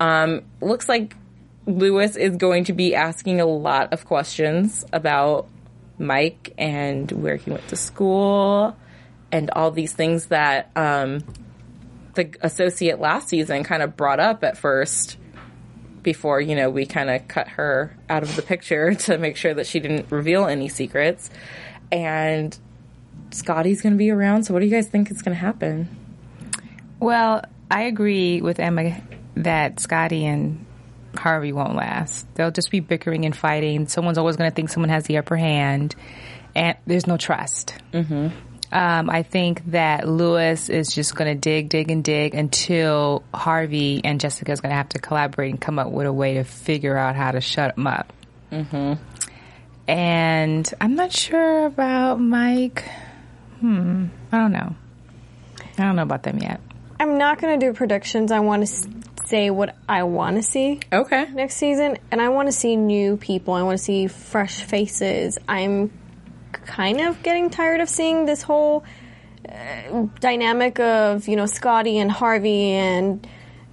Um, 0.00 0.42
looks 0.62 0.88
like 0.88 1.14
Louis 1.66 2.16
is 2.16 2.36
going 2.36 2.64
to 2.64 2.72
be 2.72 2.94
asking 2.94 3.42
a 3.42 3.46
lot 3.46 3.92
of 3.92 4.06
questions 4.06 4.86
about 4.94 5.46
Mike 5.98 6.54
and 6.56 7.10
where 7.12 7.36
he 7.36 7.50
went 7.50 7.68
to 7.68 7.76
school 7.76 8.74
and 9.30 9.50
all 9.50 9.70
these 9.70 9.92
things 9.92 10.26
that 10.26 10.70
um, 10.76 11.22
the 12.14 12.34
associate 12.40 13.00
last 13.00 13.28
season 13.28 13.64
kind 13.64 13.82
of 13.82 13.96
brought 13.96 14.20
up 14.20 14.44
at 14.44 14.56
first 14.56 15.16
before 16.02 16.40
you 16.40 16.54
know 16.54 16.70
we 16.70 16.86
kind 16.86 17.10
of 17.10 17.26
cut 17.28 17.48
her 17.48 17.96
out 18.08 18.22
of 18.22 18.34
the 18.36 18.42
picture 18.42 18.94
to 19.06 19.18
make 19.18 19.36
sure 19.36 19.52
that 19.54 19.66
she 19.66 19.80
didn't 19.80 20.10
reveal 20.10 20.46
any 20.46 20.68
secrets 20.68 21.30
and 21.90 22.58
Scottie's 23.30 23.82
going 23.82 23.92
to 23.92 23.98
be 23.98 24.10
around. 24.10 24.44
So, 24.44 24.54
what 24.54 24.60
do 24.60 24.66
you 24.66 24.72
guys 24.72 24.88
think 24.88 25.10
is 25.10 25.22
going 25.22 25.34
to 25.34 25.40
happen? 25.40 25.88
Well, 27.00 27.44
I 27.70 27.82
agree 27.82 28.40
with 28.40 28.58
Emma 28.58 29.00
that 29.36 29.80
Scottie 29.80 30.24
and 30.26 30.64
Harvey 31.16 31.52
won't 31.52 31.74
last. 31.74 32.26
They'll 32.34 32.50
just 32.50 32.70
be 32.70 32.80
bickering 32.80 33.24
and 33.24 33.36
fighting. 33.36 33.86
Someone's 33.88 34.18
always 34.18 34.36
going 34.36 34.50
to 34.50 34.54
think 34.54 34.70
someone 34.70 34.90
has 34.90 35.04
the 35.04 35.18
upper 35.18 35.36
hand, 35.36 35.94
and 36.54 36.76
there's 36.86 37.06
no 37.06 37.16
trust. 37.16 37.74
Mm-hmm. 37.92 38.28
Um, 38.70 39.08
I 39.08 39.22
think 39.22 39.70
that 39.70 40.06
Louis 40.06 40.68
is 40.68 40.94
just 40.94 41.14
going 41.14 41.34
to 41.34 41.40
dig, 41.40 41.70
dig, 41.70 41.90
and 41.90 42.04
dig 42.04 42.34
until 42.34 43.22
Harvey 43.32 44.02
and 44.04 44.20
Jessica 44.20 44.52
is 44.52 44.60
going 44.60 44.70
to 44.70 44.76
have 44.76 44.90
to 44.90 44.98
collaborate 44.98 45.50
and 45.50 45.60
come 45.60 45.78
up 45.78 45.90
with 45.90 46.06
a 46.06 46.12
way 46.12 46.34
to 46.34 46.44
figure 46.44 46.96
out 46.96 47.16
how 47.16 47.30
to 47.30 47.40
shut 47.40 47.78
him 47.78 47.86
up. 47.86 48.12
Mm-hmm. 48.52 48.94
And 49.88 50.74
I'm 50.80 50.94
not 50.96 51.12
sure 51.12 51.64
about 51.66 52.20
Mike. 52.20 52.84
Hmm. 53.60 54.06
I 54.30 54.38
don't 54.38 54.52
know. 54.52 54.74
I 55.78 55.82
don't 55.82 55.96
know 55.96 56.02
about 56.02 56.22
them 56.22 56.38
yet. 56.38 56.60
I'm 57.00 57.16
not 57.16 57.40
going 57.40 57.58
to 57.58 57.66
do 57.66 57.72
predictions. 57.72 58.32
I 58.32 58.40
want 58.40 58.66
to 58.66 58.88
say 59.26 59.50
what 59.50 59.76
I 59.88 60.02
want 60.02 60.36
to 60.36 60.42
see 60.42 60.80
Okay. 60.92 61.26
next 61.32 61.56
season, 61.56 61.98
and 62.10 62.20
I 62.20 62.28
want 62.30 62.48
to 62.48 62.52
see 62.52 62.76
new 62.76 63.16
people. 63.16 63.54
I 63.54 63.62
want 63.62 63.78
to 63.78 63.84
see 63.84 64.08
fresh 64.08 64.62
faces. 64.62 65.38
I'm 65.48 65.90
kind 66.68 67.00
of 67.00 67.20
getting 67.22 67.50
tired 67.50 67.80
of 67.80 67.88
seeing 67.88 68.26
this 68.26 68.42
whole 68.42 68.84
uh, 69.48 70.06
dynamic 70.20 70.78
of 70.78 71.26
you 71.26 71.34
know 71.34 71.46
Scottie 71.46 71.98
and 71.98 72.12
Harvey 72.12 72.70
and 72.72 73.26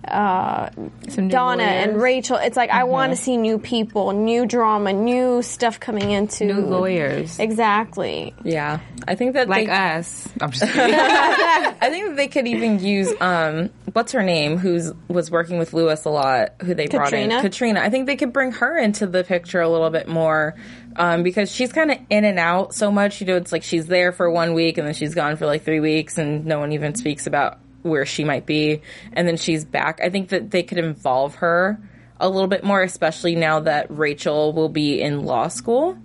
uh, 0.08 0.70
Some 1.10 1.28
Donna 1.30 1.64
lawyers. 1.64 1.88
and 1.88 2.02
Rachel. 2.02 2.38
It's 2.38 2.58
like 2.58 2.70
I 2.70 2.84
want 2.86 3.12
to 3.12 3.16
see 3.16 3.38
new 3.38 3.58
people, 3.60 4.12
new 4.14 4.46
drama, 4.46 4.94
new 4.94 5.42
stuff 5.42 5.80
coming 5.80 6.12
into 6.12 6.46
New 6.46 6.62
lawyers. 6.62 7.40
Exactly. 7.40 8.34
Yeah. 8.44 8.80
I 9.08 9.16
think 9.16 9.34
that 9.34 9.48
like 9.50 9.68
they, 9.68 9.74
us. 9.74 10.28
I'm 10.42 10.52
just. 10.52 10.64
I 10.76 11.90
think 11.90 12.08
that 12.08 12.16
they 12.16 12.28
could 12.28 12.48
even 12.48 12.80
use 12.80 13.14
um 13.22 13.70
what's 13.94 14.12
her 14.12 14.24
name 14.24 14.58
who's 14.58 14.92
was 15.08 15.30
working 15.32 15.58
with 15.58 15.74
Louis 15.74 16.04
a 16.06 16.10
lot 16.10 16.54
who 16.62 16.74
they 16.74 16.88
brought 16.88 17.14
in 17.14 17.30
Katrina? 17.30 17.42
Katrina. 17.42 17.80
I 17.82 17.90
think 17.90 18.08
they 18.08 18.16
could 18.16 18.34
bring 18.34 18.52
her 18.54 18.78
into 18.78 19.08
the 19.08 19.24
picture 19.24 19.62
a 19.62 19.70
little 19.70 19.90
bit 19.90 20.08
more 20.08 20.56
um 20.96 21.24
because 21.24 21.52
she's 21.52 21.72
kind 21.72 21.92
of 21.92 21.98
in 22.10 22.26
and 22.26 22.40
out 22.40 22.74
so 22.74 22.92
much. 22.92 23.22
You 23.22 23.28
know, 23.28 23.36
it's 23.38 23.52
like 23.52 23.64
she's 23.64 23.86
there 23.88 24.12
for 24.12 24.30
one 24.30 24.54
week 24.54 24.78
and 24.78 24.88
then 24.88 24.94
she's 24.94 25.14
gone 25.14 25.36
for 25.38 25.46
like 25.46 25.64
3 25.64 25.80
weeks 25.80 26.18
and 26.18 26.46
no 26.46 26.60
one 26.60 26.72
even 26.72 26.96
speaks 26.96 27.28
about 27.28 27.60
where 27.86 28.06
she 28.06 28.24
might 28.24 28.46
be 28.46 28.82
and 29.14 29.28
then 29.28 29.38
she's 29.38 29.64
back. 29.64 30.00
I 30.04 30.10
think 30.10 30.30
that 30.30 30.52
they 30.52 30.64
could 30.64 30.80
involve 30.80 31.36
her 31.36 31.80
a 32.20 32.28
little 32.28 32.48
bit 32.48 32.64
more 32.64 32.82
especially 32.82 33.36
now 33.36 33.60
that 33.62 33.88
Rachel 33.90 34.54
will 34.54 34.70
be 34.70 35.02
in 35.02 35.24
law 35.24 35.48
school. 35.48 35.98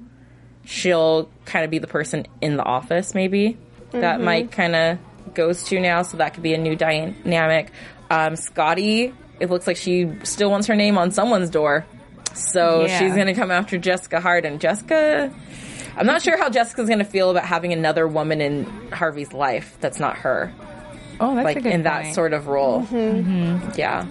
She'll 0.64 1.28
kind 1.47 1.64
of 1.64 1.70
be 1.70 1.78
the 1.78 1.87
person 1.87 2.26
in 2.41 2.57
the 2.57 2.64
office 2.64 3.14
maybe 3.14 3.57
that 3.93 4.20
Mike 4.20 4.53
kind 4.53 4.76
of 4.76 4.99
goes 5.35 5.64
to 5.64 5.81
now, 5.81 6.03
so 6.03 6.18
that 6.18 6.35
could 6.35 6.43
be 6.45 6.55
a 6.55 6.59
new 6.59 6.76
dynamic. 6.76 7.72
Um, 8.09 8.37
Scottie, 8.37 9.12
it 9.41 9.51
looks 9.51 9.66
like 9.66 9.76
she 9.76 10.12
still 10.22 10.51
wants 10.51 10.66
her 10.68 10.76
name 10.76 10.97
on 10.99 11.11
someone's 11.11 11.51
door, 11.51 11.87
so 12.35 12.85
Yeah. 12.87 12.99
she's 12.99 13.14
going 13.14 13.26
to 13.26 13.35
come 13.35 13.51
after 13.51 13.78
Jessica 13.78 14.20
Harden. 14.20 14.59
Jessica, 14.61 15.33
I'm 15.97 16.07
not 16.07 16.22
sure 16.22 16.37
how 16.37 16.51
Jessica's 16.51 16.87
going 16.89 16.99
to 17.01 17.05
feel 17.05 17.31
about 17.31 17.45
having 17.45 17.72
another 17.72 18.07
woman 18.07 18.41
in 18.41 18.64
Harvey's 18.93 19.33
life 19.33 19.76
that's 19.81 19.99
not 19.99 20.18
her, 20.18 20.53
Oh, 21.20 21.34
that's 21.34 21.44
like 21.44 21.56
a 21.58 21.60
good 21.60 21.72
in 21.72 21.82
that 21.84 22.02
point. 22.04 22.14
sort 22.14 22.32
of 22.32 22.46
role. 22.48 22.82
Mm-hmm. 22.82 22.96
Mm-hmm. 22.96 23.70
Yeah, 23.78 24.06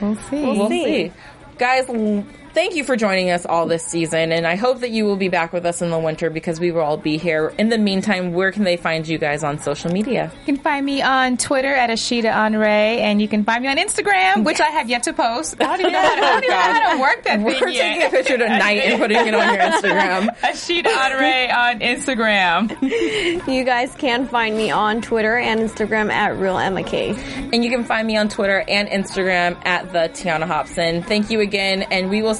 We'll 0.00 0.16
see. 0.16 0.42
we'll 0.44 0.68
see. 0.68 0.84
see. 0.84 1.12
Guys, 1.58 1.88
l- 1.88 2.24
thank 2.56 2.74
you 2.74 2.82
for 2.84 2.96
joining 2.96 3.30
us 3.30 3.44
all 3.44 3.66
this 3.66 3.84
season, 3.84 4.32
and 4.32 4.46
I 4.46 4.56
hope 4.56 4.80
that 4.80 4.88
you 4.90 5.04
will 5.04 5.18
be 5.18 5.28
back 5.28 5.52
with 5.52 5.66
us 5.66 5.82
in 5.82 5.90
the 5.90 5.98
winter 5.98 6.30
because 6.30 6.58
we 6.58 6.72
will 6.72 6.80
all 6.80 6.96
be 6.96 7.18
here. 7.18 7.52
In 7.58 7.68
the 7.68 7.76
meantime, 7.76 8.32
where 8.32 8.50
can 8.50 8.64
they 8.64 8.78
find 8.78 9.06
you 9.06 9.18
guys 9.18 9.44
on 9.44 9.58
social 9.58 9.92
media? 9.92 10.32
You 10.46 10.54
can 10.54 10.56
find 10.56 10.86
me 10.86 11.02
on 11.02 11.36
Twitter 11.36 11.74
at 11.74 11.90
Ashita 11.90 12.34
Honore, 12.34 12.64
and 12.64 13.20
you 13.20 13.28
can 13.28 13.44
find 13.44 13.62
me 13.62 13.68
on 13.68 13.76
Instagram, 13.76 14.42
which 14.42 14.58
I 14.62 14.68
have 14.68 14.88
yet 14.88 15.02
to 15.02 15.12
post. 15.12 15.60
I 15.60 15.64
don't 15.76 15.80
even 15.80 15.92
know 15.92 16.00
how 16.00 16.14
to, 16.14 16.22
I 16.22 16.40
don't 16.40 16.48
know 16.48 16.56
how 16.56 16.94
to 16.94 17.00
work 17.02 17.24
that 17.24 17.40
We're 17.40 17.52
thing 17.52 17.74
taking 17.74 17.98
a 17.98 17.98
yet. 17.98 18.10
picture 18.10 18.38
tonight 18.38 18.78
and 18.78 19.00
putting 19.02 19.18
it 19.18 19.34
on 19.34 19.52
your 19.54 19.62
Instagram. 19.62 20.36
Ashita 20.40 20.86
Honore 20.96 21.54
on 21.54 21.80
Instagram. 21.80 23.46
You 23.46 23.64
guys 23.64 23.94
can 23.94 24.26
find 24.26 24.56
me 24.56 24.70
on 24.70 25.02
Twitter 25.02 25.36
and 25.36 25.60
Instagram 25.60 26.10
at 26.10 26.36
Real 26.36 26.56
Emma 26.58 26.82
K. 26.82 27.14
And 27.52 27.64
you 27.64 27.70
can 27.70 27.84
find 27.84 28.06
me 28.06 28.16
on 28.16 28.28
Twitter 28.28 28.64
and 28.66 28.88
Instagram 28.88 29.64
at 29.66 29.92
the 29.92 30.08
Tiana 30.08 30.46
Hobson. 30.46 31.02
Thank 31.02 31.30
you 31.30 31.40
again, 31.40 31.82
and 31.82 32.08
we 32.10 32.22
will 32.22 32.34